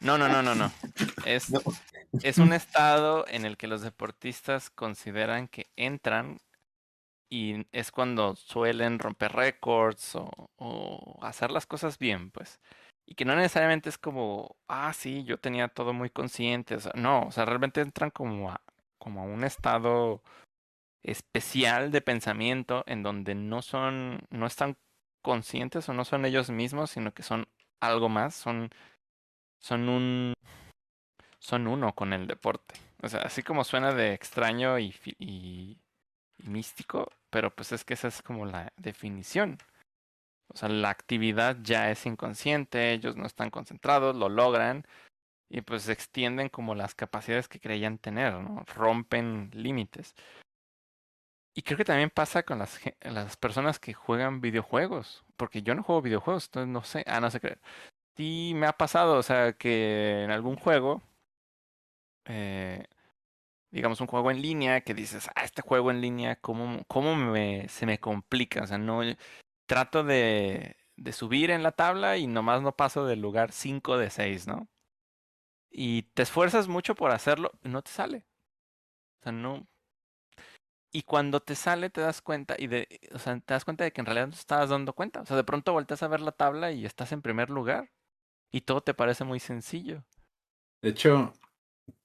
[0.00, 0.70] No, no, no, no, no.
[1.24, 1.60] Es, No.
[2.22, 6.38] es un estado en el que los deportistas consideran que entran
[7.30, 12.60] y es cuando suelen romper récords o, hacer las cosas bien, pues.
[13.06, 16.78] Y que no necesariamente es como, ah, sí, yo tenía todo muy consciente.
[16.94, 18.60] No, o sea, realmente entran como a,
[18.98, 20.22] como a un estado
[21.02, 24.76] especial de pensamiento en donde no son, no están
[25.22, 27.46] conscientes o no son ellos mismos, sino que son
[27.80, 28.70] algo más, son,
[29.60, 30.34] son un,
[31.38, 32.74] son uno con el deporte.
[33.02, 35.78] O sea, así como suena de extraño y, y,
[36.38, 39.58] y místico, pero pues es que esa es como la definición.
[40.48, 44.86] O sea, la actividad ya es inconsciente, ellos no están concentrados, lo logran
[45.48, 48.64] y pues extienden como las capacidades que creían tener, ¿no?
[48.74, 50.14] Rompen límites.
[51.56, 55.84] Y creo que también pasa con las, las personas que juegan videojuegos, porque yo no
[55.84, 57.58] juego videojuegos, entonces no sé, ah, no sé qué.
[58.16, 61.02] Sí me ha pasado, o sea, que en algún juego,
[62.26, 62.86] eh,
[63.74, 67.68] digamos un juego en línea, que dices, ah, este juego en línea, ¿cómo, cómo me,
[67.68, 68.62] se me complica?
[68.62, 69.02] O sea, no,
[69.66, 74.10] trato de, de subir en la tabla y nomás no paso del lugar 5 de
[74.10, 74.68] 6, ¿no?
[75.70, 78.24] Y te esfuerzas mucho por hacerlo no te sale.
[79.20, 79.66] O sea, no,
[80.94, 83.92] y cuando te sale te das cuenta y de, o sea, te das cuenta de
[83.92, 85.22] que en realidad no te estabas dando cuenta.
[85.22, 87.90] O sea, de pronto volteas a ver la tabla y estás en primer lugar
[88.52, 90.04] y todo te parece muy sencillo.
[90.82, 91.32] De hecho,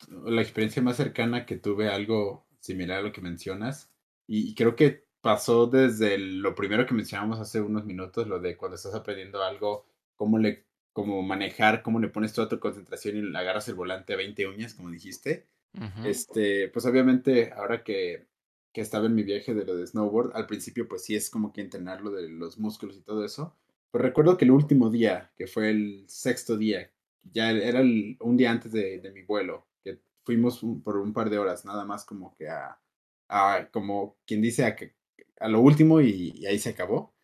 [0.09, 3.89] la experiencia más cercana que tuve algo similar a lo que mencionas
[4.27, 8.75] y creo que pasó desde lo primero que mencionamos hace unos minutos, lo de cuando
[8.75, 9.85] estás aprendiendo algo,
[10.15, 14.17] cómo le cómo manejar, cómo le pones toda tu concentración y agarras el volante a
[14.17, 15.47] 20 uñas, como dijiste.
[15.73, 16.05] Uh -huh.
[16.07, 18.29] Este, pues obviamente ahora que
[18.73, 21.51] que estaba en mi viaje de lo de snowboard, al principio pues sí es como
[21.51, 23.55] que entrenar lo de los músculos y todo eso.
[23.91, 26.91] Pero recuerdo que el último día, que fue el sexto día,
[27.31, 29.65] ya era el, un día antes de, de, mi vuelo,
[30.29, 32.79] fuimos un, por un par de horas, nada más como que a,
[33.29, 34.93] a como quien dice, a, que,
[35.39, 37.15] a lo último y, y, ahí se acabó.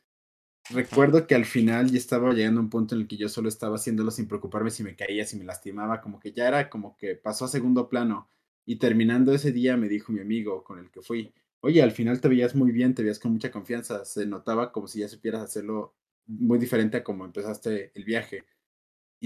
[0.71, 3.47] Recuerdo que al final ya estaba llegando a un punto en el que yo solo
[3.47, 6.97] estaba haciéndolo sin preocuparme si me caía, si me lastimaba, como que ya era como
[6.97, 8.27] que pasó a segundo plano.
[8.65, 12.19] Y terminando ese día me dijo mi amigo con el que fui, oye, al final
[12.21, 15.43] te veías muy bien, te veías con mucha confianza, se notaba como si ya supieras
[15.43, 15.93] hacerlo
[16.25, 18.45] muy diferente a como empezaste el viaje.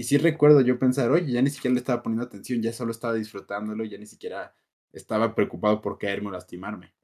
[0.00, 2.90] Y sí recuerdo yo pensar, oye, ya ni siquiera le estaba poniendo atención, ya solo
[2.90, 4.54] estaba disfrutándolo, ya ni siquiera
[4.94, 6.94] estaba preocupado por caerme o lastimarme.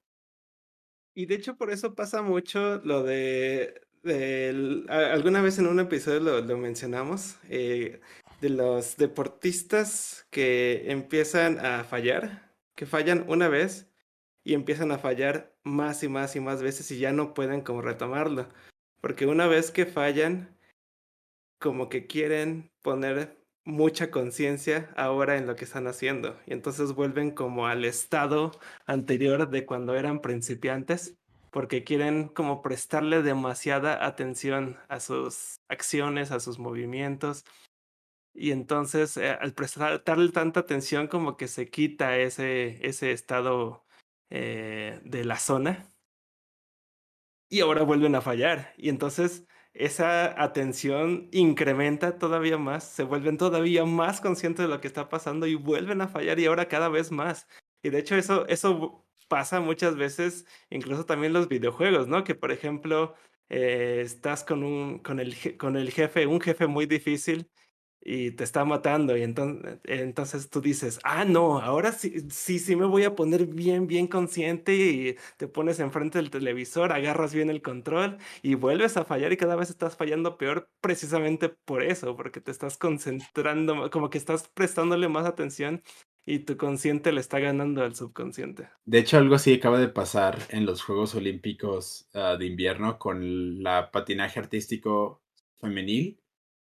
[1.12, 6.20] Y de hecho por eso pasa mucho lo de, de alguna vez en un episodio
[6.20, 8.00] lo, lo mencionamos, eh,
[8.40, 13.90] de los deportistas que empiezan a fallar, que fallan una vez
[14.42, 17.82] y empiezan a fallar más y más y más veces y ya no pueden como
[17.82, 18.48] retomarlo.
[19.02, 20.55] Porque una vez que fallan,
[21.58, 26.38] como que quieren poner mucha conciencia ahora en lo que están haciendo.
[26.46, 28.52] Y entonces vuelven como al estado
[28.86, 31.16] anterior de cuando eran principiantes,
[31.50, 37.44] porque quieren como prestarle demasiada atención a sus acciones, a sus movimientos,
[38.36, 43.84] y entonces eh, al prestarle tanta atención como que se quita ese, ese estado
[44.30, 45.88] eh, de la zona
[47.48, 48.74] y ahora vuelven a fallar.
[48.76, 49.46] Y entonces
[49.78, 55.46] esa atención incrementa todavía más, se vuelven todavía más conscientes de lo que está pasando
[55.46, 57.46] y vuelven a fallar y ahora cada vez más.
[57.82, 62.24] Y de hecho eso, eso pasa muchas veces, incluso también los videojuegos, ¿no?
[62.24, 63.14] Que por ejemplo
[63.48, 67.50] eh, estás con, un, con, el, con el jefe, un jefe muy difícil
[68.08, 72.76] y te está matando y entonces, entonces tú dices, ah, no, ahora sí, sí, sí
[72.76, 77.50] me voy a poner bien, bien consciente y te pones enfrente del televisor, agarras bien
[77.50, 82.16] el control y vuelves a fallar y cada vez estás fallando peor precisamente por eso,
[82.16, 85.82] porque te estás concentrando, como que estás prestándole más atención
[86.24, 88.68] y tu consciente le está ganando al subconsciente.
[88.84, 93.64] De hecho, algo así acaba de pasar en los Juegos Olímpicos uh, de invierno con
[93.64, 95.22] la patinaje artístico
[95.56, 96.20] femenil.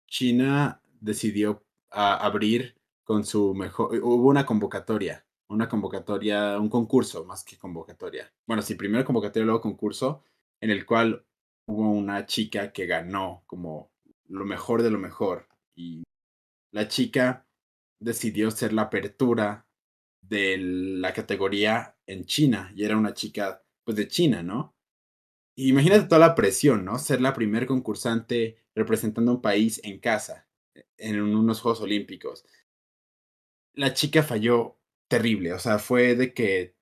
[0.07, 7.57] China decidió abrir con su mejor, hubo una convocatoria, una convocatoria, un concurso más que
[7.57, 8.33] convocatoria.
[8.45, 10.23] Bueno, sí, primero convocatoria, luego concurso,
[10.61, 11.25] en el cual
[11.67, 13.91] hubo una chica que ganó como
[14.27, 15.47] lo mejor de lo mejor.
[15.75, 16.03] Y
[16.71, 17.47] la chica
[17.99, 19.67] decidió ser la apertura
[20.21, 24.75] de la categoría en China, y era una chica pues de China, ¿no?
[25.55, 26.99] Imagínate toda la presión, ¿no?
[26.99, 30.46] Ser la primer concursante representando un país en casa
[30.97, 32.45] en unos Juegos Olímpicos.
[33.73, 34.77] La chica falló
[35.07, 36.75] terrible, o sea, fue de que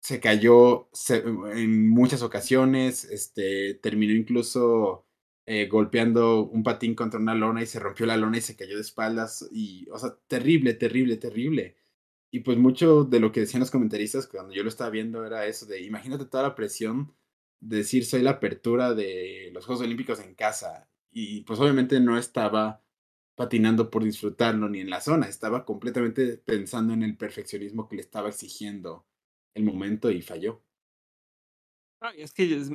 [0.00, 0.88] se cayó
[1.52, 5.06] en muchas ocasiones, este, terminó incluso
[5.46, 8.76] eh, golpeando un patín contra una lona y se rompió la lona y se cayó
[8.76, 11.76] de espaldas, y, o sea, terrible, terrible, terrible.
[12.30, 15.46] Y pues mucho de lo que decían los comentaristas cuando yo lo estaba viendo era
[15.46, 17.14] eso de, imagínate toda la presión
[17.60, 22.18] de decir soy la apertura de los Juegos Olímpicos en casa, y pues obviamente no
[22.18, 22.84] estaba
[23.36, 28.02] patinando por disfrutarlo ni en la zona, estaba completamente pensando en el perfeccionismo que le
[28.02, 29.06] estaba exigiendo
[29.54, 30.64] el momento y falló.
[32.16, 32.70] Es que es-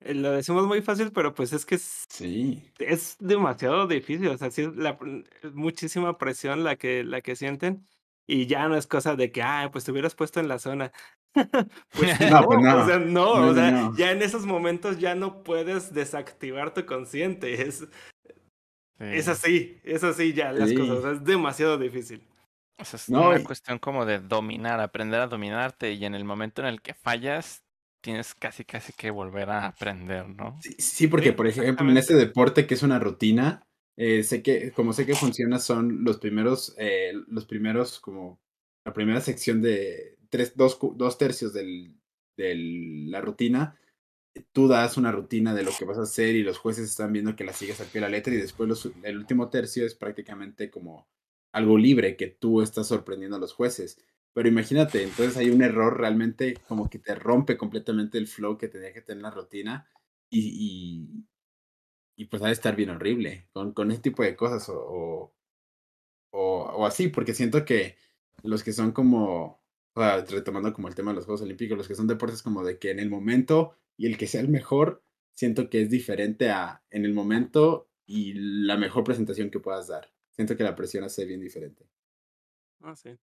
[0.00, 2.62] eh, lo decimos muy fácil, pero pues es que es, Sí.
[2.78, 4.28] es demasiado difícil.
[4.28, 4.98] O sea, sí es, la,
[5.42, 7.88] es muchísima presión la que, la que sienten.
[8.26, 10.92] Y ya no es cosa de que, ah, pues te hubieras puesto en la zona.
[11.92, 13.96] Pues No, no, pues o sea, no, No, o sea, no.
[13.96, 17.62] ya en esos momentos ya no puedes desactivar tu consciente.
[17.62, 17.86] Es,
[18.98, 19.30] es Sí.
[19.30, 20.76] así, es así ya las Sí.
[20.76, 20.96] cosas.
[20.98, 22.22] o sea, es demasiado difícil.
[22.78, 26.14] O sea, es No, una y- cuestión como de dominar, aprender a dominarte y en
[26.14, 27.62] el momento en el que fallas,
[28.02, 30.58] tienes casi casi que volver a aprender, ¿no?
[30.62, 33.62] Sí, sí, porque Sí, por ejemplo en este deporte que es una rutina,
[33.98, 38.38] eh, sé que, como sé que funciona, son los primeros, eh, los primeros, como
[38.86, 41.94] la primera sección de tres, dos, dos tercios del,
[42.36, 42.54] de
[43.08, 43.78] la rutina,
[44.52, 47.36] tú das una rutina de lo que vas a hacer y los jueces están viendo
[47.36, 50.70] que la sigues al pie de la letra y después el último tercio es prácticamente
[50.70, 51.08] como
[51.52, 53.98] algo libre que tú estás sorprendiendo a los jueces.
[54.32, 58.68] Pero imagínate, entonces hay un error realmente como que te rompe completamente el flow que
[58.68, 59.88] tenía que tener la rutina
[60.30, 61.24] y,
[62.16, 65.34] y, pues ha de estar bien horrible con, con ese tipo de cosas o,
[66.30, 67.96] o así, porque siento que
[68.44, 69.59] los que son como,
[69.94, 72.90] retomando como el tema de los Juegos Olímpicos, los que son deportes como de que
[72.90, 75.02] en el momento y el que sea el mejor,
[75.32, 80.12] siento que es diferente a en el momento y la mejor presentación que puedas dar.
[80.30, 81.86] Siento que la presión hace bien diferente.
[82.82, 83.18] Ah, sí.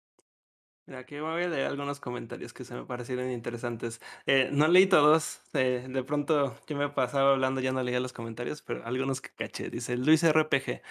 [0.88, 4.00] Mira, aquí voy a leer algunos comentarios que se me parecieron interesantes.
[4.26, 8.14] Eh, no leí todos, eh, de pronto yo me pasaba hablando, ya no leía los
[8.14, 9.70] comentarios, pero algunos que caché.
[9.70, 10.82] Dice Luis RPG.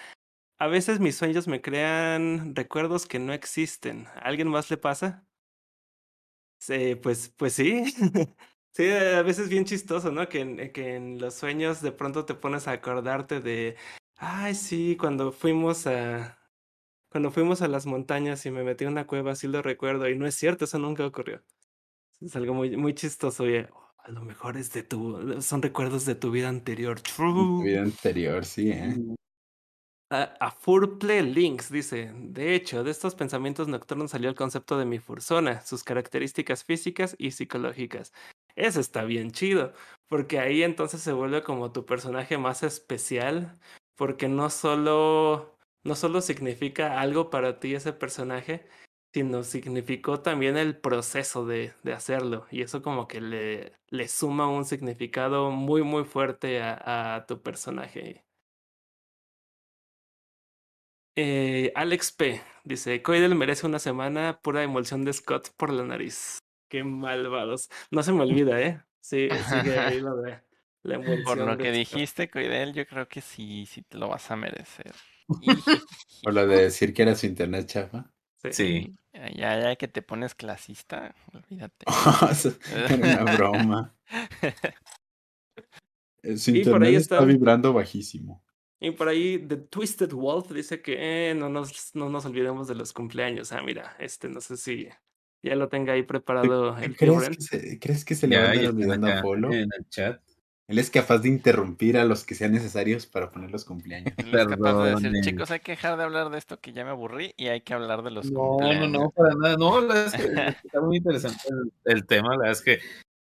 [0.59, 4.07] A veces mis sueños me crean recuerdos que no existen.
[4.07, 5.27] ¿A alguien más le pasa?
[6.61, 7.83] Sí, pues, pues sí.
[8.73, 10.29] Sí, a veces bien chistoso, ¿no?
[10.29, 13.75] Que en, que en los sueños de pronto te pones a acordarte de,
[14.17, 16.37] ay, sí, cuando fuimos a,
[17.09, 20.17] cuando fuimos a las montañas y me metí en una cueva, sí lo recuerdo, y
[20.17, 21.43] no es cierto, eso nunca ocurrió.
[22.21, 26.05] Es algo muy, muy chistoso, y "Oh, a lo mejor es de tu, son recuerdos
[26.05, 27.01] de tu vida anterior.
[27.01, 27.65] Tu True.
[27.65, 28.95] vida anterior, sí, ¿eh?
[30.09, 34.85] A, a Furple Links dice, de hecho, de estos pensamientos nocturnos salió el concepto de
[34.85, 38.13] mi fursona, sus características físicas y psicológicas.
[38.55, 39.73] Eso está bien chido,
[40.07, 43.59] porque ahí entonces se vuelve como tu personaje más especial,
[43.95, 48.65] porque no solo, no solo significa algo para ti ese personaje,
[49.13, 54.47] sino significó también el proceso de, de hacerlo, y eso como que le, le suma
[54.47, 58.26] un significado muy, muy fuerte a, a tu personaje.
[61.19, 62.41] Eh, Alex P.
[62.63, 66.37] dice: Coidel merece una semana pura emulsión de Scott por la nariz.
[66.69, 67.69] Qué malvados.
[67.91, 68.81] No se me olvida, ¿eh?
[69.01, 70.39] Sí, sigue ahí lo de
[70.83, 71.23] la emulsión.
[71.23, 71.73] Por lo de que Scott.
[71.93, 74.93] dijiste, Coidel, yo creo que sí, sí te lo vas a merecer.
[76.23, 78.11] Por lo de decir que era su internet chafa.
[78.51, 78.95] Sí.
[79.13, 81.85] Ya, ya que te pones clasista, olvídate.
[82.75, 83.95] Era una broma.
[86.23, 88.43] Eh, Su Y por ahí internet está está- vibrando bajísimo.
[88.79, 92.75] Y por ahí, The Twisted Wolf dice que eh, no, nos, no nos olvidemos de
[92.75, 93.51] los cumpleaños.
[93.51, 94.87] Ah, mira, este no sé si
[95.41, 97.35] ya lo tenga ahí preparado el ¿Crees Brent.
[97.37, 99.51] que, se, ¿Crees que se le va olvidando a Polo?
[99.51, 100.21] en el chat.
[100.67, 104.13] Él es capaz de interrumpir a los que sean necesarios para poner los cumpleaños.
[104.17, 106.83] Él es capaz de decir, chicos, hay que dejar de hablar de esto que ya
[106.83, 108.91] me aburrí y hay que hablar de los No, no, cumpleaños.
[108.91, 109.57] no, para nada.
[109.57, 112.31] No, la verdad es que está muy interesante el, el tema.
[112.31, 112.79] La verdad es que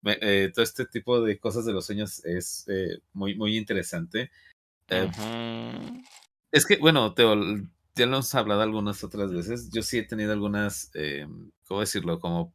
[0.02, 4.30] me- eh, todo este tipo de cosas de los sueños es eh, muy, muy interesante.
[4.90, 5.10] Eh.
[6.52, 9.70] Es que, bueno, te, ya lo hemos hablado algunas otras veces.
[9.70, 11.26] Yo sí he tenido algunas, eh,
[11.66, 12.18] ¿cómo decirlo?
[12.18, 12.52] Como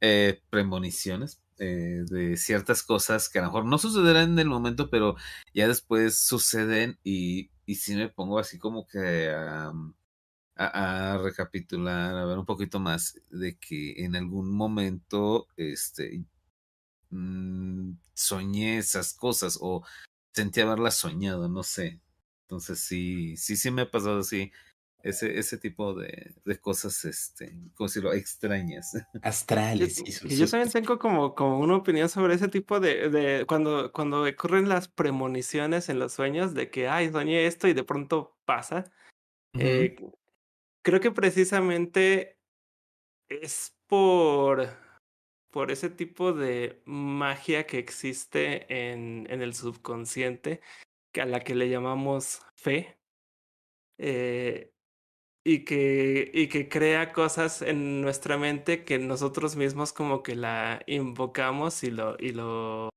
[0.00, 5.14] eh, premoniciones de ciertas cosas que a lo mejor no sucederán en el momento, pero
[5.54, 9.32] ya después suceden y, y sí me pongo así como que
[10.56, 16.24] a recapitular, a ver un poquito más de que en algún momento este,
[17.10, 19.84] mm, soñé esas cosas o
[20.34, 22.00] sentí haberlas soñado, no sé.
[22.42, 24.52] Entonces sí, sí, sí me ha pasado así
[25.04, 28.12] ese, ese tipo de, de cosas, este, ¿cómo decirlo?
[28.12, 28.96] Extrañas.
[29.22, 33.92] Astrales y yo también tengo como, como una opinión sobre ese tipo de, de cuando,
[33.92, 38.38] cuando ocurren las premoniciones en los sueños de que, ay, soñé esto y de pronto
[38.46, 38.84] pasa.
[39.56, 39.96] Eh,
[40.82, 42.38] creo que precisamente
[43.28, 44.68] es por,
[45.54, 50.60] por ese tipo de magia que existe en, en el subconsciente,
[51.12, 52.98] que a la que le llamamos fe,
[53.98, 54.72] eh,
[55.44, 60.82] y, que, y que crea cosas en nuestra mente que nosotros mismos como que la
[60.88, 62.90] invocamos y lo, y lo,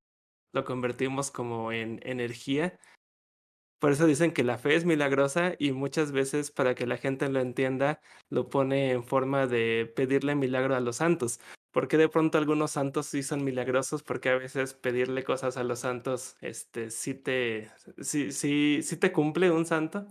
[0.52, 2.80] lo convertimos como en energía.
[3.80, 7.30] Por eso dicen que la fe es milagrosa y muchas veces para que la gente
[7.30, 8.02] lo entienda
[8.32, 11.40] lo pone en forma de pedirle milagro a los santos.
[11.78, 14.02] ¿Por qué de pronto algunos santos sí son milagrosos?
[14.02, 17.70] Porque a veces pedirle cosas a los santos, este, sí te,
[18.02, 20.08] sí, sí, sí te cumple un santo.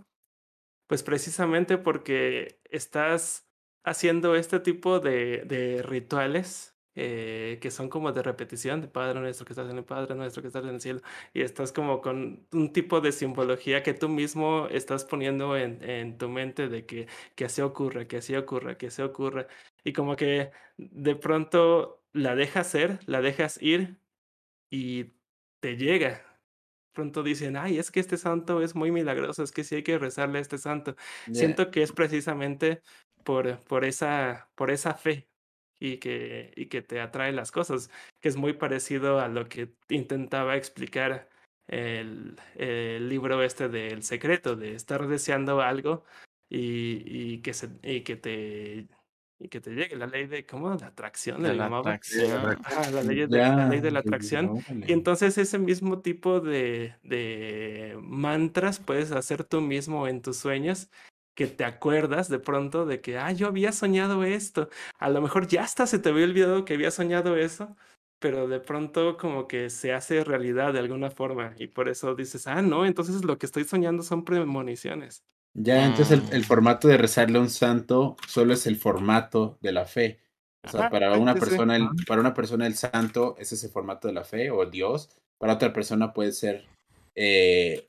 [0.87, 3.49] Pues precisamente porque estás
[3.83, 9.45] haciendo este tipo de, de rituales eh, que son como de repetición, de Padre nuestro
[9.45, 11.01] que estás en el Padre nuestro que estás en el cielo,
[11.33, 16.17] y estás como con un tipo de simbología que tú mismo estás poniendo en, en
[16.17, 19.47] tu mente de que, que así ocurra, que así ocurra, que así ocurra,
[19.83, 23.99] y como que de pronto la dejas ser, la dejas ir
[24.71, 25.13] y
[25.59, 26.23] te llega.
[26.93, 29.99] Pronto dicen, ay, es que este santo es muy milagroso, es que sí hay que
[29.99, 30.95] rezarle a este santo.
[31.31, 32.81] Siento que es precisamente
[33.23, 35.27] por, por, esa, por esa fe,
[35.79, 37.89] y que, y que te atrae las cosas,
[38.19, 41.29] que es muy parecido a lo que intentaba explicar
[41.67, 46.03] el, el libro este del secreto, de estar deseando algo
[46.49, 48.87] y, y, que, se, y que te
[49.39, 52.57] y que te llegue la ley de cómo la atracción De la atracción.
[52.63, 54.57] Ah, la ley de, la ley de la atracción.
[54.87, 60.89] y entonces ese mismo tipo de, de mantras puedes hacer tú mismo en tus sueños
[61.37, 64.69] que te acuerdas de pronto de que, ah, yo había soñado esto.
[64.99, 67.77] A lo mejor ya hasta se te había olvidado que había soñado eso,
[68.19, 72.47] pero de pronto como que se hace realidad de alguna forma y por eso dices,
[72.47, 75.23] ah, no, entonces lo que estoy soñando son premoniciones.
[75.53, 76.45] Ya, entonces el, el Mm.
[76.45, 80.19] formato de rezarle a un santo solo es el formato de la fe.
[80.63, 84.07] O sea, Ajá, para una persona, el, para una persona el santo es ese formato
[84.07, 85.09] de la fe o Dios.
[85.39, 86.69] Para otra persona puede ser
[87.15, 87.87] eh,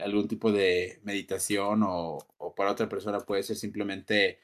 [0.00, 4.40] algún tipo de meditación o, o para otra persona puede ser simplemente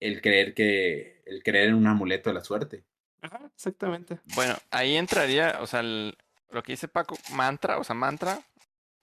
[0.00, 2.84] el creer que, el creer en un amuleto de la suerte.
[3.22, 4.20] Ajá, exactamente.
[4.34, 6.16] Bueno, ahí entraría, o sea, el-
[6.50, 8.40] lo que dice Paco, mantra, o sea, mantra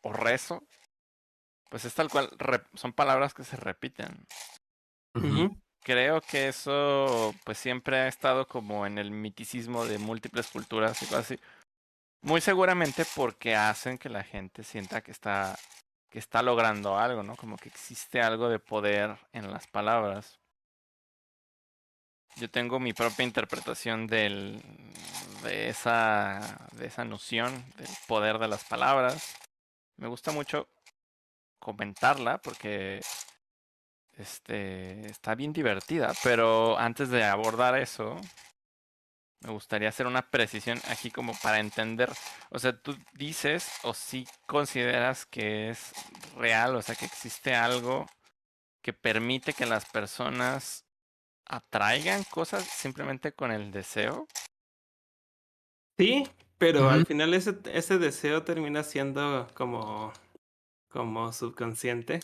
[0.01, 0.63] o rezo,
[1.69, 4.25] pues es tal cual, rep- son palabras que se repiten.
[5.81, 11.05] Creo que eso, pues siempre ha estado como en el miticismo de múltiples culturas y
[11.07, 11.39] cosas así.
[12.23, 15.57] Muy seguramente porque hacen que la gente sienta que está,
[16.09, 17.35] que está logrando algo, ¿no?
[17.35, 20.39] Como que existe algo de poder en las palabras.
[22.37, 24.61] Yo tengo mi propia interpretación del,
[25.43, 26.39] de, esa,
[26.71, 29.35] de esa noción del poder de las palabras.
[29.97, 30.69] Me gusta mucho
[31.59, 33.01] comentarla porque
[34.13, 38.15] este, está bien divertida, pero antes de abordar eso,
[39.43, 42.09] me gustaría hacer una precisión aquí como para entender,
[42.49, 45.93] o sea, tú dices o sí consideras que es
[46.37, 48.05] real, o sea, que existe algo
[48.81, 50.85] que permite que las personas
[51.45, 54.27] atraigan cosas simplemente con el deseo.
[55.97, 60.11] Sí, pero al final ese, ese deseo termina siendo como,
[60.89, 62.21] como subconsciente.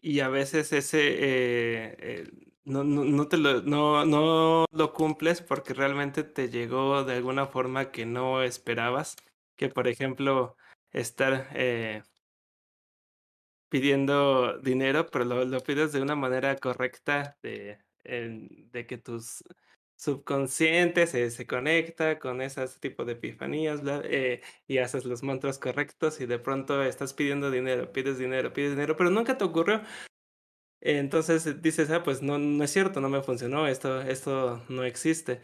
[0.00, 2.30] Y a veces ese eh, eh,
[2.66, 7.46] no, no, no te lo, no, no lo cumples porque realmente te llegó de alguna
[7.46, 9.16] forma que no esperabas.
[9.56, 10.56] Que por ejemplo,
[10.92, 12.02] estar eh,
[13.68, 19.42] pidiendo dinero, pero lo, lo pides de una manera correcta, de, de que tus
[19.96, 25.58] subconsciente se, se conecta con ese tipo de epifanías bla, eh, y haces los mantras
[25.58, 29.82] correctos y de pronto estás pidiendo dinero, pides dinero, pides dinero, pero nunca te ocurrió.
[30.88, 35.40] Entonces dices, ah, pues no, no es cierto, no me funcionó, esto, esto no existe.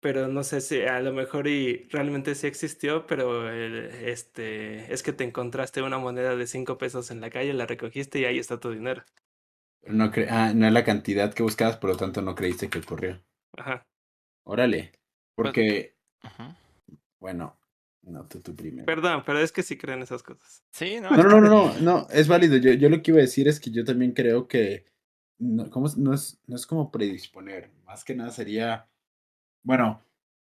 [0.00, 5.02] Pero no sé si a lo mejor y realmente sí existió, pero el- este, es
[5.02, 8.38] que te encontraste una moneda de cinco pesos en la calle, la recogiste y ahí
[8.38, 9.02] está tu dinero.
[9.80, 12.68] Pero no, cre- ah, no es la cantidad que buscabas, por lo tanto no creíste
[12.68, 13.20] que ocurrió.
[13.56, 13.84] Ajá.
[14.44, 14.92] Órale.
[14.92, 16.54] Pues- Porque, Ujú.
[17.18, 17.57] bueno,
[18.08, 18.86] no, tú, tú primero.
[18.86, 20.64] Perdón, pero es que sí creen esas cosas.
[20.70, 21.10] Sí, ¿no?
[21.10, 22.56] No, no, no, no, no, no, es válido.
[22.56, 24.86] Yo, yo lo que iba a decir es que yo también creo que
[25.38, 25.96] no, ¿cómo es?
[25.96, 28.88] no, es, no es como predisponer, más que nada sería,
[29.62, 30.02] bueno,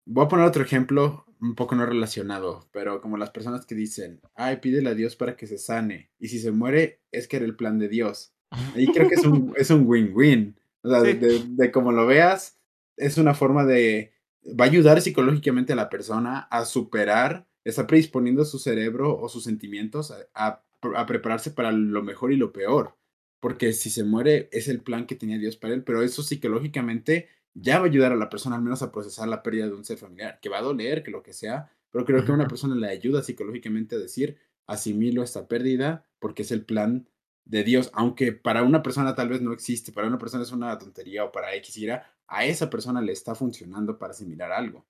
[0.06, 4.20] voy a poner otro ejemplo un poco no relacionado, pero como las personas que dicen,
[4.34, 7.46] ay, pídele a Dios para que se sane, y si se muere, es que era
[7.46, 8.34] el plan de Dios.
[8.74, 10.56] Ahí creo que es un es un win-win.
[10.82, 12.58] O sea, de, de como lo veas,
[12.96, 14.12] es una forma de,
[14.44, 19.44] va a ayudar psicológicamente a la persona a superar, está predisponiendo su cerebro o sus
[19.44, 20.64] sentimientos a, a,
[20.96, 22.96] a prepararse para lo mejor y lo peor.
[23.40, 27.28] Porque si se muere es el plan que tenía Dios para él, pero eso psicológicamente
[27.54, 29.84] ya va a ayudar a la persona al menos a procesar la pérdida de un
[29.84, 32.48] ser familiar, que va a doler, que lo que sea, pero creo que a una
[32.48, 37.08] persona le ayuda psicológicamente a decir, asimilo esta pérdida porque es el plan
[37.44, 40.78] de Dios, aunque para una persona tal vez no existe, para una persona es una
[40.78, 41.88] tontería o para X Y,
[42.30, 44.86] a esa persona le está funcionando para asimilar algo.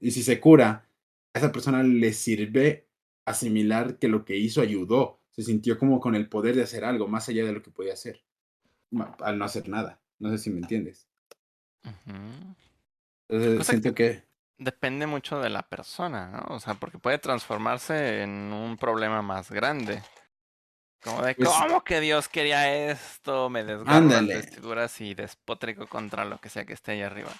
[0.00, 0.88] Y si se cura,
[1.34, 2.88] a esa persona le sirve
[3.26, 7.06] asimilar que lo que hizo ayudó, se sintió como con el poder de hacer algo
[7.06, 8.22] más allá de lo que podía hacer,
[9.20, 10.00] al no hacer nada.
[10.18, 11.06] No sé si me entiendes.
[13.28, 14.24] Entonces, Cosa siento que...
[14.56, 16.54] Depende mucho de la persona, ¿no?
[16.54, 20.02] O sea, porque puede transformarse en un problema más grande.
[21.02, 23.50] Como de, Pues- ¿cómo que Dios quería esto?
[23.50, 27.30] Me desgarro las vestiduras y despotrico contra lo que sea que esté ahí arriba.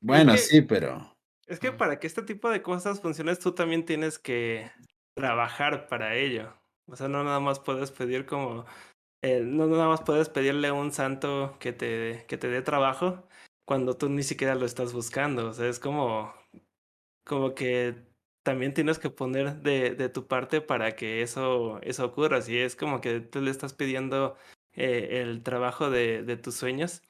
[0.00, 1.14] Bueno, que- sí, pero...
[1.46, 1.76] Es que Mm.
[1.76, 4.70] para que este tipo de cosas funcionen, tú también tienes que
[5.16, 6.52] trabajar para ello.
[6.88, 8.66] O sea, no nada más puedes pedir como...
[9.22, 13.26] eh, no nada más puedes pedirle a un santo que te, que te dé trabajo
[13.66, 15.48] cuando tú ni siquiera lo estás buscando.
[15.48, 16.34] O sea, es como...
[17.24, 18.05] Como que
[18.46, 22.40] también tienes que poner de, de tu parte para que eso, eso ocurra.
[22.42, 24.36] Si es como que tú le estás pidiendo
[24.72, 27.02] eh, el trabajo de, de tus sueños,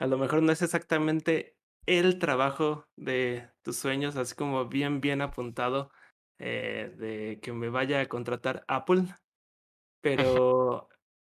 [0.00, 1.56] a lo mejor no es exactamente
[1.86, 5.92] el trabajo de tus sueños, así como bien, bien apuntado
[6.40, 9.04] eh, de que me vaya a contratar Apple,
[10.00, 10.88] pero,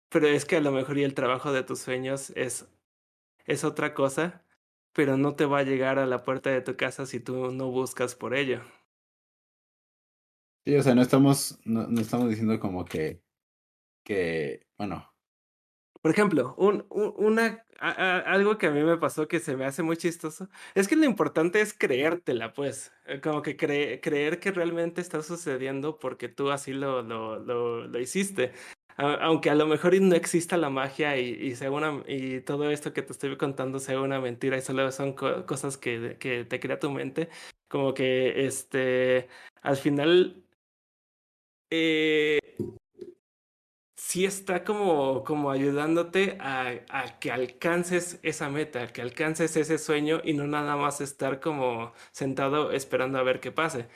[0.09, 2.69] pero es que a lo mejor y el trabajo de tus sueños es,
[3.45, 4.45] es otra cosa,
[4.93, 7.69] pero no te va a llegar a la puerta de tu casa si tú no
[7.69, 8.61] buscas por ello.
[10.65, 13.21] Sí, o sea, no estamos, no, no estamos diciendo como que,
[14.03, 15.13] que, bueno,
[16.01, 19.83] Por ejemplo, un, un- una, algo que a mí me pasó que se me hace
[19.83, 24.51] muy chistoso, es que lo importante es creértela, pues, eh, como que cre- creer que
[24.51, 28.51] realmente está sucediendo porque tú así lo, lo, lo, lo hiciste.
[28.97, 32.93] Aunque a lo mejor no exista la magia y, y, sea una, y todo esto
[32.93, 36.59] que te estoy contando sea una mentira y solo son co- cosas que, que te
[36.59, 37.29] crea tu mente,
[37.67, 39.27] como que este,
[39.61, 40.43] al final...
[41.73, 42.39] Eh,
[43.95, 50.33] sí está como, como ayudándote a, que alcances esa meta, que alcances ese sueño y
[50.33, 53.87] no nada más estar como sentado esperando a ver qué pase.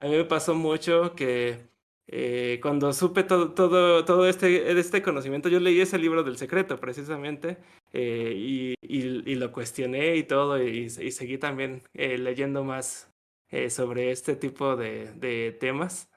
[0.00, 1.68] A mí me pasó mucho que
[2.06, 6.78] eh, cuando supe todo, todo, todo este, este conocimiento, yo leí ese libro del secreto
[6.78, 7.58] precisamente
[7.92, 13.10] eh, y, y, lo cuestioné y todo y, seguí también leyendo más
[13.70, 16.13] sobre este tipo de temas.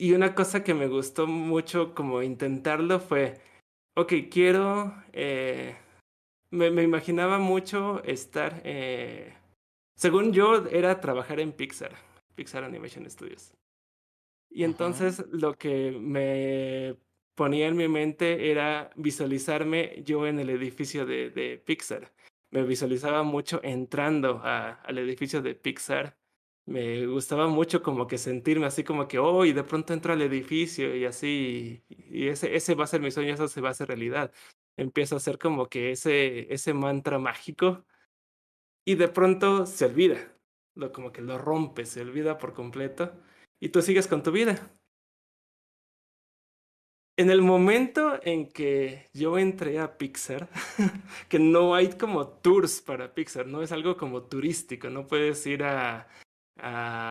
[0.00, 3.38] Y una cosa que me gustó mucho como intentarlo fue,
[3.94, 5.76] ok, quiero, eh,
[6.50, 9.34] me, me, imaginaba mucho estar, eh,
[9.96, 11.92] según yo, era trabajar en Pixar,
[12.34, 13.52] Pixar Animation Studios.
[14.48, 16.96] Y entonces lo que me
[17.34, 22.10] ponía en mi mente era visualizarme yo en el edificio de, de Pixar.
[22.50, 26.16] Me visualizaba mucho entrando a, al edificio de Pixar
[26.66, 30.94] me gustaba mucho como que sentirme así como que, oh, de pronto entro al edificio
[30.94, 33.88] y así, y ese, ese va a ser mi sueño, eso se va a hacer
[33.88, 34.32] realidad.
[34.76, 37.84] Empiezo a hacer como que ese, ese mantra mágico
[38.86, 40.36] y de pronto se olvida,
[40.76, 43.12] lo, como que lo rompe, se olvida por completo
[43.60, 44.70] y tú sigues con tu vida.
[47.16, 50.48] En el momento en que yo entré a Pixar,
[51.28, 55.62] que no hay como tours para Pixar, no es algo como turístico, no puedes ir
[55.64, 56.08] a,
[56.62, 57.10] a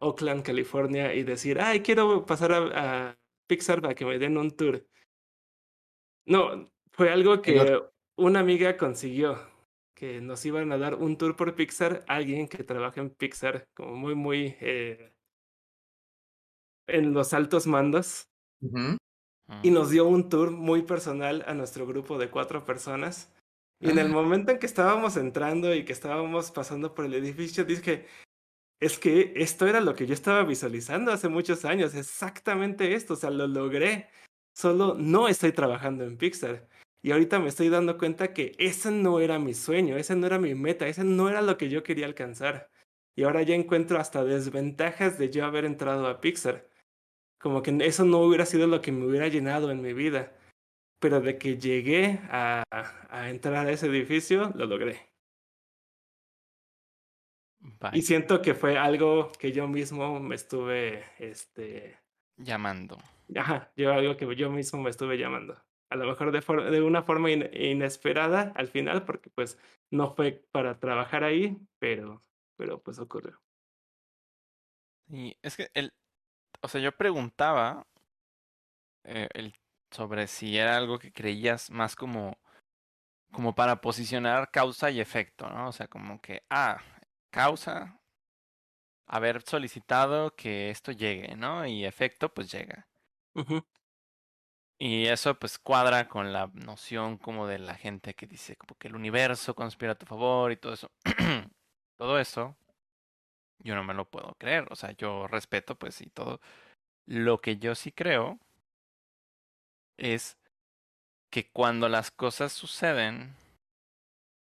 [0.00, 4.50] Oakland, California y decir, ay, quiero pasar a, a, Pixar para que me den un
[4.50, 4.86] tour.
[6.26, 7.78] No, fue algo que
[8.16, 9.38] una amiga consiguió,
[9.94, 13.94] que nos iban a dar un tour por Pixar, alguien que trabaja en Pixar, como
[13.96, 15.12] muy, muy eh,
[16.86, 18.30] en los altos mandos.
[18.62, 18.98] Uh -huh.
[19.62, 23.30] Y nos dio un tour muy personal a nuestro grupo de cuatro personas.
[23.80, 27.64] Y en el momento en que estábamos entrando y que estábamos pasando por el edificio,
[27.64, 28.06] dije,
[28.80, 33.16] es que esto era lo que yo estaba visualizando hace muchos años, exactamente esto, o
[33.16, 34.08] sea, lo logré.
[34.54, 36.68] Solo no estoy trabajando en Pixar.
[37.02, 40.38] Y ahorita me estoy dando cuenta que ese no era mi sueño, ese no era
[40.38, 42.70] mi meta, ese no era lo que yo quería alcanzar.
[43.16, 46.68] Y ahora ya encuentro hasta desventajas de yo haber entrado a Pixar.
[47.38, 50.36] Como que eso no hubiera sido lo que me hubiera llenado en mi vida.
[51.00, 52.64] Pero de que llegué a,
[53.10, 55.13] a entrar a ese edificio, lo logré.
[57.80, 57.90] Bye.
[57.94, 61.98] Y siento que fue algo que yo mismo me estuve, este...
[62.36, 62.98] Llamando.
[63.36, 65.56] Ajá, yo algo que yo mismo me estuve llamando.
[65.90, 69.58] A lo mejor de, for de una forma in inesperada al final, porque pues
[69.90, 72.22] no fue para trabajar ahí, pero,
[72.56, 73.40] pero pues ocurrió.
[75.08, 75.92] Y es que el,
[76.60, 77.86] o sea, yo preguntaba
[79.04, 79.54] eh, el,
[79.90, 82.38] sobre si era algo que creías más como,
[83.30, 85.68] como para posicionar causa y efecto, ¿no?
[85.68, 86.80] O sea, como que, ah,
[87.34, 87.98] causa,
[89.06, 91.66] haber solicitado que esto llegue, ¿no?
[91.66, 92.86] Y efecto, pues llega.
[93.34, 93.64] Uh -huh.
[94.78, 98.88] Y eso pues cuadra con la noción como de la gente que dice como que
[98.88, 100.90] el universo conspira a tu favor y todo eso.
[101.96, 102.56] todo eso
[103.58, 104.66] yo no me lo puedo creer.
[104.70, 106.40] O sea, yo respeto pues y todo.
[107.06, 108.38] Lo que yo sí creo
[109.96, 110.38] es
[111.30, 113.34] que cuando las cosas suceden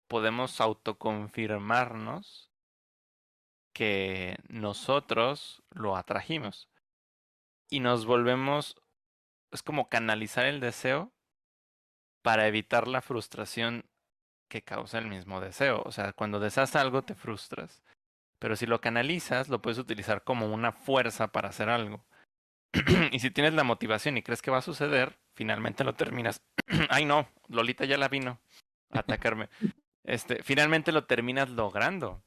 [0.09, 2.50] podemos autoconfirmarnos
[3.73, 6.69] que nosotros lo atrajimos.
[7.69, 8.77] Y nos volvemos,
[9.53, 11.13] es como canalizar el deseo
[12.23, 13.85] para evitar la frustración
[14.49, 15.83] que causa el mismo deseo.
[15.85, 17.83] O sea, cuando deseas algo te frustras.
[18.39, 22.05] Pero si lo canalizas, lo puedes utilizar como una fuerza para hacer algo.
[23.13, 26.43] y si tienes la motivación y crees que va a suceder, finalmente lo terminas.
[26.89, 28.41] Ay, no, Lolita ya la vino
[28.91, 29.49] a atacarme.
[30.05, 32.23] Este, finalmente lo terminas logrando.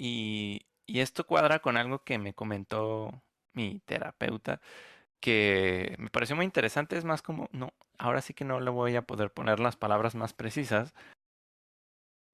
[0.00, 3.22] Y, esto cuadra con algo que me comentó
[3.52, 4.60] mi terapeuta,
[5.20, 6.98] que me pareció muy interesante.
[6.98, 10.14] Es más como, no, ahora sí que no le voy a poder poner las palabras
[10.14, 10.94] más precisas,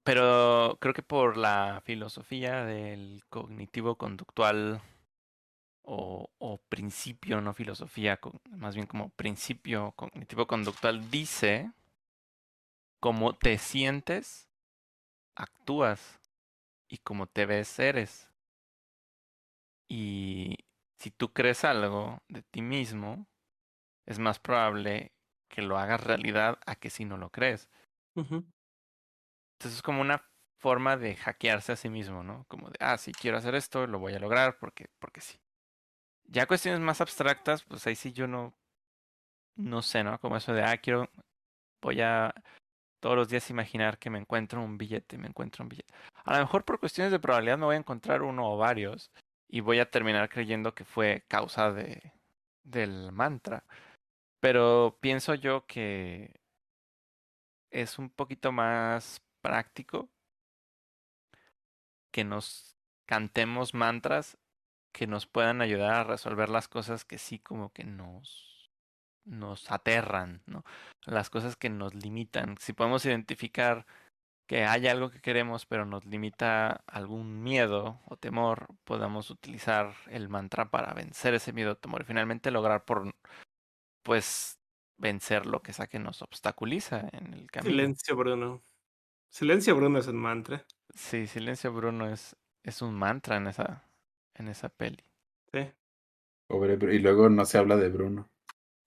[0.03, 4.81] pero creo que por la filosofía del cognitivo conductual
[5.83, 8.19] o, o principio, no filosofía,
[8.51, 11.71] más bien como principio cognitivo conductual, dice
[13.01, 14.47] cómo te sientes,
[15.35, 16.19] actúas
[16.87, 18.29] y cómo te ves, eres.
[19.89, 20.57] Y
[20.99, 23.27] si tú crees algo de ti mismo,
[24.05, 25.13] es más probable
[25.49, 27.69] que lo hagas realidad a que si no lo crees.
[29.59, 30.23] Entonces es como una
[30.59, 32.45] forma de hackearse a sí mismo, ¿no?
[32.47, 35.39] Como de, ah, sí, quiero hacer esto, lo voy a lograr porque, porque sí.
[36.25, 38.53] Ya cuestiones más abstractas, pues ahí sí yo no,
[39.55, 40.19] no sé, ¿no?
[40.19, 41.09] Como eso de, ah, quiero,
[41.81, 42.33] voy a
[43.07, 45.93] todos los días imaginar que me encuentro un billete, me encuentro un billete.
[46.25, 49.13] A lo mejor por cuestiones de probabilidad me voy a encontrar uno o varios
[49.47, 52.11] y voy a terminar creyendo que fue causa de,
[52.63, 53.63] del mantra.
[54.41, 56.41] Pero pienso yo que
[57.71, 60.09] es un poquito más práctico
[62.11, 62.75] que nos
[63.05, 64.37] cantemos mantras
[64.91, 68.56] que nos puedan ayudar a resolver las cosas que sí como que nos
[69.27, 70.63] nos aterran, ¿no?
[71.05, 72.55] Las cosas que nos limitan.
[72.59, 73.85] Si podemos identificar
[74.47, 80.29] que hay algo que queremos pero nos limita algún miedo o temor, podamos utilizar el
[80.29, 83.13] mantra para vencer ese miedo o temor y finalmente lograr por
[84.03, 84.57] pues
[84.97, 87.71] vencer lo que sea que nos obstaculiza en el camino.
[87.71, 88.63] Silencio, Bruno.
[89.29, 90.65] Silencio Bruno es un mantra.
[90.95, 93.83] Sí, Silencio Bruno es, es un mantra en esa,
[94.33, 95.03] en esa peli.
[95.51, 95.69] Sí.
[96.47, 98.29] Pobre, y luego no se habla de Bruno.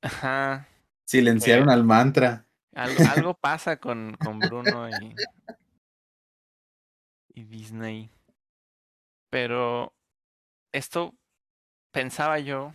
[0.03, 0.69] Ajá.
[1.07, 2.47] Silenciaron al mantra.
[2.75, 5.15] Algo, algo pasa con, con Bruno y,
[7.35, 8.11] y Disney.
[9.31, 9.95] Pero
[10.73, 11.15] esto,
[11.93, 12.75] pensaba yo,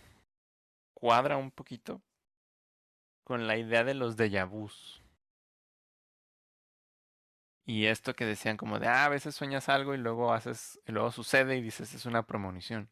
[0.93, 2.02] cuadra un poquito
[3.23, 5.02] con la idea de los déjà vus.
[7.65, 10.91] Y esto que decían como de, ah, a veces sueñas algo y luego haces, y
[10.91, 12.89] luego sucede y dices, es una premonición.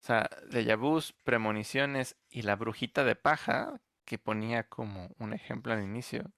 [0.00, 5.72] O sea, déjà vus, premoniciones y la brujita de paja, que ponía como un ejemplo
[5.72, 6.32] al inicio,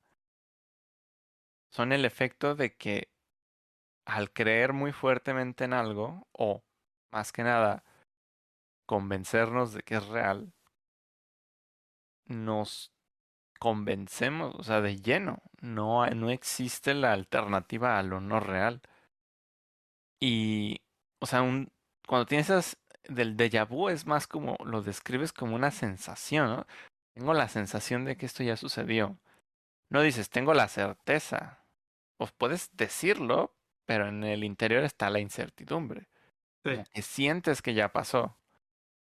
[1.70, 3.10] son el efecto de que
[4.04, 6.64] al creer muy fuertemente en algo, o
[7.12, 7.84] más que nada,
[8.86, 10.52] convencernos de que es real,
[12.26, 12.92] nos
[13.60, 15.42] convencemos, o sea, de lleno.
[15.60, 18.80] No, no existe la alternativa a lo no real.
[20.20, 20.80] Y,
[21.20, 21.70] o sea, un,
[22.06, 22.78] cuando tienes esas
[23.08, 26.66] del déjà vu es más como lo describes como una sensación, ¿no?
[27.14, 29.18] Tengo la sensación de que esto ya sucedió.
[29.88, 31.64] No dices, tengo la certeza.
[32.16, 33.54] Pues puedes decirlo,
[33.86, 36.08] pero en el interior está la incertidumbre.
[36.64, 36.82] Sí.
[36.92, 38.36] Que sientes que ya pasó.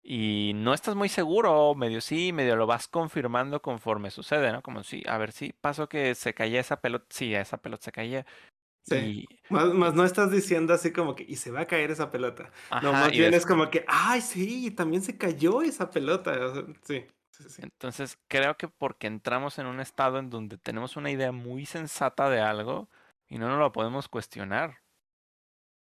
[0.07, 4.61] Y no estás muy seguro, medio sí, medio lo vas confirmando conforme sucede, ¿no?
[4.61, 7.91] Como si, a ver si pasó que se caía esa pelota, sí, esa pelota se
[7.91, 8.25] caía.
[8.87, 8.95] Sí.
[8.95, 12.11] Y, Más, más no estás diciendo así como que, y se va a caer esa
[12.11, 12.51] pelota.
[12.83, 16.31] no, más bien es como que, ay, sí, también se cayó esa pelota.
[16.45, 17.61] O sea, sí, sí, sí.
[17.63, 22.29] Entonces, creo que porque entramos en un estado en donde tenemos una idea muy sensata
[22.29, 22.89] de algo
[23.27, 24.81] y no nos lo podemos cuestionar.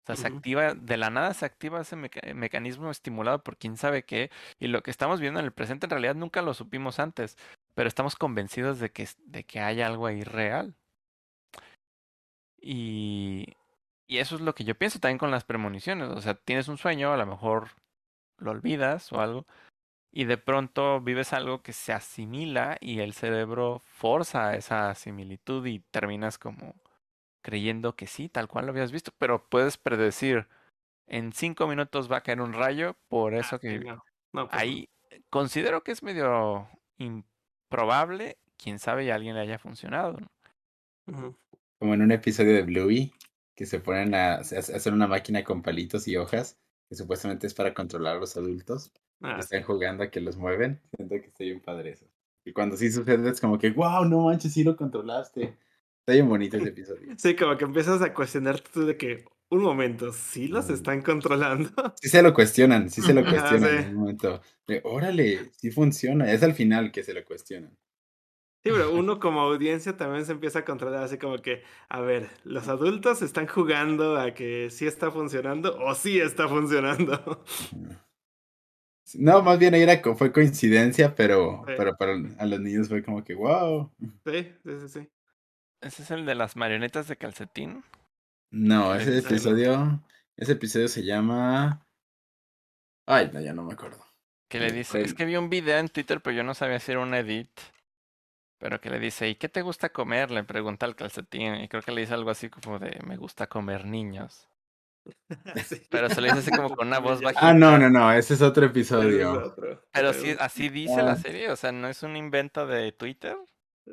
[0.03, 3.77] O sea, se activa, de la nada se activa ese meca- mecanismo estimulado por quién
[3.77, 6.99] sabe qué, y lo que estamos viendo en el presente en realidad nunca lo supimos
[6.99, 7.39] antes,
[7.75, 10.75] pero estamos convencidos de que, de que hay algo ahí real.
[12.63, 13.57] Y,
[14.07, 16.09] y eso es lo que yo pienso también con las premoniciones.
[16.11, 17.71] O sea, tienes un sueño, a lo mejor
[18.39, 19.47] lo olvidas o algo,
[20.13, 25.81] y de pronto vives algo que se asimila y el cerebro forza esa similitud y
[25.81, 26.75] terminas como
[27.43, 30.49] creyendo que sí, tal cual lo habías visto, pero puedes predecir
[31.07, 34.05] en cinco minutos va a caer un rayo, por eso Ah, sí, que no.
[34.33, 34.59] No, pues no.
[34.61, 34.89] ahí
[35.31, 36.69] considero que es medio
[36.99, 40.19] improbable, quién sabe y a alguien le haya funcionado.
[41.07, 41.37] Ujú.
[41.83, 43.13] Como en un episodio de Bluey,
[43.57, 46.57] que se ponen a, a hacer una máquina con palitos y hojas,
[46.89, 48.93] que supuestamente es para controlar a los adultos.
[49.21, 49.41] Ah, sí.
[49.41, 50.81] están jugando a que los mueven.
[50.95, 52.07] Siento que estoy bien padre eso.
[52.45, 55.59] Y cuando sí sucede es como que, wow, no manches, sí lo controlaste.
[55.99, 57.15] Está bien bonito ese episodio.
[57.19, 61.73] Sí, como que empiezas a cuestionarte tú de que, un momento, ¿sí los están controlando?
[62.01, 63.77] Sí se lo cuestionan, sí se lo cuestionan sí.
[63.77, 64.41] en un momento.
[64.69, 66.31] De, órale, sí funciona.
[66.31, 67.77] Es al final que se lo cuestionan.
[68.65, 72.31] Sí, pero uno como audiencia también se empieza a controlar así como que, a ver,
[72.45, 77.43] los adultos están jugando a que sí está funcionando o sí está funcionando.
[79.15, 81.75] No, más bien ahí era, fue coincidencia, pero, Sí.
[81.77, 83.91] pero para a los niños fue como que, wow.
[84.25, 85.09] Sí, sí, sí, sí.
[85.81, 87.83] Ese es el de las marionetas de calcetín.
[88.53, 90.01] No, ese episodio,
[90.37, 91.85] ese episodio se llama...
[93.07, 93.99] Ay, no, ya no me acuerdo.
[94.49, 96.93] Que le dice, es que vi un video en Twitter, pero yo no sabía si
[96.93, 97.51] era un edit.
[98.63, 100.31] Pero que le dice, ¿y qué te gusta comer?
[100.31, 101.57] Le pregunta al calcetín.
[101.57, 104.49] Y creo que le dice algo así como de, me gusta comer niños.
[105.67, 105.83] Sí.
[105.91, 107.41] Pero se le dice así como con una voz bajita.
[107.49, 109.33] Ah, no, no, no, ese es otro es episodio.
[109.33, 109.83] otro.
[109.93, 111.17] Pero sí, así dice la Ah.
[111.17, 113.37] serie, o sea, no es un invento de Twitter.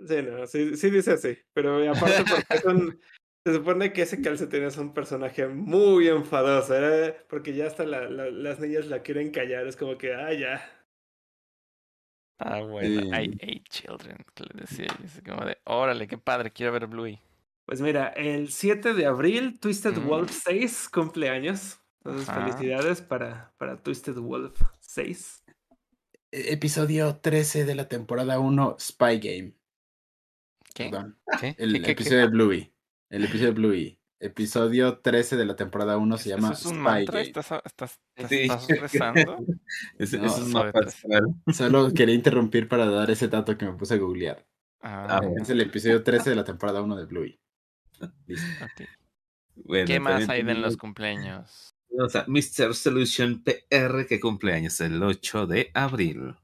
[0.08, 1.36] Sí, no, sí, sí dice así.
[1.54, 3.02] Pero aparte porque es un-
[3.44, 7.18] Se supone que ese calcetín es un personaje muy enfadoso, ¿eh?
[7.28, 10.62] porque ya hasta la- la- las niñas la quieren callar, es como que, ah, ya.
[12.40, 12.88] Ah, bueno,
[13.18, 13.38] I Sí.
[13.42, 17.20] hate children, que le decía, así como de, órale, qué padre, quiero ver Bluey.
[17.66, 20.08] Pues mira, el 7 de abril, Twisted Mm.
[20.08, 21.80] Wolf 6 cumpleaños.
[22.04, 22.46] Entonces, Ajá.
[22.48, 25.44] felicidades para, para Twisted Wolf 6.
[26.32, 29.54] E- Episodio 13 de la temporada 1, Spy Game.
[30.74, 30.86] ¿Qué?
[30.90, 31.20] Perdón.
[31.42, 31.56] ¿Qué?
[31.60, 31.92] El ¿Qué, qué, qué?
[31.92, 32.74] episodio de Bluey.
[33.10, 33.99] El episodio de Bluey.
[34.22, 37.22] Episodio 13 de la temporada 1 se ¿Eso llama es un Spy mantra?
[37.22, 38.42] ¿Estás, estás, estás, Sí.
[38.42, 39.38] estás rezando?
[39.98, 41.08] Ese, No, ese
[41.48, 41.56] es.
[41.58, 44.46] Solo quería interrumpir para dar ese dato que me puse a googlear.
[44.82, 45.42] Ah, bueno.
[45.42, 47.40] Es el episodio 13 de la temporada 1 de Bluey.
[48.28, 48.66] Listo.
[48.66, 48.88] ok.
[49.56, 51.74] Bueno, ¿Qué más hay de en los cumpleaños?
[51.90, 52.76] tenemos a Mr.
[52.76, 56.36] Solution PR que cumpleaños el 8 de abril.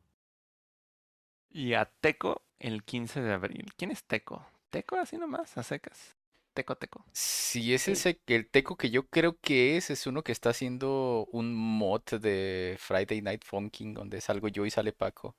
[1.49, 3.73] Y a Teco el 15 de abril.
[3.77, 4.45] ¿Quién es Teco?
[4.69, 6.14] ¿Teco así nomás, a secas?
[6.55, 7.05] Teco, Teco.
[7.13, 11.27] Si es ese, el teco que yo creo que es, es uno que está haciendo
[11.31, 15.35] un mod de Friday Night Funkin' donde salgo yo y sale Paco.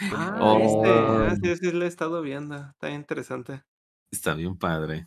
[0.00, 0.58] Ah, Oh.
[0.58, 2.56] este, ah, sí, sí, lo he estado viendo.
[2.56, 3.62] Está interesante.
[4.10, 5.06] Está bien padre.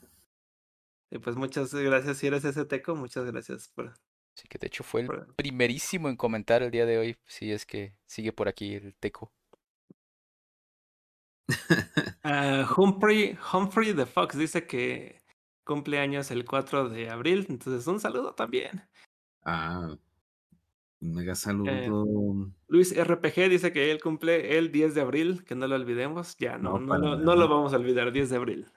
[1.10, 2.18] Y pues muchas gracias.
[2.18, 3.88] Si eres ese teco, muchas gracias por.
[4.36, 7.18] Así que de hecho fue el por- primerísimo en comentar el día de hoy.
[7.26, 9.32] Si es que sigue por aquí el teco.
[12.24, 15.22] Ah, Humphrey, Humphrey the Fox dice que
[15.64, 17.46] cumple años el 4 de abril.
[17.50, 18.84] Entonces, un saludo también.
[19.44, 19.96] Ah,
[21.02, 22.50] un mega saludo.
[22.68, 26.38] Luis RPG dice que él cumple el 10 de abril, que no lo olvidemos.
[26.38, 27.24] Ya, no, No, no, lo, nada.
[27.24, 28.68] no lo vamos a olvidar, 10 de abril.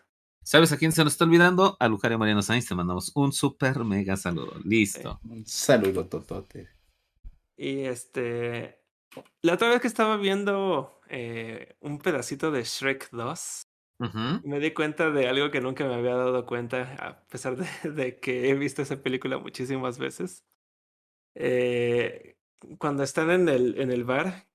[0.43, 1.77] ¿Sabes a quién se nos está olvidando?
[1.81, 4.55] A Lucario Mariano Sainz te mandamos un super mega saludo.
[4.65, 5.19] Listo.
[5.25, 6.69] Un saludo, Totote.
[7.57, 8.81] Y este.
[9.43, 13.63] La otra vez que estaba viendo eh, un pedacito de Shrek 2,
[13.99, 18.21] Me di cuenta de algo que nunca me había dado cuenta, a pesar de, de
[18.21, 20.45] que he visto esa película muchísimas veces.
[21.35, 22.37] Eh,
[22.79, 24.47] cuando están en el, en el bar,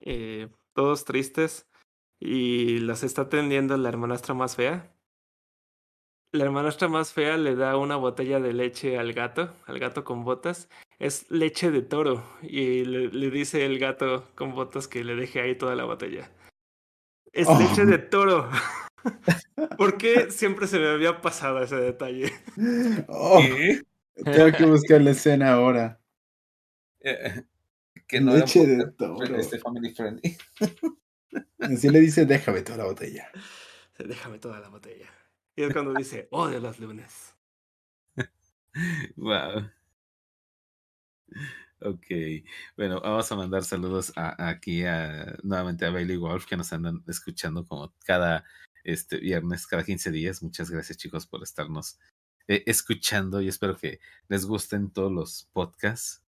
[0.00, 1.68] eh, todos tristes,
[2.20, 4.90] y los está atendiendo la hermanastra más fea.
[6.32, 10.24] La hermanastra más fea le da una botella de leche al gato, al gato con
[10.24, 10.68] botas.
[10.98, 12.24] Es leche de toro.
[12.42, 16.32] Y le, le dice el gato con botas que le deje ahí toda la botella.
[17.32, 17.58] Es Oh.
[17.58, 18.48] leche de toro.
[19.78, 22.32] ¿Por qué siempre se me había pasado ese detalle?
[23.08, 23.82] Oh, ¿Qué?
[24.24, 26.00] tengo que buscar la escena ahora.
[27.00, 27.44] Eh,
[28.06, 29.36] que no Leche de toro.
[29.36, 30.36] este family friendly.
[31.58, 33.28] Así le dice, déjame toda la botella.
[33.98, 35.10] Déjame toda la botella.
[35.56, 37.34] Y es cuando dice, odio los lunes.
[39.16, 39.70] Wow.
[41.80, 42.06] Ok,
[42.76, 47.04] bueno, vamos a mandar saludos a, aquí a, nuevamente a Bailey Wolf que nos andan
[47.06, 48.44] escuchando como cada
[48.84, 50.42] este viernes, cada 15 días.
[50.42, 51.98] Muchas gracias chicos por estarnos
[52.46, 56.22] eh, escuchando y espero que les gusten todos los podcasts.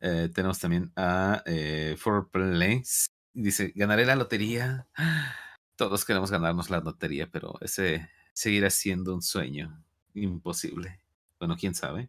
[0.00, 3.06] Eh, tenemos también a eh, For Place.
[3.34, 4.88] Dice, ganaré la lotería.
[5.76, 11.00] Todos queremos ganarnos la lotería, pero ese seguirá siendo un sueño imposible.
[11.38, 12.08] Bueno, quién sabe.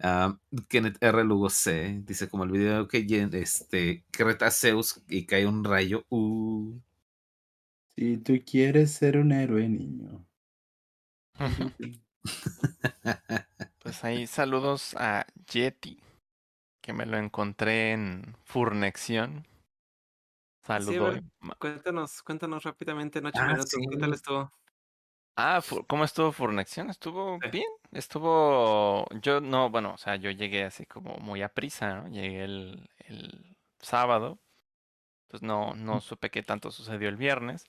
[0.00, 0.38] Ah,
[0.68, 1.24] Kenneth R.
[1.24, 2.00] Lugo C.
[2.04, 6.04] Dice como el video que, este, que reta Zeus y cae un rayo.
[6.10, 6.78] Uh.
[7.98, 10.26] Si tú quieres ser un héroe, niño.
[13.78, 16.02] Pues ahí saludos a Yeti,
[16.82, 19.46] que me lo encontré en Furnexión.
[20.62, 21.12] Saludo.
[21.12, 21.22] ver.
[21.58, 23.86] Cuéntanos, cuéntanos rápidamente en ocho Ah, minutos.
[23.88, 24.52] ¿Qué tal estuvo?
[25.38, 26.88] Ah, ¿cómo estuvo Furnexión?
[26.88, 27.50] Estuvo Sí.
[27.50, 27.66] bien.
[27.92, 29.06] Estuvo.
[29.20, 32.08] Yo no, bueno, o sea, yo llegué así como muy a prisa, ¿no?
[32.08, 34.40] Llegué el, el sábado.
[35.28, 37.66] Pues no, no supe qué tanto sucedió el viernes.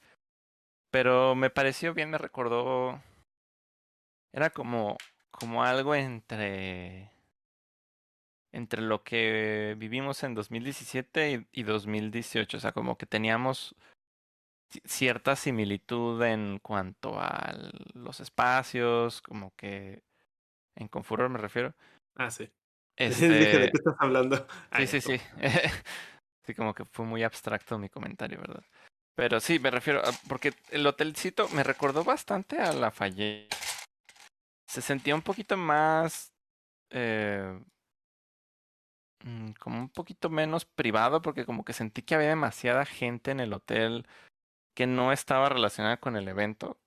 [0.92, 3.02] Pero me pareció bien, me recordó.
[4.34, 4.98] Era como,
[5.32, 7.12] como algo entre.
[8.54, 12.58] Entre lo que vivimos en 2017 y, y 2018.
[12.58, 13.76] O sea, como que teníamos
[14.72, 17.54] ci- cierta similitud en cuanto a
[17.94, 20.04] los espacios, como que.
[20.76, 21.74] En Confuror me refiero.
[22.16, 22.50] Ah, sí.
[22.98, 24.48] Este, Dije, ¿de qué estás hablando?
[24.76, 25.22] Sí, sí, sí.
[26.48, 28.64] Sí, como que fue muy abstracto mi comentario, ¿verdad?
[29.18, 33.52] Pero sí, me refiero a, porque el hotelcito me recordó bastante a la Fayette.
[34.68, 36.32] Se sentía un poquito más,
[36.92, 37.60] eh,
[39.24, 43.40] mm, como un poquito menos privado, porque como que sentí que había demasiada gente en
[43.40, 44.06] el hotel
[44.76, 46.78] que no estaba relacionada con el evento.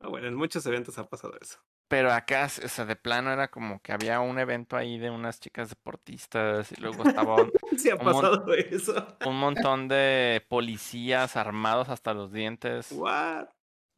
[0.00, 1.58] Ah, bueno, en muchos eventos ha pasado eso.
[1.88, 5.38] Pero acá, o sea, de plano era como que había un evento ahí de unas
[5.38, 9.06] chicas deportistas y luego estaba un- Sí ha Un mon- pasado eso.
[9.24, 12.90] un montón de policías armados hasta los dientes.
[12.92, 13.46] What?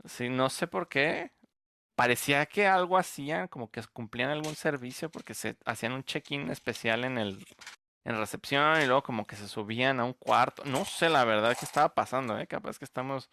[0.05, 1.33] Sí, no sé por qué.
[1.97, 7.05] Parecía que algo hacían, como que cumplían algún servicio porque se hacían un check-in especial
[7.05, 7.45] en el
[8.05, 10.63] en recepción y luego como que se subían a un cuarto.
[10.65, 12.47] No sé la verdad qué estaba pasando, eh.
[12.47, 13.29] Capaz que estamos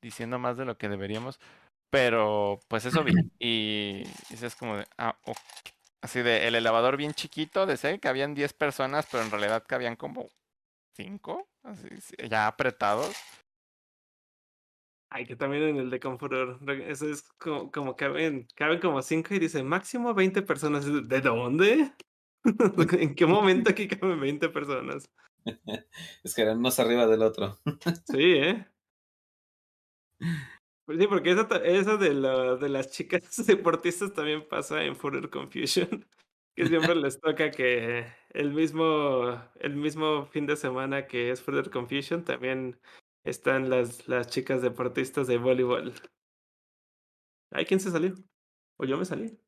[0.00, 1.40] diciendo más de lo que deberíamos.
[1.90, 3.12] Pero pues eso vi.
[3.38, 5.16] Y dices como de, ah.
[6.02, 9.96] Así de el elevador bien chiquito, de que habían 10 personas, pero en realidad cabían
[9.96, 10.28] como
[10.94, 13.16] 5, así, sí, ya apretados.
[15.10, 19.34] Ay, que también en el de Confuror, eso es como, como caben, caben como cinco
[19.34, 20.84] y dice máximo 20 personas.
[20.84, 21.92] ¿De dónde?
[23.00, 25.08] ¿En qué momento aquí caben 20 personas?
[26.24, 27.56] Es que eran unos arriba del otro.
[28.06, 28.66] Sí, ¿eh?
[30.86, 35.28] Pues sí, porque ta- eso de, la, de las chicas deportistas también pasa en Further
[35.30, 36.06] Confusion.
[36.56, 41.68] Que siempre les toca que el mismo, el mismo fin de semana que es Further
[41.70, 42.80] Confusion, también
[43.26, 45.92] están las, las chicas deportistas de voleibol.
[47.52, 48.14] Ay, ¿quién se salió?
[48.78, 49.38] ¿O yo me salí?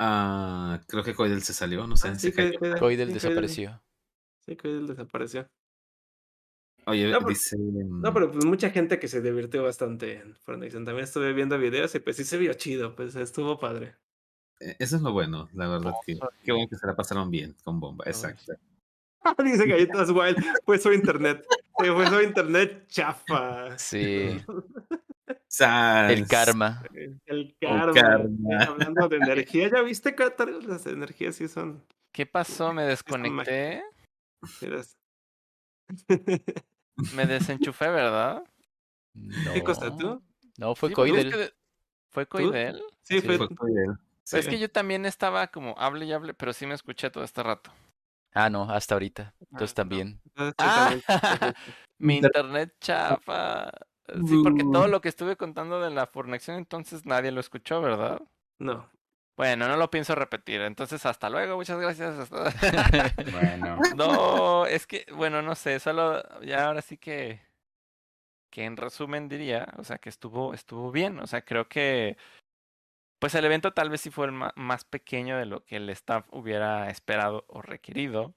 [0.00, 2.08] Ah, creo que Coidel se salió, no sé.
[2.08, 2.58] Ah, se sí, cayó.
[2.58, 3.82] Coidel- Coidel- Coidel sí, desapareció.
[4.46, 5.46] Sí, Coidel desapareció.
[6.86, 7.56] Oye, No, pero- dice.
[7.58, 10.72] No, pero pues mucha gente que se divirtió bastante en Fortnite.
[10.76, 13.96] También estuve viendo videos y pues sí se vio chido, pues estuvo padre.
[14.60, 15.92] eh, Eso es lo bueno, la verdad.
[16.06, 18.04] Que, qué bueno que se la pasaron bien con bomba.
[18.06, 18.52] Exacto.
[19.44, 21.44] Dice Galletas Wild, fue su internet.
[21.80, 23.76] Sí, fue su internet chafa.
[23.78, 24.40] Sí,
[26.08, 26.84] el karma.
[27.26, 27.92] El Oh, karma.
[27.92, 28.58] karma.
[28.68, 30.48] Hablando de energía, ¿ya viste, Qatar?
[30.64, 31.84] Las energías sí son.
[32.12, 32.72] ¿Qué pasó?
[32.72, 33.82] Me desconecté.
[34.62, 34.96] miras.
[37.14, 38.42] Me desenchufé, ¿verdad?
[39.52, 39.96] ¿Qué cosa No.
[39.96, 40.22] tú?
[40.58, 41.32] No, fue Sí, porque es Coidel.
[41.32, 41.54] que-
[42.10, 42.82] ¿Fue Coidel?
[43.02, 43.36] Sí, Sí, fue.
[43.38, 43.96] Fue Coidel.
[44.28, 47.22] Pues es que yo también estaba como hable y hable, pero sí me escuché todo
[47.24, 47.70] este rato.
[48.34, 49.34] Ah, no, hasta ahorita.
[49.52, 49.74] Entonces Ah, no.
[49.74, 50.20] también.
[50.24, 51.04] Entonces, Ah, también-
[51.98, 53.70] mi Inter- internet chafa.
[54.26, 58.20] Sí, porque todo lo que estuve contando de la fornexión, entonces nadie lo escuchó, ¿verdad?
[58.58, 58.88] No.
[59.36, 60.60] Bueno, no lo pienso repetir.
[60.62, 62.18] Entonces, hasta luego, muchas gracias.
[62.18, 62.50] hasta-
[63.32, 67.40] Bueno, No, es que, bueno, no sé, solo ya ahora sí que,
[68.50, 72.16] que en resumen diría, o sea, que estuvo, estuvo bien, o sea, creo que,
[73.18, 75.90] pues el evento tal vez sí fue el ma- más pequeño de lo que el
[75.90, 78.34] staff hubiera esperado o requerido,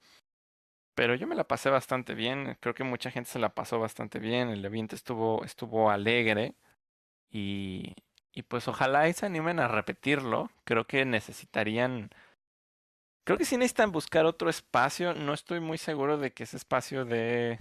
[0.95, 4.19] pero yo me la pasé bastante bien, creo que mucha gente se la pasó bastante
[4.19, 6.55] bien, el evento estuvo, estuvo alegre
[7.31, 7.95] y,
[8.33, 12.09] y pues ojalá y se animen a repetirlo, creo que necesitarían
[13.29, 15.13] Creo que sí necesitan buscar otro espacio.
[15.13, 17.59] No estoy muy seguro de que ese espacio de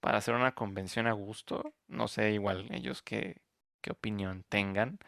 [0.00, 1.74] para hacer una convención a gusto.
[1.88, 3.36] No sé igual ellos qué,
[3.82, 4.98] qué opinión tengan.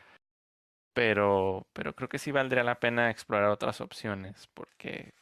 [0.92, 4.48] Pero, pero creo que sí valdría la pena explorar otras opciones.
[4.52, 5.14] Porque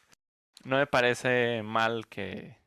[0.65, 2.57] no me parece mal que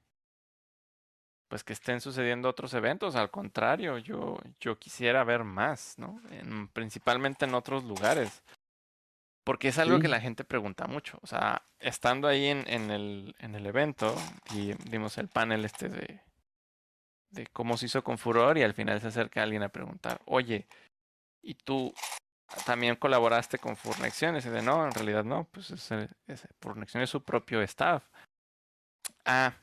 [1.49, 3.15] pues que estén sucediendo otros eventos.
[3.17, 6.21] Al contrario, yo, yo quisiera ver más, ¿no?
[6.31, 8.43] En- principalmente en otros lugares.
[9.45, 11.21] Porque es algo que la gente pregunta mucho.
[11.23, 14.13] O sea, estando ahí en, en, el, en el evento,
[14.53, 16.21] y dimos el panel este de,
[17.31, 20.67] de cómo se hizo con furor y al final se acerca alguien a preguntar, oye,
[21.43, 21.95] ¿y tú
[22.65, 24.37] también colaboraste con Furnexion?
[24.37, 26.09] Y de, no, en realidad no, pues ese,
[26.61, 28.05] Furnexion es su propio staff.
[29.25, 29.55] Ah,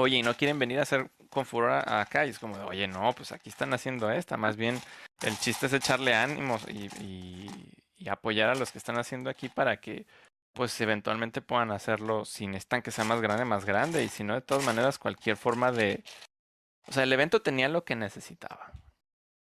[0.00, 2.26] oye, ¿y no quieren venir a hacer con furor acá?
[2.26, 4.36] Y es como, de, oye, no, pues aquí están haciendo esta.
[4.36, 4.80] Más bien,
[5.22, 9.48] el chiste es echarle ánimos y, y, y apoyar a los que están haciendo aquí
[9.48, 10.06] para que
[10.52, 14.34] pues eventualmente puedan hacerlo si necesitan que sea más grande, más grande, y si no,
[14.34, 16.02] de todas maneras, cualquier forma de...
[16.88, 18.72] O sea, el evento tenía lo que necesitaba.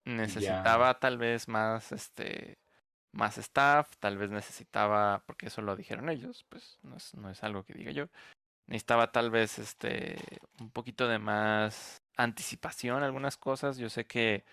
[0.05, 2.59] Necesitaba tal vez más, este,
[3.13, 7.43] más staff, tal vez necesitaba, porque eso lo dijeron ellos, pues no es, no es
[7.45, 8.09] algo que diga yo,
[8.71, 10.17] necesitaba tal vez, este,
[10.61, 13.77] un poquito de más anticipación, algunas cosas.
[13.79, 14.45] Yo sé que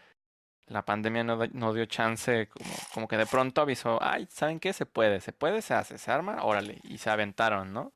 [0.66, 4.74] la pandemia no, no dio chance, como, como que de pronto avisó, ay, ¿saben qué?
[4.74, 7.94] Se puede, se puede, se hace, se arma, órale, y se aventaron, ¿no?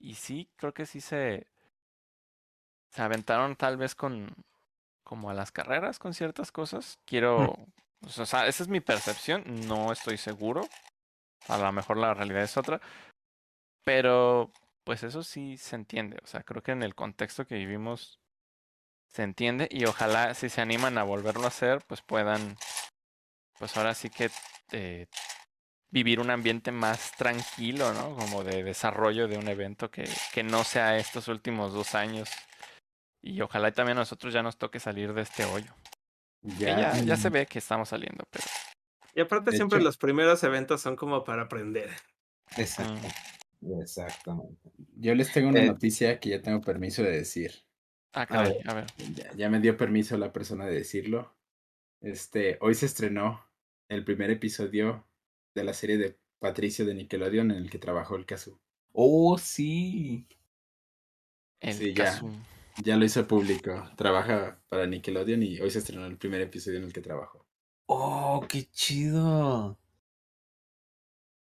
[0.00, 1.46] Y sí, creo que sí se,
[2.90, 4.34] se aventaron tal vez con,
[5.04, 6.98] como a las carreras con ciertas cosas.
[7.04, 7.56] Quiero,
[8.02, 10.62] o sea, esa es mi percepción, no estoy seguro,
[11.46, 12.80] a lo mejor la realidad es otra,
[13.84, 14.50] pero
[14.88, 18.18] pues eso sí se entiende, o sea, creo que en el contexto que vivimos
[19.06, 22.56] se entiende y ojalá si se animan a volverlo a hacer, pues puedan,
[23.58, 24.30] pues ahora sí que
[24.72, 25.06] eh,
[25.90, 28.16] vivir un ambiente más tranquilo, ¿no?
[28.16, 32.30] Como de desarrollo de un evento que, que no sea estos últimos dos años.
[33.20, 35.70] Y ojalá y también a nosotros ya nos toque salir de este hoyo.
[36.40, 38.46] Ya, ya, ya se ve que estamos saliendo, pero...
[39.14, 41.90] Y aparte De siempre hecho- los primeros eventos son como para aprender.
[42.56, 43.06] Exacto.
[43.80, 44.70] Exactamente.
[44.96, 47.52] yo les tengo una Eh, noticia que ya tengo permiso de decir.
[48.12, 48.70] Ah, caray, ver.
[48.70, 48.86] a ver.
[49.14, 51.34] Ya, ya me dio permiso la persona de decirlo.
[52.00, 53.44] Este, hoy se estrenó
[53.88, 55.06] el primer episodio
[55.54, 58.58] de la serie de Patricio de Nickelodeon en el que trabajó el Casu.
[58.92, 60.26] Oh, sí.
[61.60, 62.20] El Sí, ya.
[62.84, 63.90] Ya lo hizo público.
[63.96, 67.44] Trabaja para Nickelodeon y hoy se estrenó el primer episodio en el que trabajó.
[67.86, 69.78] Oh, qué chido.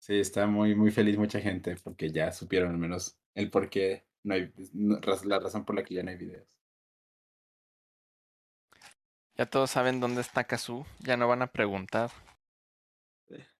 [0.07, 4.05] Sí, está muy, muy feliz mucha gente porque ya supieron al menos el por qué
[4.23, 6.47] no hay, no- raz- la razón por la que ya no hay videos.
[9.35, 12.09] Ya todos saben dónde está Kazoo, ya no van a preguntar.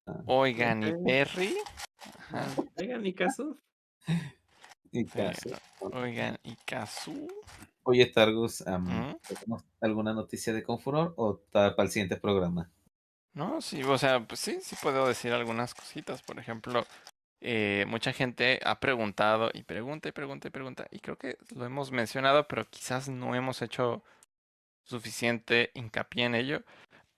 [0.05, 0.93] Ah, Oigan, ¿y.
[1.03, 1.57] Perry?
[2.31, 2.47] Ajá.
[2.77, 3.59] Oigan, mi caso.
[4.93, 5.49] y caso.
[5.81, 7.27] Oigan, ¿y Kazoo?
[7.83, 9.15] Oye, Targus, ¿Mm?
[9.27, 12.71] ¿tenemos ¿alguna noticia de Confuror o está para el siguiente programa?
[13.33, 16.21] No, sí, o sea, pues sí, sí puedo decir algunas cositas.
[16.23, 16.85] Por ejemplo,
[17.41, 20.87] eh, mucha gente ha preguntado y pregunta y pregunta y pregunta.
[20.91, 24.03] Y creo que lo hemos mencionado, pero quizás no hemos hecho
[24.83, 26.63] suficiente hincapié en ello.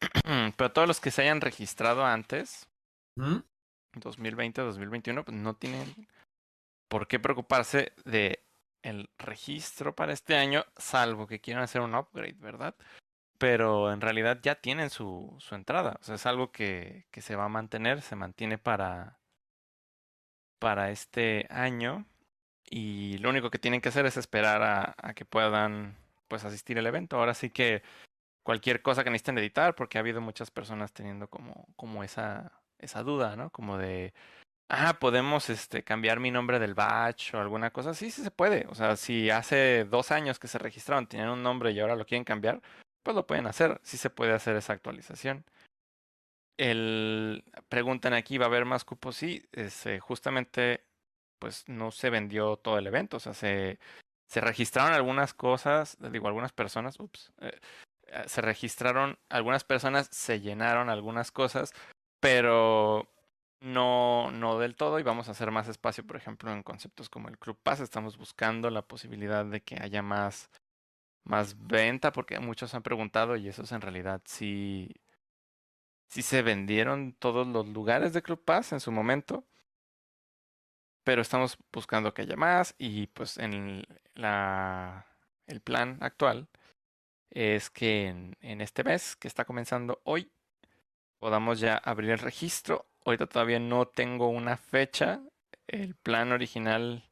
[0.57, 2.67] pero todos los que se hayan registrado antes,
[3.15, 3.39] ¿Mm?
[3.95, 6.07] 2020, 2021, pues no tienen
[6.89, 8.43] por qué preocuparse de
[8.81, 12.75] el registro para este año, salvo que quieran hacer un upgrade, ¿verdad?
[13.39, 15.97] Pero en realidad ya tienen su, su entrada.
[16.01, 19.17] O sea, es algo que, que se va a mantener, se mantiene para,
[20.59, 22.05] para este año.
[22.69, 25.97] Y lo único que tienen que hacer es esperar a, que puedan
[26.27, 27.17] pues asistir al evento.
[27.17, 27.81] Ahora sí que
[28.43, 33.03] cualquier cosa que necesiten editar, porque ha habido muchas personas teniendo como, como esa, esa
[33.03, 33.49] duda, ¿no?
[33.51, 34.13] Como de,
[34.69, 37.93] ah, podemos este, cambiar mi nombre del batch o alguna cosa.
[37.93, 38.67] Sí, sí se puede.
[38.69, 42.05] O sea, si hace dos años que se registraron, tenían un nombre y ahora lo
[42.05, 42.61] quieren cambiar,
[43.03, 43.79] pues lo pueden hacer.
[43.83, 45.45] Sí se puede hacer esa actualización.
[46.57, 49.15] El preguntan aquí, ¿va a haber más cupos?
[49.15, 49.47] Sí,
[50.01, 50.83] justamente,
[51.39, 53.17] pues no se vendió todo el evento.
[53.17, 53.79] O sea, se,
[54.27, 57.59] se registraron algunas cosas, digo, algunas personas, ups, eh,
[58.07, 61.73] eh, se registraron algunas personas, se llenaron algunas cosas,
[62.19, 63.07] pero
[63.61, 67.29] no, no del todo y vamos a hacer más espacio, por ejemplo, en conceptos como
[67.29, 67.79] el Club Pass.
[67.79, 70.49] Estamos buscando la posibilidad de que haya más,
[71.23, 74.95] más venta, porque muchos han preguntado y esos en realidad sí,
[76.07, 79.45] sí se vendieron todos los lugares de Club Pass en su momento.
[81.03, 85.07] Pero estamos buscando que haya más y pues en la,
[85.47, 86.49] el plan actual
[87.31, 90.31] es que en, en este mes que está comenzando hoy
[91.19, 92.87] podamos ya abrir el registro.
[93.05, 95.21] Ahorita todavía no tengo una fecha.
[95.67, 97.09] El plan original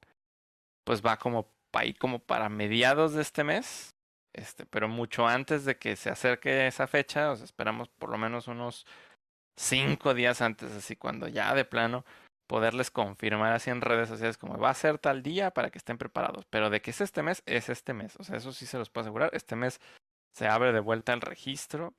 [0.84, 3.96] pues va como ahí como para mediados de este mes.
[4.34, 8.18] Este, pero mucho antes de que se acerque esa fecha, o sea, esperamos por lo
[8.18, 8.86] menos unos
[9.56, 12.06] cinco días antes, así cuando ya de plano
[12.48, 15.98] poderles confirmar así en redes sociales como va a ser tal día para que estén
[15.98, 16.46] preparados.
[16.46, 18.16] Pero de que es este mes, es este mes.
[18.18, 19.30] O sea, eso sí se los puedo asegurar.
[19.34, 19.82] Este mes
[20.34, 21.94] se abre de vuelta el registro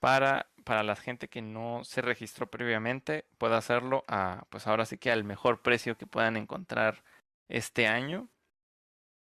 [0.00, 4.98] para, para la gente que no se registró previamente, pueda hacerlo a, pues ahora sí
[4.98, 7.02] que al mejor precio que puedan encontrar
[7.48, 8.28] este año.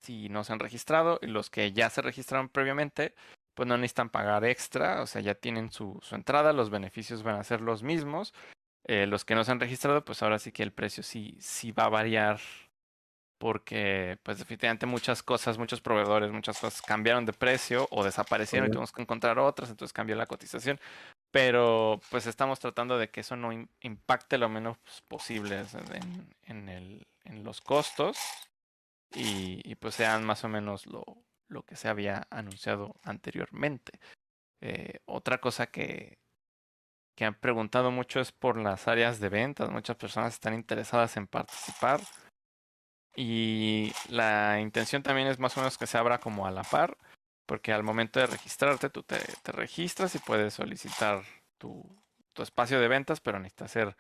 [0.07, 3.15] Si no se han registrado y los que ya se registraron previamente,
[3.55, 7.37] pues no necesitan pagar extra, o sea, ya tienen su, su entrada, los beneficios van
[7.37, 8.33] a ser los mismos.
[8.89, 11.73] Eh, los que no se han registrado, pues ahora sí que el precio sí, sí
[11.73, 12.39] va a variar
[13.39, 18.71] porque pues definitivamente muchas cosas, muchos proveedores, muchas cosas cambiaron de precio o desaparecieron y
[18.71, 20.79] tuvimos que encontrar otras, entonces cambió la cotización.
[21.33, 24.79] Pero pues estamos tratando de que eso no im- impacte lo menos
[25.09, 28.17] posible o sea, en, en, el, en los costos
[29.15, 31.05] y, y, pues sean más o menos lo,
[31.49, 34.01] lo que se había anunciado anteriormente.
[34.61, 36.19] Eh, otra cosa que,
[37.17, 39.71] que han preguntado mucho es por las áreas de ventas.
[39.71, 42.01] Muchas personas están interesadas en participar.
[43.15, 46.97] Y la intención también es más o menos que se abra como a la par.
[47.47, 51.23] Porque al momento de registrarte, tú te, te registras y puedes solicitar
[51.59, 51.85] tu,
[52.33, 53.97] tu espacio de ventas, pero necesita ser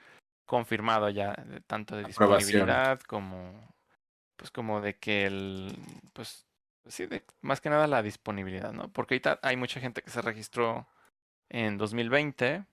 [0.47, 2.03] confirmado ya de- tanto de
[2.39, 3.75] disponibilidad como
[4.37, 5.77] pues como de que el
[6.13, 6.47] pues
[6.89, 8.89] sí de más que nada la disponibilidad, ¿no?
[8.93, 10.87] Porque ahorita hay mucha gente que se registró
[11.49, 12.65] en 2020.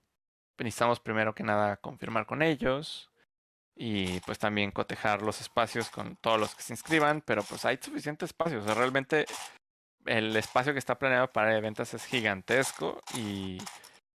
[0.60, 3.12] Necesitamos primero que nada confirmar con ellos
[3.76, 7.78] y pues también cotejar los espacios con todos los que se inscriban, pero pues hay
[7.82, 9.26] suficiente espacio, o sea, realmente
[10.06, 13.58] el espacio que está planeado para ventas es gigantesco y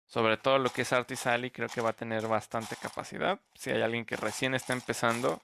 [0.07, 3.39] sobre todo lo que es Artisali creo que va a tener bastante capacidad.
[3.53, 5.41] Si hay alguien que recién está empezando,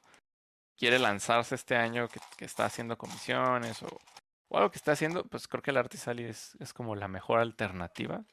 [0.82, 4.00] quiere lanzarse este año, que, que está haciendo comisiones o,
[4.48, 7.40] o algo que está haciendo, pues creo que el Artisali es, es como la mejor
[7.40, 8.26] alternativa.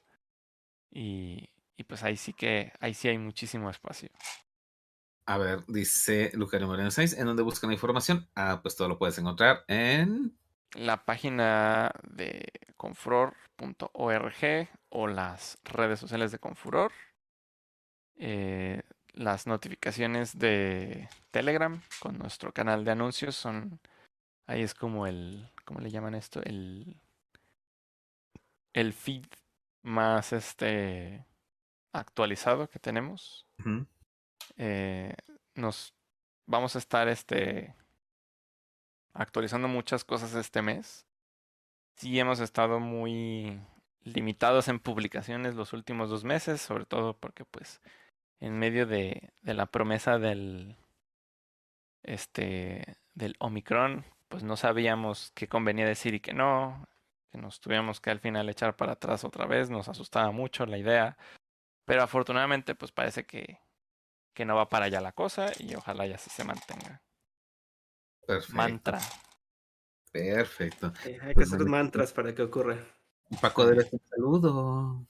[0.91, 4.09] Y, y pues ahí sí que, ahí sí hay muchísimo espacio.
[5.27, 8.27] A ver, dice Lucario Moreno 6, ¿en dónde buscan la información?
[8.35, 10.35] Ah, pues todo lo puedes encontrar en...
[10.73, 12.47] La página de
[12.79, 16.93] confuror.org o las redes sociales de Confuror.
[18.17, 18.83] Eh,
[19.19, 23.81] las notificaciones de Telegram con nuestro canal de anuncios son
[24.47, 26.41] ahí es como el ¿cómo le llaman esto?
[26.45, 27.01] el
[28.73, 29.27] el feed
[29.83, 31.27] más este
[31.93, 33.47] actualizado que tenemos.
[34.57, 35.15] Eh,
[35.55, 35.95] nos
[36.47, 37.75] vamos a estar este
[39.15, 41.07] actualizando muchas cosas este mes.
[41.97, 43.61] Sí hemos estado muy
[44.03, 47.81] limitados en publicaciones los últimos dos meses, sobre todo porque pues
[48.41, 50.77] en medio de, de la promesa del
[52.03, 56.89] este del Omicron, pues no sabíamos qué convenía decir y qué no,
[57.31, 60.79] que nos tuviéramos que al final echar para atrás otra vez, nos asustaba mucho la
[60.79, 61.19] idea,
[61.85, 63.59] pero afortunadamente pues parece que,
[64.35, 67.03] que no va para allá la cosa y ojalá ya se mantenga.
[68.27, 68.57] Perfecto.
[68.57, 69.01] Mantra.
[70.13, 70.93] Perfecto.
[71.05, 72.79] Eh, hay que Pues hacer mantras para que ocurra.
[73.41, 75.07] Paco de un saludo.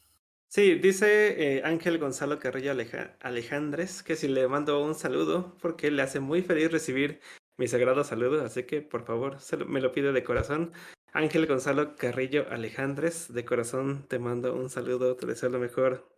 [0.50, 5.90] Sí, dice eh, Ángel Gonzalo Carrillo Aleja- Alejandres que si le mando un saludo porque
[5.90, 7.20] le hace muy feliz recibir
[7.58, 10.72] mi sagrado saludo, así que por favor se lo- me lo pide de corazón.
[11.12, 16.08] Ángel Gonzalo Carrillo Alejandres, de corazón te mando un saludo, te deseo lo mejor.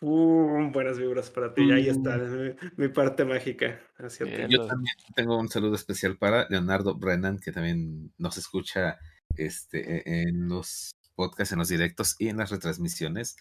[0.00, 0.72] ¡Pum!
[0.72, 3.80] buenas vibras para ti, ahí está mi, mi parte mágica.
[3.98, 4.32] hacia ti.
[4.32, 4.48] Bien.
[4.50, 8.98] Yo también tengo un saludo especial para Leonardo Brennan, que también nos escucha
[9.36, 10.90] este, e- en los
[11.22, 13.36] podcasts, en los directos y en las retransmisiones.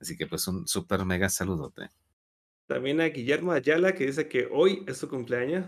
[0.00, 1.88] Así que pues un super mega saludote.
[2.66, 5.64] También a Guillermo Ayala que dice que hoy es su cumpleaños.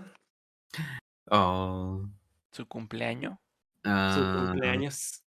[1.31, 2.07] Oh,
[2.53, 3.35] Su cumpleaños.
[3.82, 5.23] Su ah, cumpleaños.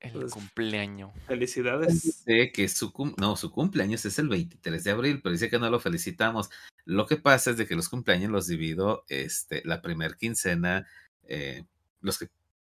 [0.00, 1.12] El Pues, cumpleaños.
[1.26, 2.02] Felicidades.
[2.02, 5.58] Dice que su, cum- no, su cumpleaños es el 23 de abril, pero dice que
[5.58, 6.50] no lo felicitamos.
[6.84, 10.86] Lo que pasa es de que los cumpleaños los divido este, la primer quincena.
[11.24, 11.64] eh,
[12.00, 12.28] los que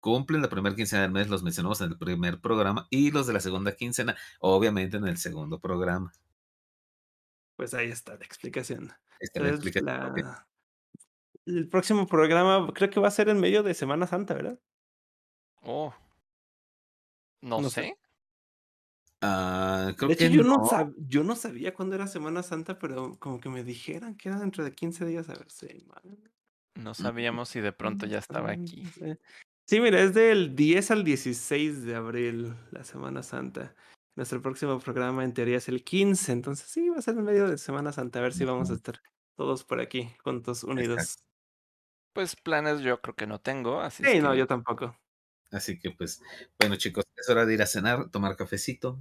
[0.03, 3.31] cumplen la primera quincena del mes los mencionamos en el primer programa y los de
[3.31, 6.11] la segunda quincena, obviamente en el segundo programa.
[7.55, 8.91] Pues ahí está la explicación.
[9.21, 10.35] Esta es la explicación,
[11.45, 14.59] El próximo programa creo que va a ser en medio de Semana Santa, ¿verdad?
[15.61, 15.93] Oh.
[17.41, 17.81] No, No sé.
[17.83, 17.97] sé.
[19.21, 20.57] Ah, creo de hecho, que yo no.
[20.57, 20.63] no.
[20.65, 24.37] sab- yo no sabía cuándo era Semana Santa, pero como que me dijeran que era
[24.37, 25.29] dentro de 15 días.
[25.29, 26.17] A ver, semana.
[26.75, 28.83] No sabíamos si de pronto ya estaba aquí.
[29.65, 29.79] Sí.
[29.79, 33.75] Mira, es del 10 al 16 de abril, la Semana Santa.
[34.15, 37.47] Nuestro próximo programa en teoría es el 15, entonces sí, va a ser en medio
[37.47, 39.01] de Semana Santa, a ver si vamos a estar
[39.35, 41.17] todos por aquí, juntos, unidos.
[42.13, 44.95] Pues planes yo creo que no tengo, así Sí, es no, que yo tampoco.
[45.51, 46.21] Así que pues,
[46.59, 48.99] bueno chicos, es hora de ir a cenar, tomar cafecito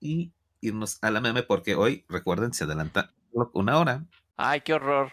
[0.00, 3.14] y irnos a la meme porque hoy, recuerden, se adelanta
[3.52, 4.04] una hora.
[4.36, 5.12] Ay, qué horror.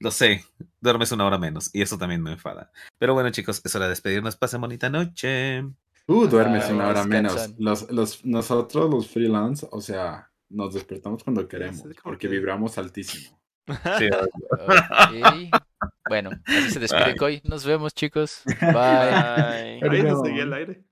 [0.00, 0.44] Lo sé,
[0.80, 2.72] duermes una hora menos y eso también me enfada.
[2.98, 4.34] Pero bueno chicos, es hora de despedirnos.
[4.36, 5.62] Pasen bonita noche.
[6.06, 7.54] Tú duermes una hora menos.
[7.58, 13.38] Los, los, nosotros, los freelance, o sea, nos despertamos cuando queremos, porque que- vibramos altísimo.
[13.98, 14.08] Sí,
[14.50, 15.60] Ok.
[16.08, 17.16] Bueno, así se despide Bye.
[17.16, 17.40] Coy.
[17.44, 18.42] Nos vemos, chicos.
[18.60, 18.72] Bye.
[18.72, 19.80] Bye.
[19.90, 20.08] Ahí no.
[20.14, 20.84] nos seguía el aire.